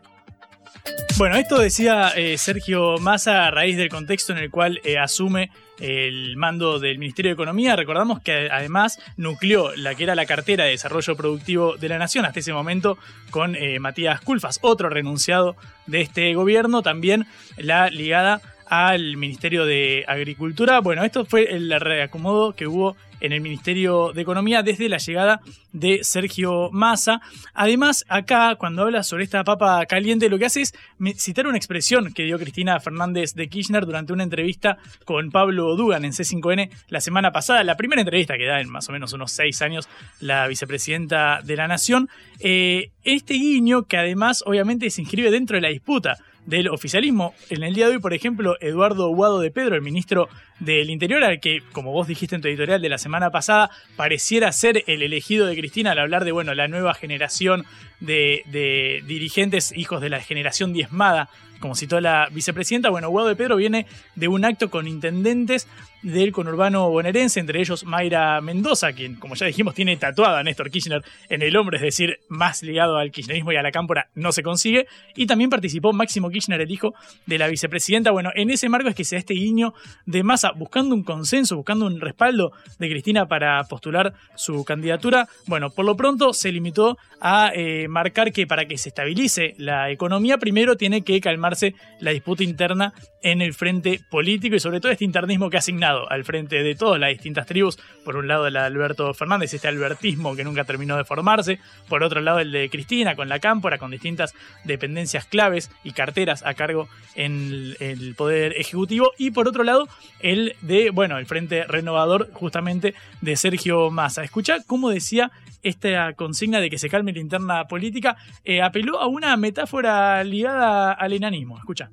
bueno, 1.17 1.36
esto 1.36 1.60
decía 1.60 2.10
eh, 2.15 2.38
Sergio 2.38 2.97
Massa 2.97 3.45
a 3.45 3.51
raíz 3.51 3.77
del 3.77 3.89
contexto 3.89 4.34
en 4.34 4.39
el 4.39 4.49
cual 4.49 4.82
eh, 4.84 4.97
asume 4.97 5.51
el 5.80 6.38
mando 6.38 6.80
del 6.80 6.97
Ministerio 6.97 7.30
de 7.30 7.34
Economía. 7.34 7.75
Recordamos 7.75 8.21
que 8.21 8.49
además 8.51 8.99
nucleó 9.17 9.75
la 9.75 9.95
que 9.95 10.04
era 10.04 10.15
la 10.15 10.25
cartera 10.25 10.63
de 10.63 10.71
desarrollo 10.71 11.15
productivo 11.15 11.75
de 11.77 11.89
la 11.89 11.97
Nación 11.97 12.25
hasta 12.25 12.39
ese 12.39 12.54
momento 12.54 12.97
con 13.30 13.56
eh, 13.56 13.80
Matías 13.80 14.21
Culfas, 14.21 14.60
otro 14.62 14.89
renunciado 14.89 15.56
de 15.86 16.01
este 16.01 16.34
gobierno, 16.34 16.82
también 16.82 17.27
la 17.58 17.89
ligada 17.89 18.41
al 18.67 19.17
Ministerio 19.17 19.65
de 19.65 20.06
Agricultura. 20.08 20.80
Bueno, 20.80 21.04
esto 21.04 21.25
fue 21.25 21.54
el 21.54 21.71
reacomodo 21.80 22.54
que 22.54 22.67
hubo 22.67 22.95
en 23.21 23.31
el 23.31 23.41
Ministerio 23.41 24.12
de 24.13 24.21
Economía 24.21 24.63
desde 24.63 24.89
la 24.89 24.97
llegada 24.97 25.41
de 25.71 26.03
Sergio 26.03 26.69
Massa. 26.71 27.21
Además, 27.53 28.05
acá, 28.10 28.55
cuando 28.55 28.84
habla 28.84 29.03
sobre 29.03 29.23
esta 29.23 29.43
papa 29.43 29.86
caliente, 29.86 30.29
lo 30.29 30.38
que 30.38 30.45
hace 30.45 30.62
es 30.62 30.73
citar 31.17 31.47
una 31.47 31.57
expresión 31.57 32.13
que 32.13 32.23
dio 32.23 32.38
Cristina 32.38 32.79
Fernández 32.79 33.34
de 33.34 33.47
Kirchner 33.47 33.86
durante 33.86 34.13
una 34.13 34.23
entrevista 34.23 34.77
con 35.05 35.31
Pablo 35.31 35.75
Dugan 35.75 36.05
en 36.05 36.12
C5N 36.12 36.69
la 36.89 37.01
semana 37.01 37.32
pasada, 37.32 37.63
la 37.63 37.78
primera 37.78 38.01
entrevista 38.01 38.38
que 38.38 38.45
da 38.45 38.59
en 38.59 38.69
más 38.69 38.89
o 38.89 38.91
menos 38.91 39.13
unos 39.13 39.32
seis 39.32 39.61
años 39.61 39.88
la 40.19 40.47
vicepresidenta 40.47 41.41
de 41.43 41.55
la 41.55 41.67
Nación. 41.67 42.09
Eh, 42.39 42.91
este 43.03 43.36
guiño 43.36 43.84
que 43.84 43.97
además 43.97 44.43
obviamente 44.45 44.89
se 44.89 45.01
inscribe 45.01 45.32
dentro 45.32 45.55
de 45.55 45.61
la 45.61 45.69
disputa 45.69 46.17
del 46.45 46.69
oficialismo. 46.69 47.34
En 47.49 47.63
el 47.63 47.74
día 47.74 47.88
de 47.88 47.95
hoy, 47.95 47.99
por 47.99 48.13
ejemplo, 48.13 48.55
Eduardo 48.61 49.09
Guado 49.09 49.39
de 49.39 49.51
Pedro, 49.51 49.76
el 49.76 49.82
ministro 49.82 50.28
del 50.59 50.89
Interior, 50.89 51.24
al 51.24 51.39
que, 51.39 51.61
como 51.72 51.91
vos 51.91 52.07
dijiste 52.07 52.36
en 52.36 52.41
tu 52.41 52.47
editorial 52.47 52.82
de 52.82 52.89
la 52.89 52.97
semana 52.97 53.11
pasada, 53.32 53.70
pareciera 53.95 54.51
ser 54.51 54.84
el 54.88 55.03
elegido 55.03 55.45
de 55.45 55.55
Cristina 55.55 55.91
al 55.91 55.99
hablar 55.99 56.26
de, 56.26 56.32
bueno, 56.32 56.53
la 56.53 56.68
nueva 56.68 56.93
generación 56.93 57.66
de, 57.99 58.43
de 58.47 59.03
dirigentes, 59.05 59.74
hijos 59.76 60.01
de 60.01 60.09
la 60.09 60.22
generación 60.22 60.74
diezmada 60.74 61.30
como 61.62 61.76
citó 61.76 62.01
la 62.01 62.28
vicepresidenta, 62.32 62.89
bueno, 62.89 63.09
Guado 63.09 63.30
de 63.30 63.36
Pedro 63.38 63.55
viene 63.55 63.86
de 64.16 64.28
un 64.28 64.43
acto 64.43 64.70
con 64.70 64.88
intendentes 64.88 65.68
del 66.02 66.32
conurbano 66.32 66.89
bonaerense, 66.89 67.39
entre 67.39 67.60
ellos 67.60 67.86
Mayra 67.86 68.41
Mendoza, 68.41 68.93
quien, 68.93 69.16
como 69.16 69.36
ya 69.36 69.45
dijimos, 69.45 69.76
tiene 69.76 69.95
tatuada 69.97 70.39
a 70.39 70.43
Néstor 70.43 70.72
Kirchner 70.72 71.04
en 71.30 71.41
el 71.41 71.56
hombro, 71.56 71.78
es 71.78 71.84
decir, 71.84 72.20
más 72.28 72.64
ligado 72.64 72.97
al 72.97 73.12
kirchnerismo 73.12 73.52
y 73.52 73.58
a 73.58 73.62
la 73.62 73.72
cámpora 73.72 74.10
no 74.16 74.32
se 74.32 74.41
consigue. 74.43 74.88
Y 75.16 75.28
también 75.28 75.49
participó 75.49 75.93
Máximo 75.93 76.30
Kirchner, 76.30 76.62
el 76.62 76.72
hijo 76.72 76.93
de 77.26 77.38
la 77.38 77.47
vicepresidenta. 77.47 78.12
Bueno, 78.12 78.32
en 78.36 78.49
ese 78.49 78.70
marco 78.70 78.89
es 78.89 78.95
que 78.95 79.04
se 79.04 79.16
da 79.16 79.20
este 79.20 79.34
guiño 79.34 79.74
de 80.06 80.24
masa, 80.24 80.52
buscando 80.52 80.95
un 80.95 81.04
consenso, 81.04 81.56
buscando 81.56 81.86
un 81.86 82.02
respaldo 82.02 82.52
de 82.80 82.89
Cristina 82.89 83.28
para 83.28 83.64
postular 83.66 84.14
su 84.36 84.66
candidatura. 84.66 85.28
Bueno, 85.45 85.70
por 85.70 85.86
lo 85.86 85.95
pronto 85.95 86.34
se 86.34 86.52
limitó 86.52 86.97
a 87.20 87.52
eh, 87.54 87.88
marcar 87.88 88.32
que 88.32 88.47
para 88.47 88.66
que 88.66 88.78
se 88.78 88.89
estabilice 88.89 89.54
la 89.58 89.91
economía, 89.91 90.38
primero 90.38 90.76
tiene 90.76 91.04
que 91.04 91.20
calmar 91.22 91.52
la 91.99 92.12
disputa 92.12 92.43
interna 92.43 92.93
en 93.22 93.41
el 93.41 93.54
frente 93.54 93.99
político 94.10 94.56
y 94.56 94.60
sobre 94.60 94.80
todo 94.80 94.91
este 94.91 95.06
internismo 95.06 95.49
que 95.49 95.58
ha 95.58 95.60
asignado 95.60 95.90
al 96.09 96.23
frente 96.25 96.63
de 96.63 96.75
todas 96.75 96.99
las 96.99 97.09
distintas 97.09 97.45
tribus. 97.45 97.77
Por 98.03 98.15
un 98.15 98.27
lado 98.27 98.47
el 98.47 98.57
Alberto 98.57 99.13
Fernández, 99.13 99.53
este 99.53 99.67
albertismo 99.67 100.35
que 100.35 100.43
nunca 100.43 100.63
terminó 100.63 100.97
de 100.97 101.05
formarse. 101.05 101.59
Por 101.87 102.03
otro 102.03 102.21
lado 102.21 102.39
el 102.39 102.51
de 102.51 102.69
Cristina 102.69 103.15
con 103.15 103.29
la 103.29 103.39
cámpora, 103.39 103.77
con 103.77 103.91
distintas 103.91 104.33
dependencias 104.63 105.25
claves 105.25 105.71
y 105.83 105.91
carteras 105.91 106.45
a 106.45 106.53
cargo 106.53 106.87
en 107.15 107.75
el 107.79 108.15
Poder 108.15 108.53
Ejecutivo. 108.57 109.11
Y 109.17 109.31
por 109.31 109.47
otro 109.47 109.63
lado 109.63 109.87
el 110.19 110.55
de, 110.61 110.89
bueno, 110.89 111.17
el 111.17 111.25
frente 111.25 111.63
renovador 111.65 112.31
justamente 112.33 112.93
de 113.21 113.35
Sergio 113.35 113.91
Massa. 113.91 114.23
Escucha 114.23 114.57
cómo 114.65 114.89
decía 114.89 115.31
esta 115.63 116.13
consigna 116.13 116.59
de 116.59 116.69
que 116.69 116.77
se 116.77 116.89
calme 116.89 117.13
la 117.13 117.19
interna 117.19 117.67
política, 117.67 118.17
eh, 118.43 118.61
apeló 118.61 118.99
a 118.99 119.07
una 119.07 119.37
metáfora 119.37 120.23
ligada 120.23 120.91
al 120.93 121.13
enanismo. 121.13 121.57
Escucha. 121.57 121.91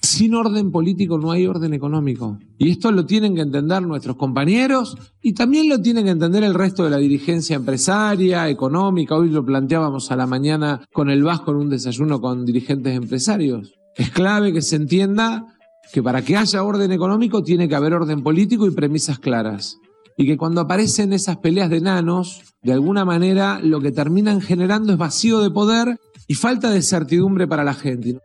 Sin 0.00 0.34
orden 0.34 0.70
político 0.70 1.16
no 1.16 1.30
hay 1.30 1.46
orden 1.46 1.74
económico. 1.74 2.38
Y 2.58 2.70
esto 2.70 2.90
lo 2.92 3.06
tienen 3.06 3.34
que 3.34 3.40
entender 3.40 3.82
nuestros 3.82 4.16
compañeros 4.16 4.96
y 5.22 5.32
también 5.32 5.68
lo 5.68 5.80
tienen 5.80 6.04
que 6.04 6.10
entender 6.10 6.42
el 6.44 6.54
resto 6.54 6.84
de 6.84 6.90
la 6.90 6.98
dirigencia 6.98 7.56
empresaria, 7.56 8.48
económica. 8.48 9.16
Hoy 9.16 9.30
lo 9.30 9.44
planteábamos 9.44 10.10
a 10.10 10.16
la 10.16 10.26
mañana 10.26 10.82
con 10.92 11.08
el 11.08 11.22
Vasco 11.22 11.52
en 11.52 11.58
un 11.58 11.70
desayuno 11.70 12.20
con 12.20 12.44
dirigentes 12.44 12.96
empresarios. 12.96 13.74
Es 13.96 14.10
clave 14.10 14.52
que 14.52 14.62
se 14.62 14.76
entienda 14.76 15.46
que 15.92 16.02
para 16.02 16.22
que 16.22 16.36
haya 16.36 16.62
orden 16.64 16.90
económico 16.92 17.42
tiene 17.42 17.68
que 17.68 17.74
haber 17.74 17.94
orden 17.94 18.22
político 18.22 18.66
y 18.66 18.70
premisas 18.72 19.18
claras. 19.18 19.78
Y 20.16 20.26
que 20.26 20.36
cuando 20.36 20.60
aparecen 20.60 21.12
esas 21.12 21.38
peleas 21.38 21.70
de 21.70 21.78
enanos, 21.78 22.42
de 22.62 22.72
alguna 22.72 23.04
manera 23.04 23.60
lo 23.62 23.80
que 23.80 23.92
terminan 23.92 24.40
generando 24.40 24.92
es 24.92 24.98
vacío 24.98 25.40
de 25.40 25.50
poder 25.50 25.98
y 26.28 26.34
falta 26.34 26.70
de 26.70 26.82
certidumbre 26.82 27.46
para 27.46 27.64
la 27.64 27.74
gente. 27.74 28.18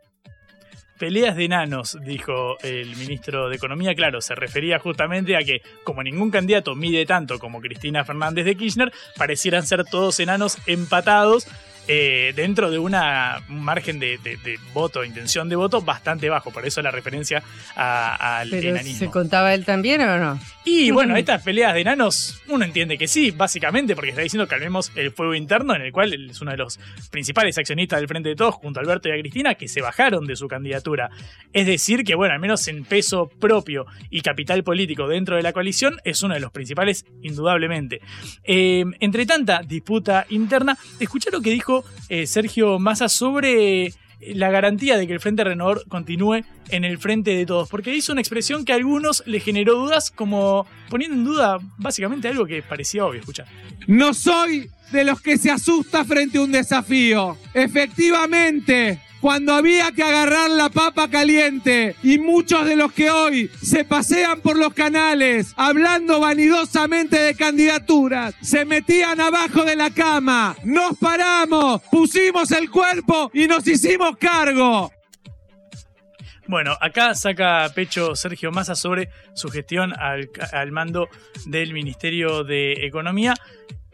Peleas 0.98 1.36
de 1.36 1.44
enanos, 1.44 1.96
dijo 2.02 2.58
el 2.62 2.96
ministro 2.96 3.48
de 3.48 3.56
Economía. 3.56 3.94
Claro, 3.94 4.20
se 4.20 4.34
refería 4.34 4.78
justamente 4.78 5.36
a 5.36 5.44
que, 5.44 5.62
como 5.84 6.02
ningún 6.02 6.30
candidato 6.30 6.74
mide 6.74 7.06
tanto 7.06 7.38
como 7.38 7.60
Cristina 7.60 8.04
Fernández 8.04 8.44
de 8.44 8.56
Kirchner, 8.56 8.92
parecieran 9.16 9.66
ser 9.66 9.84
todos 9.84 10.18
enanos 10.18 10.58
empatados 10.66 11.46
eh, 11.88 12.32
dentro 12.36 12.70
de 12.70 12.78
una, 12.78 13.42
un 13.48 13.64
margen 13.64 13.98
de, 13.98 14.18
voto, 14.74 15.04
intención 15.04 15.48
de 15.48 15.56
voto 15.56 15.80
bastante 15.80 16.28
bajo. 16.28 16.50
Por 16.50 16.66
eso 16.66 16.82
la 16.82 16.90
referencia 16.90 17.42
al 17.74 18.52
enanismo. 18.52 18.98
¿Se 18.98 19.10
contaba 19.10 19.54
él 19.54 19.64
también 19.64 20.02
o 20.02 20.18
no? 20.18 20.38
Y 20.66 20.90
bueno, 20.92 21.16
estas 21.16 21.42
peleas 21.42 21.72
de 21.72 21.80
enanos, 21.80 22.42
uno 22.48 22.64
entiende 22.64 22.98
que 22.98 23.08
sí, 23.08 23.30
básicamente, 23.30 23.94
porque 23.94 24.10
está 24.10 24.20
diciendo 24.20 24.46
que 24.46 24.50
calmemos 24.50 24.92
el 24.96 25.12
fuego 25.12 25.34
interno, 25.34 25.74
en 25.74 25.82
el 25.82 25.92
cual 25.92 26.12
él 26.12 26.30
es 26.30 26.40
uno 26.42 26.50
de 26.50 26.58
los 26.58 26.78
principales 27.10 27.56
accionistas 27.56 28.00
del 28.00 28.08
Frente 28.08 28.28
de 28.28 28.36
Todos, 28.36 28.56
junto 28.56 28.80
a 28.80 28.82
Alberto 28.82 29.08
y 29.08 29.12
a 29.12 29.20
Cristina, 29.20 29.54
que 29.54 29.66
se 29.66 29.80
bajaron 29.80 30.26
de 30.26 30.36
su 30.36 30.46
candidatura. 30.46 31.10
Es 31.54 31.66
decir, 31.66 32.04
que 32.04 32.14
bueno, 32.14 32.34
al 32.34 32.40
menos 32.40 32.68
en 32.68 32.84
peso 32.84 33.30
propio 33.40 33.86
y 34.10 34.20
capital 34.20 34.62
político 34.62 35.08
dentro 35.08 35.36
de 35.36 35.42
la 35.42 35.54
coalición, 35.54 35.96
es 36.04 36.22
uno 36.22 36.34
de 36.34 36.40
los 36.40 36.52
principales, 36.52 37.06
indudablemente. 37.22 38.02
Eh, 38.44 38.84
entre 39.00 39.24
tanta 39.24 39.62
disputa 39.62 40.26
interna, 40.28 40.76
escucha 41.00 41.30
lo 41.30 41.40
que 41.40 41.50
dijo 41.50 41.77
eh, 42.08 42.26
Sergio 42.26 42.78
Massa 42.78 43.08
sobre 43.08 43.92
la 44.20 44.50
garantía 44.50 44.96
de 44.96 45.06
que 45.06 45.12
el 45.12 45.20
Frente 45.20 45.44
Renovador 45.44 45.84
continúe 45.88 46.44
en 46.70 46.84
el 46.84 46.98
frente 46.98 47.34
de 47.34 47.46
todos, 47.46 47.68
porque 47.68 47.94
hizo 47.94 48.12
una 48.12 48.20
expresión 48.20 48.64
que 48.64 48.72
a 48.72 48.76
algunos 48.76 49.22
le 49.26 49.40
generó 49.40 49.76
dudas, 49.76 50.10
como 50.10 50.66
poniendo 50.88 51.16
en 51.16 51.24
duda 51.24 51.58
básicamente 51.76 52.28
algo 52.28 52.46
que 52.46 52.62
parecía 52.62 53.04
obvio. 53.04 53.20
Escucha. 53.20 53.44
No 53.86 54.12
soy 54.14 54.70
de 54.92 55.04
los 55.04 55.20
que 55.20 55.38
se 55.38 55.50
asusta 55.50 56.04
frente 56.04 56.38
a 56.38 56.42
un 56.42 56.52
desafío. 56.52 57.36
Efectivamente, 57.54 59.00
cuando 59.20 59.54
había 59.54 59.92
que 59.92 60.02
agarrar 60.02 60.50
la 60.50 60.68
papa 60.68 61.08
caliente 61.08 61.96
y 62.02 62.18
muchos 62.18 62.66
de 62.66 62.76
los 62.76 62.92
que 62.92 63.10
hoy 63.10 63.50
se 63.62 63.84
pasean 63.84 64.40
por 64.40 64.56
los 64.56 64.74
canales 64.74 65.52
hablando 65.56 66.20
vanidosamente 66.20 67.20
de 67.20 67.34
candidaturas, 67.34 68.34
se 68.40 68.64
metían 68.64 69.20
abajo 69.20 69.64
de 69.64 69.76
la 69.76 69.90
cama, 69.90 70.56
nos 70.64 70.96
paramos, 70.98 71.82
pusimos 71.90 72.50
el 72.52 72.70
cuerpo 72.70 73.30
y 73.34 73.46
nos 73.46 73.66
hicimos 73.66 74.16
cargo. 74.16 74.90
Bueno, 76.46 76.74
acá 76.80 77.14
saca 77.14 77.70
pecho 77.74 78.16
Sergio 78.16 78.50
Massa 78.50 78.74
sobre 78.74 79.10
su 79.34 79.50
gestión 79.50 79.92
al, 79.98 80.30
al 80.52 80.72
mando 80.72 81.08
del 81.44 81.74
Ministerio 81.74 82.42
de 82.42 82.86
Economía. 82.86 83.34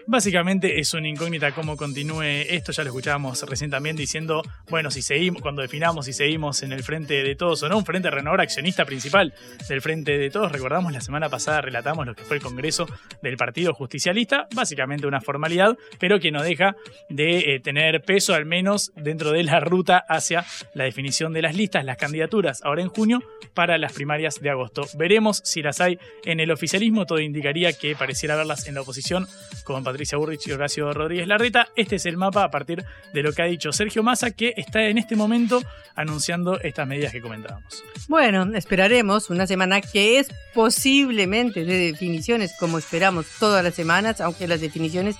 Básicamente 0.07 0.81
es 0.81 0.93
una 0.93 1.09
incógnita 1.09 1.53
cómo 1.53 1.79
continúe 1.79 2.23
esto, 2.23 2.73
ya 2.73 2.85
lo 2.85 2.91
escuchábamos 2.91 3.43
recién 3.49 3.71
también 3.71 3.97
diciendo, 3.97 4.43
bueno, 4.69 4.91
si 4.91 5.01
seguimos, 5.01 5.41
cuando 5.41 5.63
definamos 5.63 6.05
si 6.05 6.13
seguimos 6.13 6.63
en 6.63 6.73
el 6.73 6.83
frente 6.83 7.23
de 7.23 7.35
todos 7.37 7.63
o 7.63 7.69
no, 7.71 7.79
un 7.79 7.87
frente 7.87 8.11
renovador 8.11 8.43
accionista 8.43 8.85
principal 8.85 9.33
del 9.67 9.81
frente 9.81 10.19
de 10.19 10.29
todos, 10.29 10.53
recordamos 10.53 10.93
la 10.93 11.01
semana 11.01 11.31
pasada 11.31 11.63
relatamos 11.63 12.05
lo 12.07 12.15
que 12.15 12.23
fue 12.23 12.37
el 12.37 12.43
Congreso 12.43 12.87
del 13.23 13.39
Partido 13.39 13.73
Justicialista, 13.73 14.47
básicamente 14.55 15.07
una 15.07 15.23
formalidad, 15.23 15.79
pero 15.99 16.21
que 16.21 16.31
no 16.31 16.43
deja 16.43 16.77
de 17.09 17.55
eh, 17.55 17.61
tener 17.61 18.03
peso 18.03 18.35
al 18.35 18.45
menos 18.45 18.93
dentro 18.97 19.33
de 19.33 19.43
la 19.43 19.61
ruta 19.61 20.05
hacia 20.07 20.45
la 20.75 20.85
definición 20.85 21.33
de 21.33 21.43
las 21.43 21.57
listas, 21.57 21.83
las 21.85 21.97
candidaturas, 21.97 22.61
ahora 22.63 22.83
en 22.83 22.89
junio, 22.89 23.23
para 23.55 23.79
las 23.79 23.95
primarias 23.95 24.39
de 24.41 24.51
agosto. 24.51 24.87
Veremos 24.99 25.41
si 25.45 25.63
las 25.63 25.81
hay 25.81 25.99
en 26.25 26.41
el 26.41 26.51
oficialismo, 26.51 27.07
todo 27.07 27.21
indicaría 27.21 27.73
que 27.73 27.97
pareciera 27.97 28.37
verlas 28.37 28.69
en 28.69 28.75
la 28.75 28.83
oposición 28.83 29.27
con 29.65 29.83
Patricia 29.95 30.19
Burrich 30.19 30.49
y 30.49 30.51
Horacio 30.51 30.93
Rodríguez 30.93 31.29
Larreta. 31.29 31.69
Este 31.77 31.95
es 31.97 32.07
el 32.07 32.17
mapa 32.17 32.43
a 32.43 32.51
partir 32.51 32.85
de 33.13 33.23
lo 33.23 33.33
que 33.33 33.43
ha 33.43 33.45
dicho 33.45 33.73
Sergio 33.73 34.03
Massa, 34.03 34.33
que 34.33 34.53
está 34.57 34.83
en 34.89 34.99
este 34.99 35.15
momento 35.15 35.63
anunciando 35.95 36.61
estas 36.61 36.89
medidas 36.89 37.13
que 37.13 37.21
comentábamos. 37.21 37.85
Bueno, 38.09 38.45
esperaremos 38.57 39.31
una 39.31 39.47
semana 39.47 39.81
que 39.81 40.19
es 40.19 40.27
posiblemente 40.53 41.65
de 41.65 41.93
definiciones, 41.93 42.57
como 42.59 42.79
esperamos 42.79 43.27
todas 43.39 43.63
las 43.63 43.77
semanas, 43.77 44.21
aunque 44.21 44.49
las 44.49 44.61
definiciones 44.61 45.15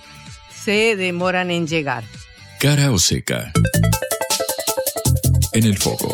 se 0.53 0.97
demoran 0.97 1.51
en 1.51 1.67
llegar. 1.67 2.03
Cara 2.59 2.91
o 2.91 2.97
seca. 2.97 3.53
En 5.53 5.63
el 5.63 5.77
foco. 5.77 6.13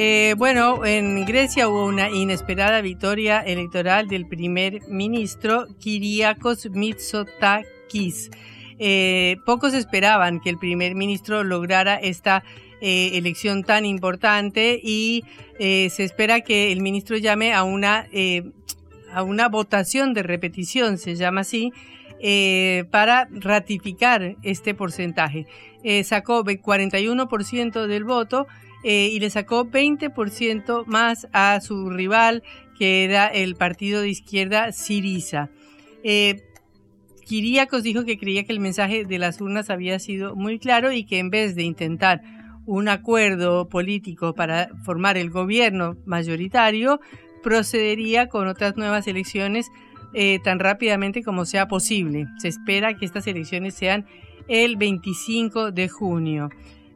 Eh, 0.00 0.36
bueno, 0.38 0.84
en 0.86 1.24
Grecia 1.24 1.68
hubo 1.68 1.84
una 1.84 2.08
inesperada 2.08 2.80
victoria 2.82 3.40
electoral 3.40 4.06
del 4.06 4.28
primer 4.28 4.86
ministro 4.86 5.66
Kyriakos 5.80 6.70
Mitsotakis. 6.70 8.30
Eh, 8.78 9.38
pocos 9.44 9.74
esperaban 9.74 10.38
que 10.38 10.50
el 10.50 10.58
primer 10.58 10.94
ministro 10.94 11.42
lograra 11.42 11.96
esta 11.96 12.44
eh, 12.80 13.10
elección 13.14 13.64
tan 13.64 13.84
importante 13.84 14.80
y 14.80 15.24
se 15.58 16.04
espera 16.04 16.42
que 16.42 16.70
el 16.70 16.80
ministro 16.80 17.16
llame 17.16 17.52
a 17.52 17.64
una, 17.64 18.06
a 19.12 19.22
una 19.24 19.48
votación 19.48 20.14
de 20.14 20.22
repetición, 20.22 20.98
se 20.98 21.16
llama 21.16 21.40
así, 21.40 21.72
para 22.92 23.26
ratificar 23.32 24.36
este 24.44 24.74
porcentaje. 24.74 25.46
sacó 26.04 26.44
41% 26.44 27.86
del 27.88 28.04
voto 28.04 28.46
eh, 28.84 29.08
y 29.12 29.20
le 29.20 29.30
sacó 29.30 29.66
20% 29.66 30.84
más 30.86 31.28
a 31.32 31.60
su 31.60 31.90
rival, 31.90 32.42
que 32.78 33.04
era 33.04 33.26
el 33.26 33.56
partido 33.56 34.02
de 34.02 34.10
izquierda 34.10 34.72
Siriza. 34.72 35.50
Eh, 36.04 36.42
Kiriakos 37.26 37.82
dijo 37.82 38.04
que 38.04 38.18
creía 38.18 38.44
que 38.44 38.52
el 38.52 38.60
mensaje 38.60 39.04
de 39.04 39.18
las 39.18 39.40
urnas 39.40 39.68
había 39.68 39.98
sido 39.98 40.34
muy 40.34 40.58
claro 40.58 40.92
y 40.92 41.04
que 41.04 41.18
en 41.18 41.28
vez 41.28 41.54
de 41.54 41.62
intentar 41.62 42.22
un 42.64 42.88
acuerdo 42.88 43.68
político 43.68 44.34
para 44.34 44.70
formar 44.84 45.18
el 45.18 45.30
gobierno 45.30 45.96
mayoritario, 46.06 47.00
procedería 47.42 48.28
con 48.28 48.48
otras 48.48 48.76
nuevas 48.76 49.06
elecciones 49.06 49.70
eh, 50.14 50.38
tan 50.42 50.58
rápidamente 50.58 51.22
como 51.22 51.44
sea 51.44 51.68
posible. 51.68 52.26
Se 52.38 52.48
espera 52.48 52.94
que 52.94 53.04
estas 53.04 53.26
elecciones 53.26 53.74
sean 53.74 54.06
el 54.48 54.76
25 54.76 55.70
de 55.72 55.88
junio. 55.88 56.48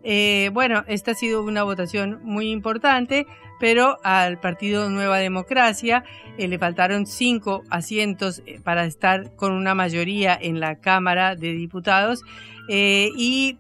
Eh, 0.05 0.51
bueno, 0.53 0.85
esta 0.89 1.13
ha 1.13 1.15
sido 1.15 1.43
una 1.43 1.63
votación 1.63 2.21
muy 2.23 2.51
importante, 2.51 3.27
pero 3.61 3.99
al 4.03 4.41
partido 4.41 4.91
Nueva 4.91 5.19
Democracia 5.19 6.05
eh, 6.37 6.49
le 6.49 6.59
faltaron 6.59 7.07
cinco 7.07 7.63
asientos 7.71 8.43
eh, 8.47 8.61
para 8.63 8.85
estar 8.85 9.35
con 9.37 9.53
una 9.53 9.75
mayoría 9.75 10.37
en 10.41 10.61
la 10.61 10.77
Cámara 10.77 11.37
de 11.37 11.53
Diputados 11.53 12.23
y 12.69 13.59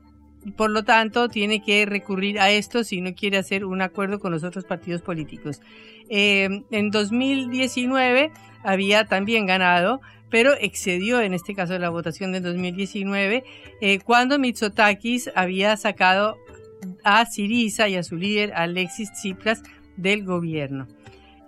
por 0.56 0.70
lo 0.70 0.84
tanto 0.84 1.28
tiene 1.28 1.62
que 1.62 1.86
recurrir 1.86 2.40
a 2.40 2.50
esto 2.50 2.82
si 2.82 3.00
no 3.00 3.14
quiere 3.14 3.36
hacer 3.38 3.64
un 3.64 3.82
acuerdo 3.82 4.18
con 4.18 4.32
los 4.32 4.42
otros 4.44 4.64
partidos 4.64 5.02
políticos. 5.02 5.60
en 6.08 6.90
2019 6.90 8.30
había 8.62 9.04
también 9.04 9.46
ganado, 9.46 10.00
pero 10.30 10.52
excedió 10.60 11.20
en 11.20 11.34
este 11.34 11.54
caso 11.54 11.78
la 11.78 11.90
votación 11.90 12.32
del 12.32 12.42
2019 12.42 13.44
eh, 13.80 13.98
cuando 14.00 14.38
Mitsotakis 14.38 15.30
había 15.34 15.76
sacado 15.76 16.36
a 17.04 17.26
Siriza 17.26 17.88
y 17.88 17.96
a 17.96 18.02
su 18.02 18.16
líder 18.16 18.52
Alexis 18.54 19.12
Tsipras 19.12 19.62
del 19.96 20.24
gobierno. 20.24 20.88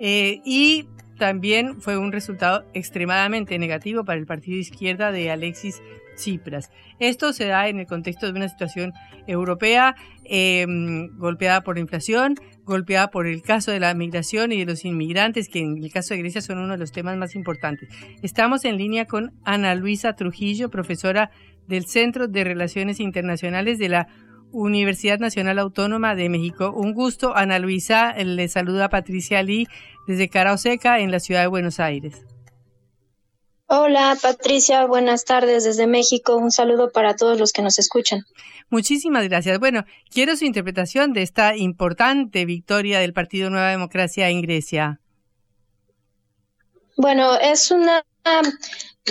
Eh, 0.00 0.40
y 0.44 0.86
también 1.18 1.80
fue 1.80 1.96
un 1.96 2.12
resultado 2.12 2.64
extremadamente 2.74 3.58
negativo 3.58 4.04
para 4.04 4.18
el 4.18 4.26
partido 4.26 4.56
de 4.56 4.62
izquierda 4.62 5.12
de 5.12 5.30
Alexis 5.30 5.80
Tsipras. 6.14 6.70
Esto 6.98 7.32
se 7.32 7.46
da 7.46 7.68
en 7.68 7.80
el 7.80 7.86
contexto 7.86 8.26
de 8.26 8.32
una 8.32 8.48
situación 8.48 8.92
europea 9.26 9.94
em, 10.24 11.08
golpeada 11.18 11.62
por 11.62 11.76
la 11.76 11.80
inflación, 11.80 12.34
golpeada 12.64 13.10
por 13.10 13.26
el 13.26 13.42
caso 13.42 13.70
de 13.70 13.80
la 13.80 13.94
migración 13.94 14.52
y 14.52 14.58
de 14.58 14.66
los 14.66 14.84
inmigrantes, 14.84 15.48
que 15.48 15.60
en 15.60 15.82
el 15.82 15.92
caso 15.92 16.14
de 16.14 16.20
Grecia 16.20 16.40
son 16.40 16.58
uno 16.58 16.72
de 16.72 16.78
los 16.78 16.92
temas 16.92 17.16
más 17.16 17.34
importantes. 17.34 17.88
Estamos 18.22 18.64
en 18.64 18.78
línea 18.78 19.06
con 19.06 19.32
Ana 19.44 19.74
Luisa 19.74 20.14
Trujillo, 20.14 20.70
profesora 20.70 21.30
del 21.66 21.86
Centro 21.86 22.28
de 22.28 22.44
Relaciones 22.44 23.00
Internacionales 23.00 23.78
de 23.78 23.88
la 23.88 24.08
Universidad 24.54 25.18
Nacional 25.18 25.58
Autónoma 25.58 26.14
de 26.14 26.28
México. 26.28 26.72
Un 26.72 26.92
gusto, 26.94 27.36
Ana 27.36 27.58
Luisa. 27.58 28.14
Le 28.14 28.46
saluda 28.48 28.88
Patricia 28.88 29.42
Lee 29.42 29.66
desde 30.06 30.28
Caraoseca, 30.28 31.00
en 31.00 31.10
la 31.10 31.18
ciudad 31.18 31.40
de 31.40 31.48
Buenos 31.48 31.80
Aires. 31.80 32.24
Hola 33.76 34.16
Patricia, 34.22 34.86
buenas 34.86 35.24
tardes 35.24 35.64
desde 35.64 35.88
México. 35.88 36.36
Un 36.36 36.52
saludo 36.52 36.92
para 36.92 37.16
todos 37.16 37.40
los 37.40 37.50
que 37.50 37.60
nos 37.60 37.76
escuchan. 37.80 38.20
Muchísimas 38.70 39.28
gracias. 39.28 39.58
Bueno, 39.58 39.84
quiero 40.12 40.36
su 40.36 40.44
interpretación 40.44 41.12
de 41.12 41.22
esta 41.22 41.56
importante 41.56 42.44
victoria 42.44 43.00
del 43.00 43.12
Partido 43.12 43.50
Nueva 43.50 43.70
Democracia 43.70 44.28
en 44.28 44.42
Grecia. 44.42 45.00
Bueno, 46.96 47.36
es 47.40 47.72
una 47.72 48.04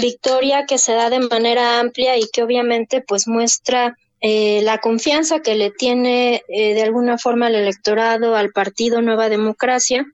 victoria 0.01 0.66
que 0.66 0.78
se 0.78 0.93
da 0.93 1.09
de 1.09 1.20
manera 1.20 1.82
amplia 1.82 2.18
y 2.18 2.30
que 2.32 2.41
obviamente 2.41 3.01
pues 3.05 3.28
muestra 3.28 3.97
eh, 4.22 4.61
la 4.64 4.78
confianza 4.78 5.41
que 5.41 5.55
le 5.55 5.72
tiene 5.72 6.41
eh, 6.47 6.74
de 6.74 6.84
alguna 6.84 7.18
forma 7.18 7.49
el 7.49 7.55
electorado 7.55 8.38
al 8.38 8.53
Partido 8.53 9.01
Nueva 9.01 9.28
Democracia 9.28 10.05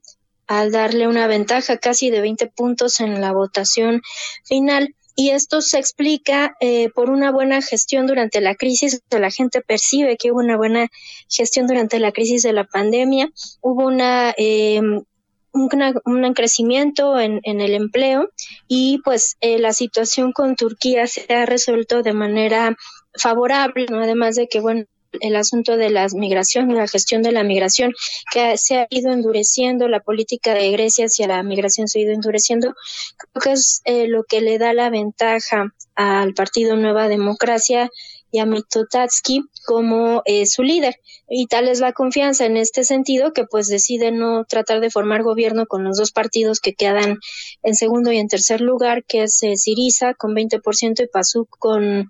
al 0.50 0.72
darle 0.72 1.06
una 1.06 1.28
ventaja 1.28 1.78
casi 1.78 2.10
de 2.10 2.20
20 2.20 2.48
puntos 2.48 2.98
en 2.98 3.20
la 3.20 3.32
votación 3.32 4.02
final. 4.44 4.96
Y 5.14 5.30
esto 5.30 5.60
se 5.60 5.78
explica 5.78 6.56
eh, 6.60 6.88
por 6.92 7.08
una 7.08 7.30
buena 7.30 7.62
gestión 7.62 8.08
durante 8.08 8.40
la 8.40 8.56
crisis. 8.56 9.00
La 9.10 9.30
gente 9.30 9.60
percibe 9.60 10.16
que 10.16 10.32
hubo 10.32 10.40
una 10.40 10.56
buena 10.56 10.88
gestión 11.28 11.68
durante 11.68 12.00
la 12.00 12.10
crisis 12.10 12.42
de 12.42 12.52
la 12.52 12.64
pandemia. 12.64 13.30
Hubo 13.60 13.86
una 13.86 14.34
eh, 14.36 14.80
un, 15.52 16.34
crecimiento 16.34 17.20
en, 17.20 17.38
en, 17.44 17.60
el 17.60 17.74
empleo 17.74 18.30
y 18.66 18.98
pues 19.04 19.36
eh, 19.40 19.60
la 19.60 19.72
situación 19.72 20.32
con 20.32 20.56
Turquía 20.56 21.06
se 21.06 21.32
ha 21.32 21.46
resuelto 21.46 22.02
de 22.02 22.12
manera 22.12 22.76
favorable, 23.14 23.86
¿no? 23.88 24.00
además 24.00 24.34
de 24.34 24.48
que 24.48 24.58
bueno 24.60 24.84
el 25.20 25.36
asunto 25.36 25.76
de 25.76 25.90
la 25.90 26.06
migración 26.14 26.70
y 26.70 26.74
la 26.74 26.86
gestión 26.86 27.22
de 27.22 27.32
la 27.32 27.42
migración, 27.42 27.92
que 28.32 28.56
se 28.56 28.78
ha 28.78 28.86
ido 28.90 29.12
endureciendo, 29.12 29.88
la 29.88 30.00
política 30.00 30.54
de 30.54 30.70
Grecia 30.70 31.06
hacia 31.06 31.26
la 31.26 31.42
migración 31.42 31.88
se 31.88 31.98
ha 31.98 32.02
ido 32.02 32.12
endureciendo, 32.12 32.74
creo 33.16 33.42
que 33.42 33.52
es 33.52 33.82
eh, 33.84 34.06
lo 34.08 34.24
que 34.24 34.40
le 34.40 34.58
da 34.58 34.72
la 34.72 34.90
ventaja 34.90 35.72
al 35.94 36.34
Partido 36.34 36.76
Nueva 36.76 37.08
Democracia 37.08 37.90
y 38.32 38.38
a 38.38 38.46
Mitotatsky 38.46 39.42
como 39.66 40.22
eh, 40.24 40.46
su 40.46 40.62
líder. 40.62 40.96
Y 41.28 41.46
tal 41.46 41.68
es 41.68 41.80
la 41.80 41.92
confianza 41.92 42.46
en 42.46 42.56
este 42.56 42.84
sentido 42.84 43.32
que 43.32 43.44
pues 43.44 43.68
decide 43.68 44.12
no 44.12 44.44
tratar 44.44 44.80
de 44.80 44.90
formar 44.90 45.22
gobierno 45.22 45.66
con 45.66 45.84
los 45.84 45.96
dos 45.96 46.12
partidos 46.12 46.60
que 46.60 46.74
quedan 46.74 47.18
en 47.62 47.74
segundo 47.74 48.12
y 48.12 48.18
en 48.18 48.28
tercer 48.28 48.60
lugar, 48.60 49.04
que 49.04 49.24
es 49.24 49.42
eh, 49.42 49.56
Siriza 49.56 50.14
con 50.14 50.34
20% 50.34 51.02
y 51.02 51.06
PASUK 51.06 51.48
con 51.58 52.08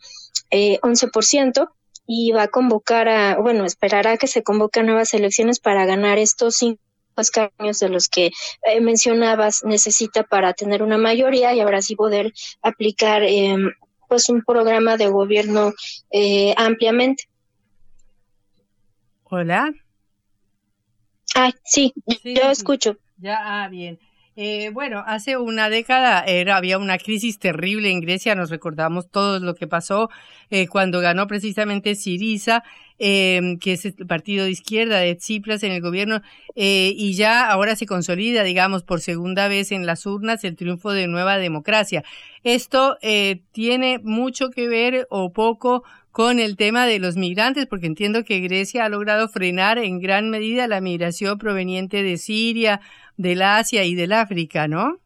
eh, 0.51 0.79
11% 0.81 1.69
y 2.13 2.33
va 2.33 2.43
a 2.43 2.49
convocar 2.49 3.09
a, 3.09 3.39
bueno, 3.39 3.65
esperará 3.65 4.17
que 4.17 4.27
se 4.27 4.43
convoquen 4.43 4.87
nuevas 4.87 5.15
elecciones 5.15 5.61
para 5.61 5.87
ganar 5.87 6.19
estos 6.19 6.57
cinco 6.57 6.83
escaños 7.17 7.79
de 7.79 7.89
los 7.89 8.09
que 8.09 8.33
eh, 8.67 8.81
mencionabas 8.81 9.63
necesita 9.63 10.25
para 10.25 10.53
tener 10.53 10.83
una 10.83 10.99
mayoría 10.99 11.55
y 11.55 11.61
ahora 11.61 11.83
sí 11.83 11.95
poder 11.95 12.33
aplicar 12.63 13.23
eh, 13.23 13.57
pues 14.09 14.29
un 14.29 14.43
programa 14.43 14.97
de 14.97 15.07
gobierno 15.07 15.73
eh, 16.11 16.53
ampliamente. 16.57 17.29
Hola. 19.23 19.73
Ah, 21.37 21.53
sí, 21.63 21.95
yo 22.25 22.51
escucho. 22.51 22.97
Ya, 23.19 23.39
ah, 23.41 23.69
bien. 23.69 24.01
Eh, 24.37 24.71
bueno, 24.73 25.03
hace 25.07 25.37
una 25.37 25.69
década 25.69 26.21
era, 26.25 26.57
había 26.57 26.79
una 26.79 26.99
crisis 26.99 27.39
terrible 27.39 27.91
en 27.91 28.01
Grecia, 28.01 28.35
nos 28.35 28.49
recordamos 28.49 29.11
todos 29.11 29.43
lo 29.43 29.55
que 29.55 29.67
pasó 29.67 30.09
eh, 30.51 30.69
cuando 30.69 31.01
ganó 31.01 31.27
precisamente 31.27 31.97
Siriza, 31.97 32.63
eh, 33.01 33.57
que 33.61 33.73
es 33.73 33.85
el 33.87 34.07
partido 34.07 34.45
de 34.45 34.53
izquierda 34.53 34.99
de 34.99 35.17
Tsipras 35.17 35.63
en 35.65 35.73
el 35.73 35.81
gobierno, 35.81 36.23
eh, 36.55 36.93
y 36.95 37.15
ya 37.15 37.51
ahora 37.51 37.75
se 37.75 37.87
consolida, 37.87 38.45
digamos, 38.45 38.83
por 38.85 39.01
segunda 39.01 39.49
vez 39.49 39.73
en 39.73 39.85
las 39.85 40.07
urnas 40.07 40.45
el 40.45 40.55
triunfo 40.55 40.93
de 40.93 41.09
Nueva 41.09 41.39
Democracia. 41.39 42.05
Esto 42.45 42.99
eh, 43.03 43.41
tiene 43.53 43.99
mucho 44.03 44.51
que 44.51 44.69
ver 44.69 45.07
o 45.11 45.33
poco 45.33 45.83
con 46.13 46.41
el 46.41 46.57
tema 46.57 46.87
de 46.87 46.99
los 46.99 47.17
migrantes, 47.17 47.67
porque 47.67 47.87
entiendo 47.87 48.25
que 48.25 48.41
Grecia 48.41 48.85
ha 48.85 48.89
logrado 48.89 49.29
frenar 49.29 49.79
en 49.79 50.01
gran 50.01 50.31
medida 50.31 50.67
la 50.67 50.81
migración 50.81 51.39
proveniente 51.39 52.03
de 52.03 52.17
Siria, 52.17 52.81
del 53.17 53.43
Asia 53.43 53.85
y 53.85 53.95
del 53.95 54.13
África, 54.13 54.67
¿no? 54.67 54.99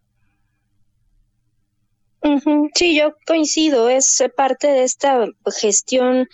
Sí, 2.74 2.96
yo 2.96 3.14
coincido, 3.26 3.90
es 3.90 4.24
parte 4.34 4.68
de 4.68 4.84
esta 4.84 5.26
gestión 5.60 6.28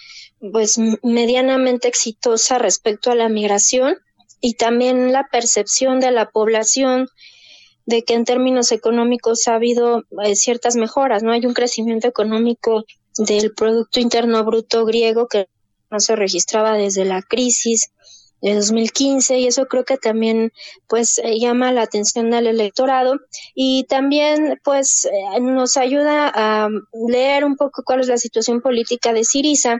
pues 0.52 0.78
medianamente 1.02 1.88
exitosa 1.88 2.58
respecto 2.58 3.10
a 3.10 3.16
la 3.16 3.28
migración 3.28 3.96
y 4.40 4.54
también 4.54 5.12
la 5.12 5.26
percepción 5.28 5.98
de 5.98 6.12
la 6.12 6.30
población 6.30 7.08
de 7.86 8.04
que 8.04 8.14
en 8.14 8.24
términos 8.24 8.70
económicos 8.70 9.48
ha 9.48 9.56
habido 9.56 10.04
eh, 10.22 10.36
ciertas 10.36 10.76
mejoras, 10.76 11.24
¿no? 11.24 11.32
Hay 11.32 11.44
un 11.44 11.54
crecimiento 11.54 12.06
económico 12.06 12.84
del 13.16 13.52
Producto 13.52 14.00
Interno 14.00 14.44
Bruto 14.44 14.84
griego 14.84 15.26
que 15.28 15.48
no 15.90 16.00
se 16.00 16.16
registraba 16.16 16.74
desde 16.74 17.04
la 17.04 17.22
crisis 17.22 17.90
de 18.40 18.54
2015 18.54 19.38
y 19.38 19.46
eso 19.46 19.66
creo 19.66 19.84
que 19.84 19.98
también 19.98 20.52
pues 20.88 21.18
eh, 21.18 21.38
llama 21.38 21.72
la 21.72 21.82
atención 21.82 22.32
al 22.32 22.46
electorado. 22.46 23.18
Y 23.54 23.84
también 23.84 24.60
pues 24.64 25.04
eh, 25.04 25.40
nos 25.40 25.76
ayuda 25.76 26.30
a 26.34 26.68
leer 27.08 27.44
un 27.44 27.56
poco 27.56 27.82
cuál 27.84 28.00
es 28.00 28.08
la 28.08 28.18
situación 28.18 28.60
política 28.60 29.12
de 29.12 29.24
Siriza 29.24 29.78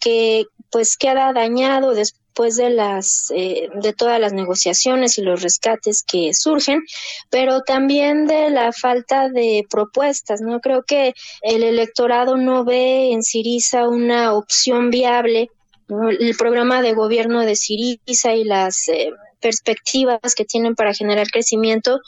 que 0.00 0.44
pues 0.70 0.96
queda 0.96 1.32
dañado 1.32 1.94
después 1.94 2.23
de 2.34 2.70
las 2.70 3.32
eh, 3.34 3.68
de 3.74 3.92
todas 3.92 4.20
las 4.20 4.32
negociaciones 4.32 5.18
y 5.18 5.22
los 5.22 5.40
rescates 5.40 6.02
que 6.02 6.34
surgen 6.34 6.82
pero 7.30 7.62
también 7.62 8.26
de 8.26 8.50
la 8.50 8.72
falta 8.72 9.28
de 9.28 9.64
propuestas 9.70 10.40
no 10.40 10.60
creo 10.60 10.82
que 10.82 11.14
el 11.42 11.62
electorado 11.62 12.36
no 12.36 12.64
ve 12.64 13.12
en 13.12 13.22
Siriza 13.22 13.88
una 13.88 14.34
opción 14.34 14.90
viable 14.90 15.48
el 15.88 16.34
programa 16.36 16.82
de 16.82 16.94
gobierno 16.94 17.40
de 17.40 17.56
Siriza 17.56 18.34
y 18.34 18.44
las 18.44 18.88
eh, 18.88 19.10
perspectivas 19.40 20.34
que 20.34 20.44
tienen 20.44 20.74
para 20.74 20.94
generar 20.94 21.28
crecimiento 21.30 22.00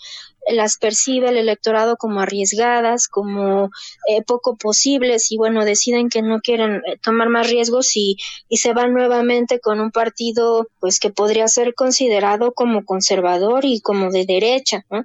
las 0.48 0.76
percibe 0.76 1.28
el 1.28 1.36
electorado 1.36 1.96
como 1.96 2.20
arriesgadas, 2.20 3.08
como 3.08 3.70
eh, 4.08 4.22
poco 4.26 4.56
posibles 4.56 5.30
y 5.32 5.36
bueno, 5.36 5.64
deciden 5.64 6.08
que 6.08 6.22
no 6.22 6.40
quieren 6.40 6.76
eh, 6.86 6.98
tomar 7.02 7.28
más 7.28 7.48
riesgos 7.48 7.96
y, 7.96 8.16
y 8.48 8.58
se 8.58 8.72
van 8.72 8.92
nuevamente 8.92 9.60
con 9.60 9.80
un 9.80 9.90
partido 9.90 10.68
pues 10.80 11.00
que 11.00 11.10
podría 11.10 11.48
ser 11.48 11.74
considerado 11.74 12.52
como 12.52 12.84
conservador 12.84 13.64
y 13.64 13.80
como 13.80 14.10
de 14.10 14.24
derecha, 14.24 14.84
¿no? 14.90 15.04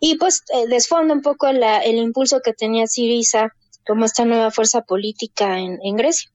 Y 0.00 0.16
pues 0.16 0.44
desfonda 0.70 1.12
un 1.12 1.20
poco 1.20 1.46
el 1.46 1.98
impulso 1.98 2.40
que 2.42 2.54
tenía 2.54 2.86
Siriza 2.86 3.52
como 3.86 4.06
esta 4.06 4.24
nueva 4.24 4.50
fuerza 4.50 4.80
política 4.80 5.58
en, 5.58 5.78
en 5.82 5.96
Grecia. 5.96 6.30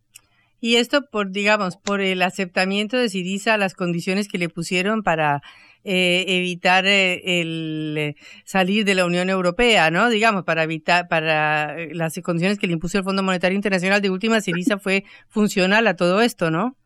Y 0.63 0.77
esto 0.77 1.01
por, 1.11 1.31
digamos, 1.31 1.75
por 1.75 1.99
el 1.99 2.21
aceptamiento 2.21 2.95
de 2.95 3.09
Siriza 3.09 3.55
a 3.55 3.57
las 3.57 3.73
condiciones 3.73 4.29
que 4.29 4.37
le 4.37 4.47
pusieron 4.47 5.03
para 5.03 5.41
eh, 5.83 6.25
evitar 6.27 6.85
eh, 6.85 7.41
el 7.41 7.95
eh, 7.97 8.15
salir 8.45 8.85
de 8.85 8.95
la 8.95 9.05
Unión 9.05 9.29
Europea, 9.29 9.91
¿no? 9.91 10.09
Digamos, 10.09 10.43
para 10.43 10.63
evitar, 10.63 11.07
para 11.07 11.75
las 11.93 12.19
condiciones 12.23 12.59
que 12.59 12.67
le 12.67 12.73
impuso 12.73 12.97
el 12.97 13.03
Fondo 13.03 13.23
Monetario 13.23 13.55
Internacional 13.55 14.01
de 14.01 14.09
última, 14.09 14.41
Siriza 14.41 14.77
fue 14.77 15.03
funcional 15.29 15.87
a 15.87 15.95
todo 15.95 16.21
esto, 16.21 16.51
¿no? 16.51 16.77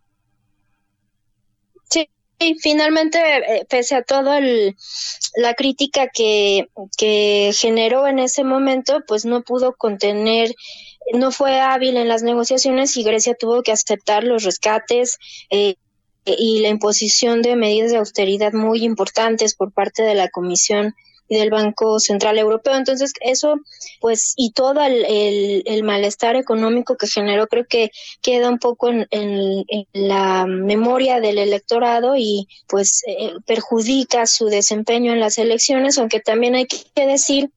finalmente, 2.62 3.20
eh, 3.20 3.66
pese 3.68 3.96
a 3.96 4.04
todo 4.04 4.32
la 5.36 5.54
crítica 5.56 6.08
que, 6.14 6.68
que 6.98 7.52
generó 7.58 8.08
en 8.08 8.20
ese 8.20 8.44
momento, 8.44 9.02
pues 9.08 9.26
no 9.26 9.42
pudo 9.42 9.76
contener 9.76 10.54
no 11.14 11.32
fue 11.32 11.60
hábil 11.60 11.98
en 11.98 12.08
las 12.08 12.24
negociaciones 12.24 12.98
y 12.98 13.04
Grecia 13.04 13.34
tuvo 13.34 13.64
que 13.64 13.72
aceptar 13.72 14.24
los 14.24 14.44
rescates 14.44 15.18
eh, 15.50 15.76
y 16.38 16.60
la 16.60 16.70
imposición 16.70 17.42
de 17.42 17.56
medidas 17.56 17.92
de 17.92 17.98
austeridad 17.98 18.54
muy 18.54 18.84
importantes 18.84 19.56
por 19.56 19.72
parte 19.72 20.04
de 20.04 20.16
la 20.16 20.30
Comisión 20.30 20.96
y 21.30 21.38
del 21.38 21.50
Banco 21.50 22.00
Central 22.00 22.38
Europeo. 22.38 22.76
Entonces, 22.76 23.14
eso, 23.22 23.60
pues, 24.00 24.34
y 24.38 24.52
todo 24.52 24.82
el, 24.82 25.64
el, 25.66 25.84
malestar 25.84 26.36
económico 26.36 26.96
que 26.96 27.08
generó, 27.08 27.48
creo 27.48 27.66
que 27.68 27.92
queda 28.22 28.50
un 28.50 28.60
poco 28.60 28.90
en, 28.90 29.08
en, 29.12 29.66
la 29.94 30.46
memoria 30.46 31.20
del 31.20 31.38
electorado 31.38 32.16
y, 32.16 32.48
pues, 32.68 33.04
eh, 33.08 33.34
perjudica 33.46 34.26
su 34.26 34.46
desempeño 34.46 35.12
en 35.12 35.20
las 35.20 35.38
elecciones, 35.38 35.98
aunque 35.98 36.20
también 36.20 36.56
hay 36.56 36.66
que 36.68 37.06
decir 37.06 37.52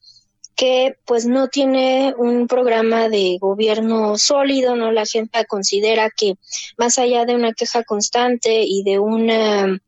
que 0.60 0.98
pues 1.06 1.24
no 1.24 1.48
tiene 1.48 2.12
un 2.18 2.46
programa 2.46 3.08
de 3.08 3.38
gobierno 3.40 4.18
sólido, 4.18 4.76
¿no? 4.76 4.92
La 4.92 5.06
gente 5.06 5.46
considera 5.46 6.10
que 6.14 6.34
más 6.76 6.98
allá 6.98 7.24
de 7.24 7.34
una 7.34 7.54
queja 7.54 7.82
constante 7.82 8.64
y 8.66 8.82
de 8.82 8.98
una 8.98 9.80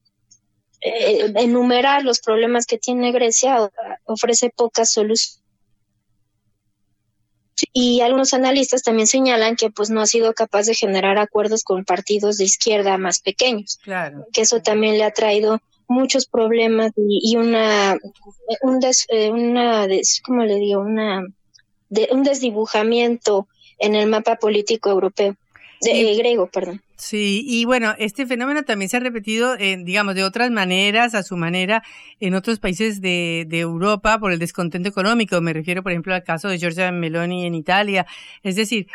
eh, 0.80 1.30
enumerar 1.36 2.04
los 2.04 2.20
problemas 2.20 2.64
que 2.64 2.78
tiene 2.78 3.12
Grecia 3.12 3.70
ofrece 4.06 4.48
pocas 4.48 4.90
soluciones. 4.90 5.42
Y 7.74 8.00
algunos 8.00 8.32
analistas 8.32 8.82
también 8.82 9.06
señalan 9.06 9.56
que 9.56 9.70
pues 9.70 9.90
no 9.90 10.00
ha 10.00 10.06
sido 10.06 10.32
capaz 10.32 10.64
de 10.64 10.74
generar 10.74 11.18
acuerdos 11.18 11.64
con 11.64 11.84
partidos 11.84 12.38
de 12.38 12.44
izquierda 12.44 12.96
más 12.96 13.20
pequeños. 13.20 13.78
Claro. 13.82 14.26
Que 14.32 14.40
eso 14.40 14.62
también 14.62 14.96
le 14.96 15.04
ha 15.04 15.10
traído 15.10 15.60
muchos 15.88 16.26
problemas 16.26 16.92
y, 16.96 17.36
una 17.36 17.98
un 18.62 18.80
des, 18.80 19.06
eh, 19.08 19.30
una 19.30 19.86
¿cómo 20.24 20.44
le 20.44 20.56
digo? 20.56 20.80
una 20.80 21.26
de, 21.88 22.08
un 22.12 22.22
desdibujamiento 22.22 23.46
en 23.78 23.94
el 23.94 24.08
mapa 24.08 24.36
político 24.36 24.90
europeo 24.90 25.36
de, 25.82 26.14
griego, 26.14 26.46
perdón. 26.46 26.80
Sí, 26.96 27.44
y 27.44 27.64
bueno, 27.64 27.94
este 27.98 28.26
fenómeno 28.26 28.62
también 28.62 28.88
se 28.88 28.96
ha 28.96 29.00
repetido, 29.00 29.56
en, 29.58 29.84
digamos, 29.84 30.14
de 30.14 30.22
otras 30.22 30.50
maneras, 30.52 31.16
a 31.16 31.24
su 31.24 31.36
manera, 31.36 31.82
en 32.20 32.34
otros 32.34 32.60
países 32.60 33.00
de, 33.00 33.44
de, 33.48 33.58
Europa 33.58 34.20
por 34.20 34.30
el 34.30 34.38
descontento 34.38 34.88
económico. 34.88 35.40
Me 35.40 35.52
refiero, 35.52 35.82
por 35.82 35.90
ejemplo, 35.90 36.14
al 36.14 36.22
caso 36.22 36.48
de 36.48 36.58
Giorgia 36.58 36.92
Meloni 36.92 37.46
en 37.46 37.56
Italia. 37.56 38.06
Es 38.44 38.54
decir, 38.54 38.86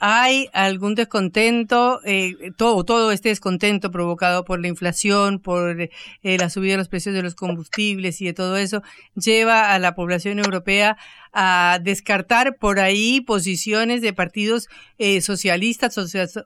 hay 0.00 0.48
algún 0.54 0.94
descontento, 0.94 2.00
eh, 2.06 2.52
todo, 2.56 3.12
este 3.12 3.28
descontento 3.28 3.90
provocado 3.90 4.44
por 4.46 4.58
la 4.58 4.68
inflación, 4.68 5.40
por 5.40 5.78
eh, 5.82 5.90
la 6.22 6.48
subida 6.48 6.72
de 6.72 6.78
los 6.78 6.88
precios 6.88 7.14
de 7.14 7.22
los 7.22 7.34
combustibles 7.34 8.20
y 8.22 8.24
de 8.24 8.32
todo 8.32 8.56
eso, 8.56 8.82
lleva 9.14 9.74
a 9.74 9.78
la 9.78 9.94
población 9.94 10.38
europea 10.38 10.96
a 11.32 11.78
descartar 11.82 12.56
por 12.56 12.80
ahí 12.80 13.20
posiciones 13.20 14.00
de 14.00 14.14
partidos 14.14 14.68
eh, 14.96 15.20
socialistas 15.20 15.96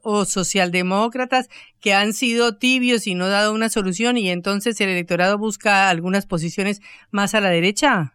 o 0.03 0.25
socialdemócratas 0.25 1.49
que 1.81 1.95
han 1.95 2.13
sido 2.13 2.57
tibios 2.57 3.07
y 3.07 3.15
no 3.15 3.29
dado 3.29 3.55
una 3.55 3.69
solución 3.69 4.19
y 4.19 4.31
entonces 4.31 4.81
el 4.81 4.89
electorado 4.89 5.39
busca 5.39 5.89
algunas 5.89 6.27
posiciones 6.27 6.83
más 7.13 7.35
a 7.35 7.41
la 7.41 7.51
derecha. 7.51 8.14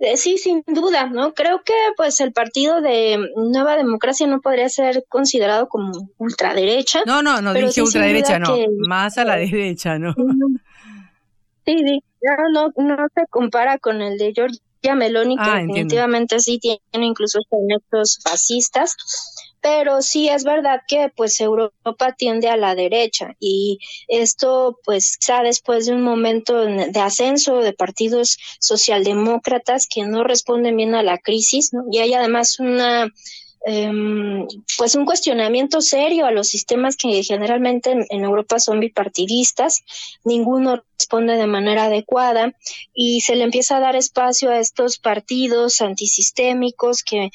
Eh, 0.00 0.16
sí, 0.16 0.38
sin 0.38 0.62
duda, 0.66 1.06
¿no? 1.06 1.34
Creo 1.34 1.62
que 1.64 1.74
pues 1.96 2.20
el 2.20 2.32
partido 2.32 2.80
de 2.80 3.18
Nueva 3.36 3.76
Democracia 3.76 4.28
no 4.28 4.40
podría 4.40 4.68
ser 4.68 5.04
considerado 5.08 5.68
como 5.68 6.08
ultraderecha. 6.18 7.00
No, 7.04 7.20
no, 7.22 7.42
no 7.42 7.52
dije 7.52 7.82
ultraderecha, 7.82 8.38
no, 8.38 8.56
más 8.86 9.18
a 9.18 9.24
la 9.24 9.36
derecha, 9.36 9.98
¿no? 9.98 10.14
Sí, 11.66 11.76
sí, 11.84 12.02
no, 12.52 12.72
no, 12.76 12.96
se 13.14 13.26
compara 13.28 13.78
con 13.78 14.00
el 14.00 14.18
de 14.18 14.32
Giorgia 14.32 14.94
Meloni, 14.94 15.36
que 15.36 15.42
ah, 15.42 15.58
definitivamente 15.58 16.38
sí 16.38 16.58
tiene 16.58 17.06
incluso 17.06 17.40
conectos 17.48 18.20
fascistas 18.22 18.96
pero 19.60 20.02
sí 20.02 20.28
es 20.28 20.44
verdad 20.44 20.80
que 20.86 21.10
pues 21.14 21.40
Europa 21.40 22.14
tiende 22.16 22.48
a 22.48 22.56
la 22.56 22.74
derecha 22.74 23.34
y 23.40 23.78
esto 24.08 24.78
pues 24.84 25.18
está 25.20 25.42
después 25.42 25.86
de 25.86 25.94
un 25.94 26.02
momento 26.02 26.64
de 26.64 27.00
ascenso 27.00 27.60
de 27.60 27.72
partidos 27.72 28.38
socialdemócratas 28.60 29.86
que 29.88 30.04
no 30.04 30.24
responden 30.24 30.76
bien 30.76 30.94
a 30.94 31.02
la 31.02 31.18
crisis 31.18 31.72
¿no? 31.72 31.84
y 31.90 31.98
hay 31.98 32.14
además 32.14 32.58
una 32.60 33.12
Em, 33.64 34.46
pues 34.76 34.94
un 34.94 35.04
cuestionamiento 35.04 35.80
serio 35.80 36.26
a 36.26 36.30
los 36.30 36.48
sistemas 36.48 36.96
que 36.96 37.22
generalmente 37.22 38.06
en, 38.08 38.24
Europa 38.24 38.60
son 38.60 38.80
bipartidistas, 38.80 39.84
ninguno 40.24 40.82
responde 40.98 41.36
de 41.36 41.46
manera 41.46 41.84
adecuada 41.84 42.52
y 42.94 43.20
se 43.20 43.36
le 43.36 43.44
empieza 43.44 43.76
a 43.76 43.80
dar 43.80 43.96
espacio 43.96 44.50
a 44.50 44.58
estos 44.58 44.98
partidos 44.98 45.80
antisistémicos 45.80 47.02
que 47.02 47.24
eh, 47.24 47.30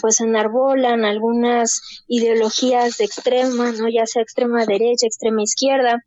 pues 0.00 0.20
enarbolan 0.20 1.04
algunas 1.04 1.80
ideologías 2.08 2.98
de 2.98 3.04
extrema, 3.04 3.72
no 3.72 3.88
ya 3.88 4.06
sea 4.06 4.22
extrema 4.22 4.66
derecha, 4.66 5.06
extrema 5.06 5.42
izquierda, 5.42 6.04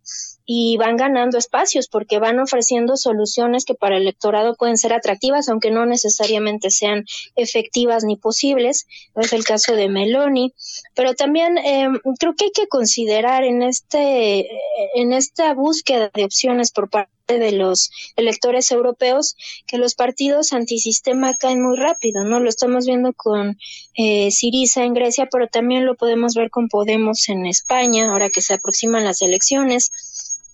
y 0.52 0.78
van 0.78 0.98
ganando 0.98 1.38
espacios 1.38 1.88
porque 1.88 2.18
van 2.18 2.40
ofreciendo 2.40 2.98
soluciones 2.98 3.66
que 3.66 3.76
para 3.76 3.98
el 3.98 4.02
electorado 4.02 4.56
pueden 4.56 4.80
ser 4.80 4.94
atractivas, 4.94 5.48
aunque 5.48 5.70
no 5.70 5.86
necesariamente 5.86 6.72
sean 6.72 7.06
efectivas 7.36 8.04
ni 8.04 8.16
posibles. 8.16 8.88
Es 9.16 9.32
el 9.32 9.44
caso 9.44 9.76
de 9.76 9.90
Meloni. 9.90 10.56
Pero 10.96 11.14
también 11.14 11.60
eh, 11.60 11.88
creo 12.18 12.34
que 12.34 12.46
hay 12.46 12.52
que 12.52 12.68
considerar 12.68 13.44
en, 13.44 13.62
este, 13.62 14.50
en 14.96 15.14
esta 15.14 15.54
búsqueda 15.54 16.10
de 16.16 16.24
opciones 16.24 16.72
por 16.72 16.90
parte 16.90 17.38
de 17.38 17.52
los 17.52 17.92
electores 18.16 18.72
europeos 18.72 19.36
que 19.68 19.78
los 19.78 19.94
partidos 19.94 20.52
antisistema 20.54 21.36
caen 21.36 21.62
muy 21.62 21.78
rápido, 21.78 22.24
¿no? 22.24 22.40
Lo 22.40 22.50
estamos 22.50 22.88
viendo 22.88 23.14
con 23.14 23.60
eh, 23.96 24.32
Siriza 24.32 24.84
en 24.84 24.96
Grecia, 24.96 25.28
pero 25.32 25.48
también 25.48 25.86
lo 25.86 25.96
podemos 25.96 26.34
ver 26.34 26.50
con 26.50 26.70
Podemos 26.70 27.30
en 27.30 27.46
España, 27.46 28.12
ahora 28.12 28.30
que 28.30 28.42
se 28.42 28.56
aproximan 28.56 29.04
las 29.04 29.22
elecciones. 29.22 29.92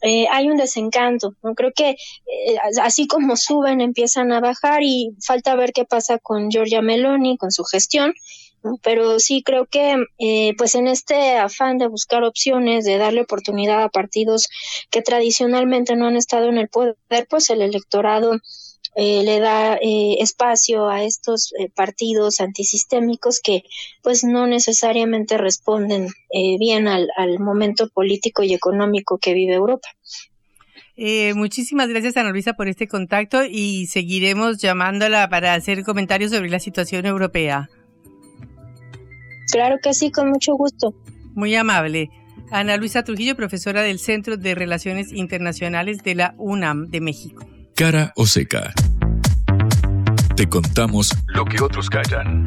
Eh, 0.06 0.28
hay 0.30 0.50
un 0.50 0.58
desencanto. 0.58 1.34
¿no? 1.42 1.56
Creo 1.56 1.72
que 1.76 1.90
eh, 1.90 2.58
así 2.82 3.08
como 3.08 3.36
suben, 3.36 3.82
empiezan 3.82 4.32
a 4.32 4.40
bajar 4.40 4.84
y 4.84 5.16
falta 5.20 5.56
ver 5.56 5.74
qué 5.74 5.84
pasa 5.84 6.20
con 6.20 6.50
Giorgia 6.52 6.84
Meloni, 6.84 7.38
con 7.38 7.52
su 7.52 7.64
gestión. 7.64 8.14
Pero 8.84 9.20
sí 9.20 9.44
creo 9.44 9.66
que 9.68 9.96
eh, 10.20 10.54
pues 10.58 10.76
en 10.76 10.88
este 10.88 11.38
afán 11.38 11.78
de 11.78 11.88
buscar 11.88 12.24
opciones, 12.24 12.86
de 12.86 12.98
darle 12.98 13.22
oportunidad 13.22 13.84
a 13.84 13.90
partidos 13.90 14.50
que 14.90 15.02
tradicionalmente 15.02 15.96
no 15.96 16.08
han 16.08 16.18
estado 16.18 16.50
en 16.50 16.58
el 16.58 16.70
poder, 16.70 16.96
pues 17.30 17.50
el 17.52 17.62
electorado 17.62 18.40
eh, 18.96 19.24
le 19.24 19.40
da 19.42 19.76
eh, 19.76 20.16
espacio 20.20 20.88
a 20.88 21.04
estos 21.04 21.54
eh, 21.60 21.70
partidos 21.70 22.40
antisistémicos 22.40 23.42
que 23.42 23.64
pues 24.02 24.24
no 24.24 24.48
necesariamente 24.48 25.38
responden 25.38 26.08
bien 26.60 26.88
al, 26.88 27.10
momento 27.40 27.88
político 27.90 28.44
y 28.44 28.54
económico 28.54 29.18
que 29.18 29.34
vive 29.34 29.54
Europa. 29.54 29.88
muchísimas 31.36 31.88
gracias 31.88 32.18
Ana 32.18 32.32
Luisa 32.32 32.54
por 32.54 32.68
este 32.68 32.88
contacto 32.88 33.46
y 33.46 33.88
seguiremos 33.88 34.58
llamándola 34.58 35.30
para 35.30 35.54
hacer 35.54 35.84
comentarios 35.84 36.32
sobre 36.32 36.50
la 36.50 36.60
situación 36.60 37.06
europea. 37.06 37.70
Claro 39.52 39.78
que 39.82 39.94
sí, 39.94 40.12
con 40.12 40.30
mucho 40.30 40.56
gusto. 40.56 40.94
Muy 41.34 41.56
amable. 41.56 42.10
Ana 42.52 42.78
Luisa 42.78 43.04
Trujillo, 43.04 43.36
profesora 43.36 43.82
del 43.82 44.00
Centro 44.00 44.38
de 44.38 44.56
Relaciones 44.56 45.12
Internacionales 45.14 46.04
de 46.04 46.16
la 46.16 46.36
UNAM 46.38 46.88
de 46.90 47.02
México. 47.02 47.46
Cara 47.78 48.14
o 48.16 48.26
seca. 48.26 48.74
Te 50.38 50.48
contamos 50.48 51.10
lo 51.28 51.44
que 51.44 51.62
otros 51.62 51.90
callan. 51.90 52.46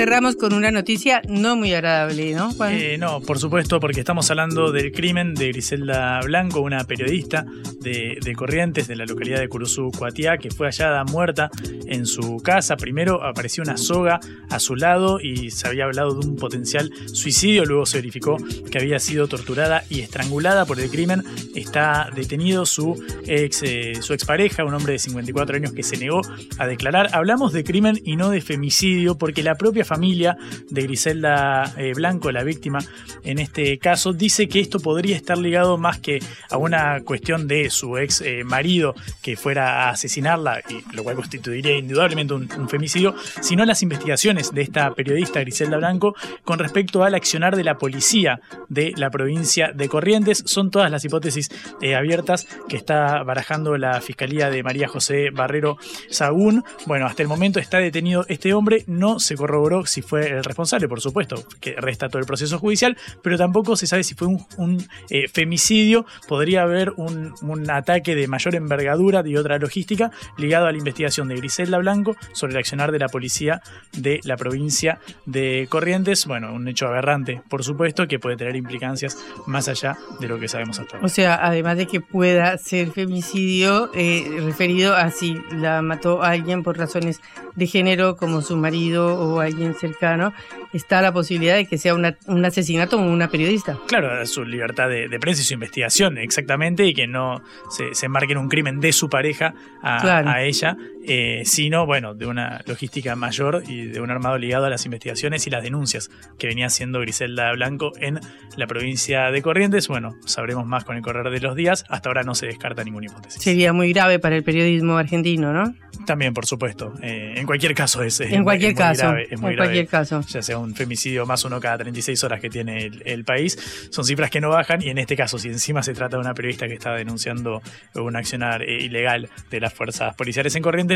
Cerramos 0.00 0.36
con 0.36 0.54
una 0.54 0.70
noticia 0.70 1.20
no 1.28 1.56
muy 1.56 1.74
agradable, 1.74 2.32
¿no, 2.32 2.54
eh, 2.70 2.96
no, 2.96 3.20
por 3.20 3.38
supuesto, 3.38 3.80
porque 3.80 4.00
estamos 4.00 4.30
hablando 4.30 4.72
del 4.72 4.92
crimen 4.92 5.34
de 5.34 5.48
Griselda 5.48 6.20
Blanco, 6.22 6.62
una 6.62 6.84
periodista 6.84 7.44
de, 7.80 8.18
Corrientes, 8.34 8.88
de 8.88 8.96
la 8.96 9.04
localidad 9.04 9.40
de 9.40 9.48
Curuzú, 9.48 9.90
Cuatiá, 9.90 10.38
que 10.38 10.50
fue 10.50 10.68
hallada 10.68 11.04
muerta 11.04 11.50
en 11.86 12.06
su 12.06 12.38
casa. 12.38 12.76
Primero 12.76 13.22
apareció 13.22 13.62
una 13.62 13.76
soga 13.76 14.20
a 14.48 14.58
su 14.58 14.74
lado 14.74 15.20
y 15.20 15.50
se 15.50 15.68
había 15.68 15.84
hablado 15.84 16.14
de 16.14 16.26
un 16.26 16.36
potencial 16.36 16.90
suicidio. 17.12 17.66
Luego 17.66 17.84
se 17.84 17.98
verificó 17.98 18.38
que 18.70 18.78
había 18.78 18.98
sido 19.00 19.28
torturada 19.28 19.84
y 19.90 20.00
estrangulada 20.00 20.64
por 20.64 20.80
el 20.80 20.88
crimen. 20.90 21.22
Está 21.54 22.08
detenido 22.14 22.64
su 22.64 23.02
ex, 23.26 23.62
eh, 23.64 23.94
su 24.00 24.14
expareja, 24.14 24.64
un 24.64 24.72
hombre 24.72 24.94
de 24.94 24.98
54 24.98 25.56
años 25.56 25.72
que 25.72 25.82
se 25.82 25.98
negó 25.98 26.22
a 26.56 26.66
declarar. 26.66 27.10
Hablamos 27.12 27.52
de 27.52 27.64
crimen 27.64 28.00
y 28.02 28.16
no 28.16 28.30
de 28.30 28.40
femicidio, 28.40 29.18
porque 29.18 29.42
la 29.42 29.56
propia 29.56 29.84
familia 29.90 30.36
de 30.70 30.82
Griselda 30.82 31.74
eh, 31.76 31.92
Blanco, 31.94 32.30
la 32.30 32.44
víctima 32.44 32.78
en 33.24 33.40
este 33.40 33.76
caso, 33.78 34.12
dice 34.12 34.48
que 34.48 34.60
esto 34.60 34.78
podría 34.78 35.16
estar 35.16 35.36
ligado 35.36 35.78
más 35.78 35.98
que 35.98 36.20
a 36.48 36.56
una 36.58 37.00
cuestión 37.00 37.48
de 37.48 37.70
su 37.70 37.98
ex 37.98 38.20
eh, 38.20 38.44
marido 38.44 38.94
que 39.20 39.36
fuera 39.36 39.86
a 39.86 39.90
asesinarla, 39.90 40.60
y 40.68 40.94
lo 40.94 41.02
cual 41.02 41.16
constituiría 41.16 41.76
indudablemente 41.76 42.34
un, 42.34 42.68
femicidio, 42.68 43.16
sino 43.40 43.64
las 43.64 43.82
investigaciones 43.82 44.54
de 44.54 44.62
esta 44.62 44.94
periodista 44.94 45.40
Griselda 45.40 45.76
Blanco 45.76 46.14
con 46.44 46.60
respecto 46.60 47.02
al 47.02 47.16
accionar 47.16 47.56
de 47.56 47.64
la 47.64 47.78
policía 47.78 48.40
de 48.68 48.92
la 48.96 49.10
provincia 49.10 49.72
de 49.74 49.88
Corrientes. 49.88 50.44
Son 50.46 50.70
todas 50.70 50.90
las 50.90 51.04
hipótesis 51.04 51.50
eh, 51.80 51.96
abiertas 51.96 52.46
que 52.68 52.76
está 52.76 53.24
barajando 53.24 53.76
la 53.76 54.00
Fiscalía 54.00 54.50
de 54.50 54.62
María 54.62 54.86
José 54.86 55.30
Barrero 55.30 55.78
Sagún. 56.10 56.62
Bueno, 56.86 57.06
hasta 57.06 57.22
el 57.22 57.28
momento 57.28 57.58
está 57.58 57.78
detenido 57.78 58.24
este 58.28 58.54
hombre, 58.54 58.84
no 58.86 59.18
se 59.18 59.34
corroboró 59.36 59.69
si 59.86 60.02
fue 60.02 60.28
el 60.28 60.44
responsable, 60.44 60.88
por 60.88 61.00
supuesto, 61.00 61.36
que 61.60 61.74
resta 61.76 62.08
todo 62.08 62.20
el 62.20 62.26
proceso 62.26 62.58
judicial, 62.58 62.96
pero 63.22 63.36
tampoco 63.36 63.76
se 63.76 63.86
sabe 63.86 64.04
si 64.04 64.14
fue 64.14 64.28
un, 64.28 64.86
eh, 65.10 65.28
femicidio, 65.28 66.06
podría 66.28 66.62
haber 66.62 66.92
un, 66.96 67.34
un 67.42 67.70
ataque 67.70 68.14
de 68.14 68.26
mayor 68.28 68.54
envergadura 68.54 69.22
y 69.24 69.36
otra 69.36 69.58
logística 69.58 70.10
ligado 70.36 70.66
a 70.66 70.72
la 70.72 70.78
investigación 70.78 71.28
de 71.28 71.36
Griselda 71.36 71.78
Blanco 71.78 72.16
sobre 72.32 72.52
el 72.52 72.58
accionar 72.58 72.92
de 72.92 72.98
la 72.98 73.08
policía 73.08 73.60
de 73.92 74.20
la 74.24 74.36
provincia 74.36 74.98
de 75.26 75.66
Corrientes. 75.68 76.26
Bueno, 76.26 76.52
un 76.52 76.68
hecho 76.68 76.86
aberrante, 76.86 77.42
por 77.48 77.64
supuesto, 77.64 78.06
que 78.06 78.18
puede 78.18 78.36
tener 78.36 78.56
implicancias 78.56 79.18
más 79.46 79.68
allá 79.68 79.96
de 80.20 80.28
lo 80.28 80.38
que 80.38 80.48
sabemos 80.48 80.78
hasta 80.78 80.96
ahora. 80.96 81.06
O 81.06 81.08
sea, 81.08 81.38
además 81.42 81.76
de 81.76 81.86
que 81.86 82.00
pueda 82.00 82.56
ser 82.58 82.90
femicidio, 82.90 83.90
eh, 83.94 84.40
referido 84.44 84.94
a 84.94 85.10
si 85.10 85.36
la 85.52 85.82
mató 85.82 86.22
alguien 86.22 86.62
por 86.62 86.78
razones 86.78 87.20
de 87.54 87.66
género, 87.66 88.16
como 88.16 88.42
su 88.42 88.56
marido 88.56 89.20
o 89.20 89.40
alguien 89.40 89.59
cercano, 89.74 90.32
está 90.72 91.02
la 91.02 91.12
posibilidad 91.12 91.54
de 91.54 91.66
que 91.66 91.78
sea 91.78 91.94
una, 91.94 92.16
un 92.26 92.44
asesinato 92.44 92.98
o 92.98 93.02
una 93.02 93.28
periodista. 93.28 93.78
Claro, 93.86 94.24
su 94.26 94.44
libertad 94.44 94.88
de, 94.88 95.08
de, 95.08 95.18
prensa 95.18 95.42
y 95.42 95.44
su 95.44 95.54
investigación, 95.54 96.18
exactamente, 96.18 96.86
y 96.86 96.94
que 96.94 97.06
no 97.06 97.42
se, 97.70 97.94
se 97.94 98.08
marque 98.08 98.32
en 98.32 98.38
un 98.38 98.48
crimen 98.48 98.80
de 98.80 98.92
su 98.92 99.08
pareja 99.08 99.54
a, 99.82 100.00
claro. 100.00 100.30
a 100.30 100.42
ella, 100.42 100.76
eh, 101.06 101.42
sino, 101.44 101.86
bueno, 101.86 102.14
de 102.14 102.26
una 102.26 102.60
logística 102.66 103.16
mayor 103.16 103.62
y 103.66 103.86
de 103.86 104.00
un 104.00 104.10
armado 104.10 104.38
ligado 104.38 104.66
a 104.66 104.70
las 104.70 104.84
investigaciones 104.84 105.46
y 105.46 105.50
las 105.50 105.62
denuncias 105.62 106.10
que 106.38 106.46
venía 106.46 106.66
haciendo 106.66 107.00
Griselda 107.00 107.52
Blanco 107.52 107.92
en 107.98 108.20
la 108.56 108.66
provincia 108.66 109.30
de 109.30 109.42
Corrientes. 109.42 109.88
Bueno, 109.88 110.16
sabremos 110.26 110.66
más 110.66 110.84
con 110.84 110.96
el 110.96 111.02
correr 111.02 111.30
de 111.30 111.40
los 111.40 111.56
días. 111.56 111.84
Hasta 111.88 112.10
ahora 112.10 112.22
no 112.22 112.34
se 112.34 112.46
descarta 112.46 112.84
ninguna 112.84 113.06
hipótesis. 113.06 113.42
Sería 113.42 113.72
muy 113.72 113.92
grave 113.92 114.18
para 114.18 114.36
el 114.36 114.44
periodismo 114.44 114.98
argentino, 114.98 115.52
¿no? 115.52 115.74
También, 116.06 116.34
por 116.34 116.46
supuesto. 116.46 116.94
Eh, 117.02 117.34
en 117.36 117.46
cualquier 117.46 117.74
caso 117.74 118.02
es, 118.02 118.20
en 118.20 118.44
cualquier 118.44 118.72
es 118.72 118.78
caso, 118.78 119.02
grave, 119.02 119.28
es 119.30 119.40
muy 119.40 119.50
en 119.50 119.56
grave, 119.56 119.68
cualquier 119.68 119.86
caso. 119.86 120.20
Ya 120.28 120.42
sea 120.42 120.58
un 120.58 120.74
femicidio 120.74 121.26
más 121.26 121.44
uno 121.44 121.60
cada 121.60 121.78
36 121.78 122.24
horas 122.24 122.40
que 122.40 122.48
tiene 122.50 122.84
el, 122.84 123.02
el, 123.04 123.24
país. 123.24 123.88
Son 123.90 124.04
cifras 124.04 124.30
que 124.30 124.40
no 124.40 124.48
bajan 124.50 124.82
y 124.82 124.88
en 124.88 124.98
este 124.98 125.16
caso, 125.16 125.38
si 125.38 125.48
encima 125.48 125.82
se 125.82 125.94
trata 125.94 126.16
de 126.16 126.22
una 126.22 126.34
periodista 126.34 126.66
que 126.68 126.74
está 126.74 126.94
denunciando 126.94 127.62
un 127.94 128.16
accionar 128.16 128.62
eh, 128.62 128.82
ilegal 128.82 129.28
de 129.50 129.60
las 129.60 129.72
fuerzas 129.72 130.14
policiales 130.14 130.54
en 130.56 130.62
Corrientes, 130.62 130.89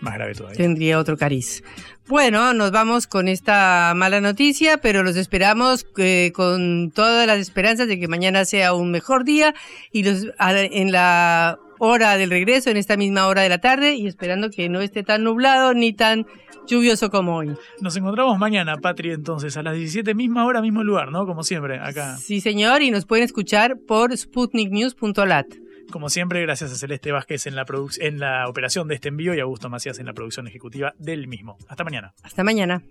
más 0.00 0.14
grave 0.14 0.34
todavía. 0.34 0.56
Tendría 0.56 0.98
otro 0.98 1.16
cariz. 1.16 1.62
Bueno, 2.08 2.52
nos 2.54 2.72
vamos 2.72 3.06
con 3.06 3.28
esta 3.28 3.92
mala 3.94 4.20
noticia, 4.20 4.78
pero 4.78 5.02
los 5.02 5.16
esperamos 5.16 5.86
eh, 5.98 6.32
con 6.34 6.90
todas 6.90 7.26
las 7.26 7.38
esperanzas 7.38 7.86
de 7.86 8.00
que 8.00 8.08
mañana 8.08 8.44
sea 8.44 8.74
un 8.74 8.90
mejor 8.90 9.24
día 9.24 9.54
y 9.92 10.02
los, 10.02 10.26
en 10.38 10.90
la 10.90 11.58
hora 11.78 12.16
del 12.16 12.30
regreso, 12.30 12.68
en 12.70 12.76
esta 12.76 12.96
misma 12.96 13.26
hora 13.26 13.42
de 13.42 13.48
la 13.48 13.58
tarde 13.58 13.94
y 13.94 14.06
esperando 14.06 14.50
que 14.50 14.68
no 14.68 14.80
esté 14.80 15.02
tan 15.02 15.22
nublado 15.22 15.72
ni 15.72 15.92
tan 15.92 16.26
lluvioso 16.66 17.10
como 17.10 17.36
hoy. 17.36 17.52
Nos 17.80 17.96
encontramos 17.96 18.38
mañana, 18.38 18.76
Patri, 18.78 19.12
entonces, 19.12 19.56
a 19.56 19.62
las 19.62 19.76
17, 19.76 20.14
misma 20.14 20.44
hora, 20.44 20.60
mismo 20.60 20.82
lugar, 20.82 21.10
¿no? 21.10 21.26
Como 21.26 21.42
siempre, 21.42 21.78
acá. 21.78 22.16
Sí, 22.16 22.40
señor, 22.40 22.82
y 22.82 22.90
nos 22.90 23.06
pueden 23.06 23.24
escuchar 23.24 23.76
por 23.86 24.16
sputniknews.lat. 24.16 25.46
Como 25.90 26.08
siempre, 26.08 26.40
gracias 26.42 26.72
a 26.72 26.76
Celeste 26.76 27.12
Vázquez 27.12 27.46
en 27.46 27.56
la, 27.56 27.66
en 27.98 28.20
la 28.20 28.48
operación 28.48 28.88
de 28.88 28.94
este 28.94 29.08
envío 29.08 29.34
y 29.34 29.40
a 29.40 29.42
Augusto 29.42 29.68
Macías 29.68 29.98
en 29.98 30.06
la 30.06 30.12
producción 30.12 30.46
ejecutiva 30.46 30.94
del 30.98 31.26
mismo. 31.26 31.58
Hasta 31.68 31.84
mañana. 31.84 32.14
Hasta 32.22 32.44
mañana. 32.44 32.82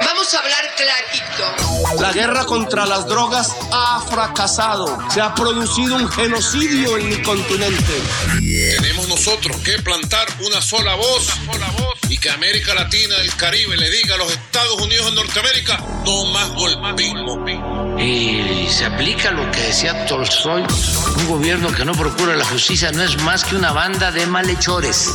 Vamos 0.00 0.34
a 0.34 0.38
hablar 0.38 0.64
clarito. 0.76 2.02
La 2.02 2.12
guerra 2.12 2.44
contra 2.44 2.86
las 2.86 3.06
drogas 3.06 3.54
ha 3.72 4.00
fracasado. 4.08 4.98
Se 5.10 5.20
ha 5.20 5.34
producido 5.34 5.96
un 5.96 6.08
genocidio 6.08 6.96
en 6.96 7.08
mi 7.08 7.22
continente. 7.22 7.94
Nosotros 9.08 9.56
que 9.64 9.78
plantar 9.82 10.28
una 10.44 10.60
sola 10.60 10.94
voz, 10.94 11.34
una 11.42 11.52
sola 11.52 11.70
voz 11.78 11.98
y 12.10 12.18
que 12.18 12.30
América 12.30 12.74
Latina 12.74 13.16
y 13.18 13.26
el 13.26 13.34
Caribe 13.36 13.76
le 13.76 13.90
diga 13.90 14.16
a 14.16 14.18
los 14.18 14.30
Estados 14.30 14.80
Unidos 14.82 15.06
de 15.06 15.12
Norteamérica 15.12 15.82
no 16.04 16.26
más 16.26 16.50
golpismo. 16.50 17.44
Y 17.98 18.68
se 18.68 18.84
aplica 18.84 19.30
lo 19.30 19.50
que 19.50 19.60
decía 19.60 20.06
Tolstoy, 20.06 20.62
un 21.16 21.26
gobierno 21.26 21.72
que 21.72 21.86
no 21.86 21.92
procura 21.92 22.36
la 22.36 22.44
justicia 22.44 22.92
no 22.92 23.02
es 23.02 23.16
más 23.22 23.44
que 23.44 23.56
una 23.56 23.72
banda 23.72 24.12
de 24.12 24.26
malhechores. 24.26 25.14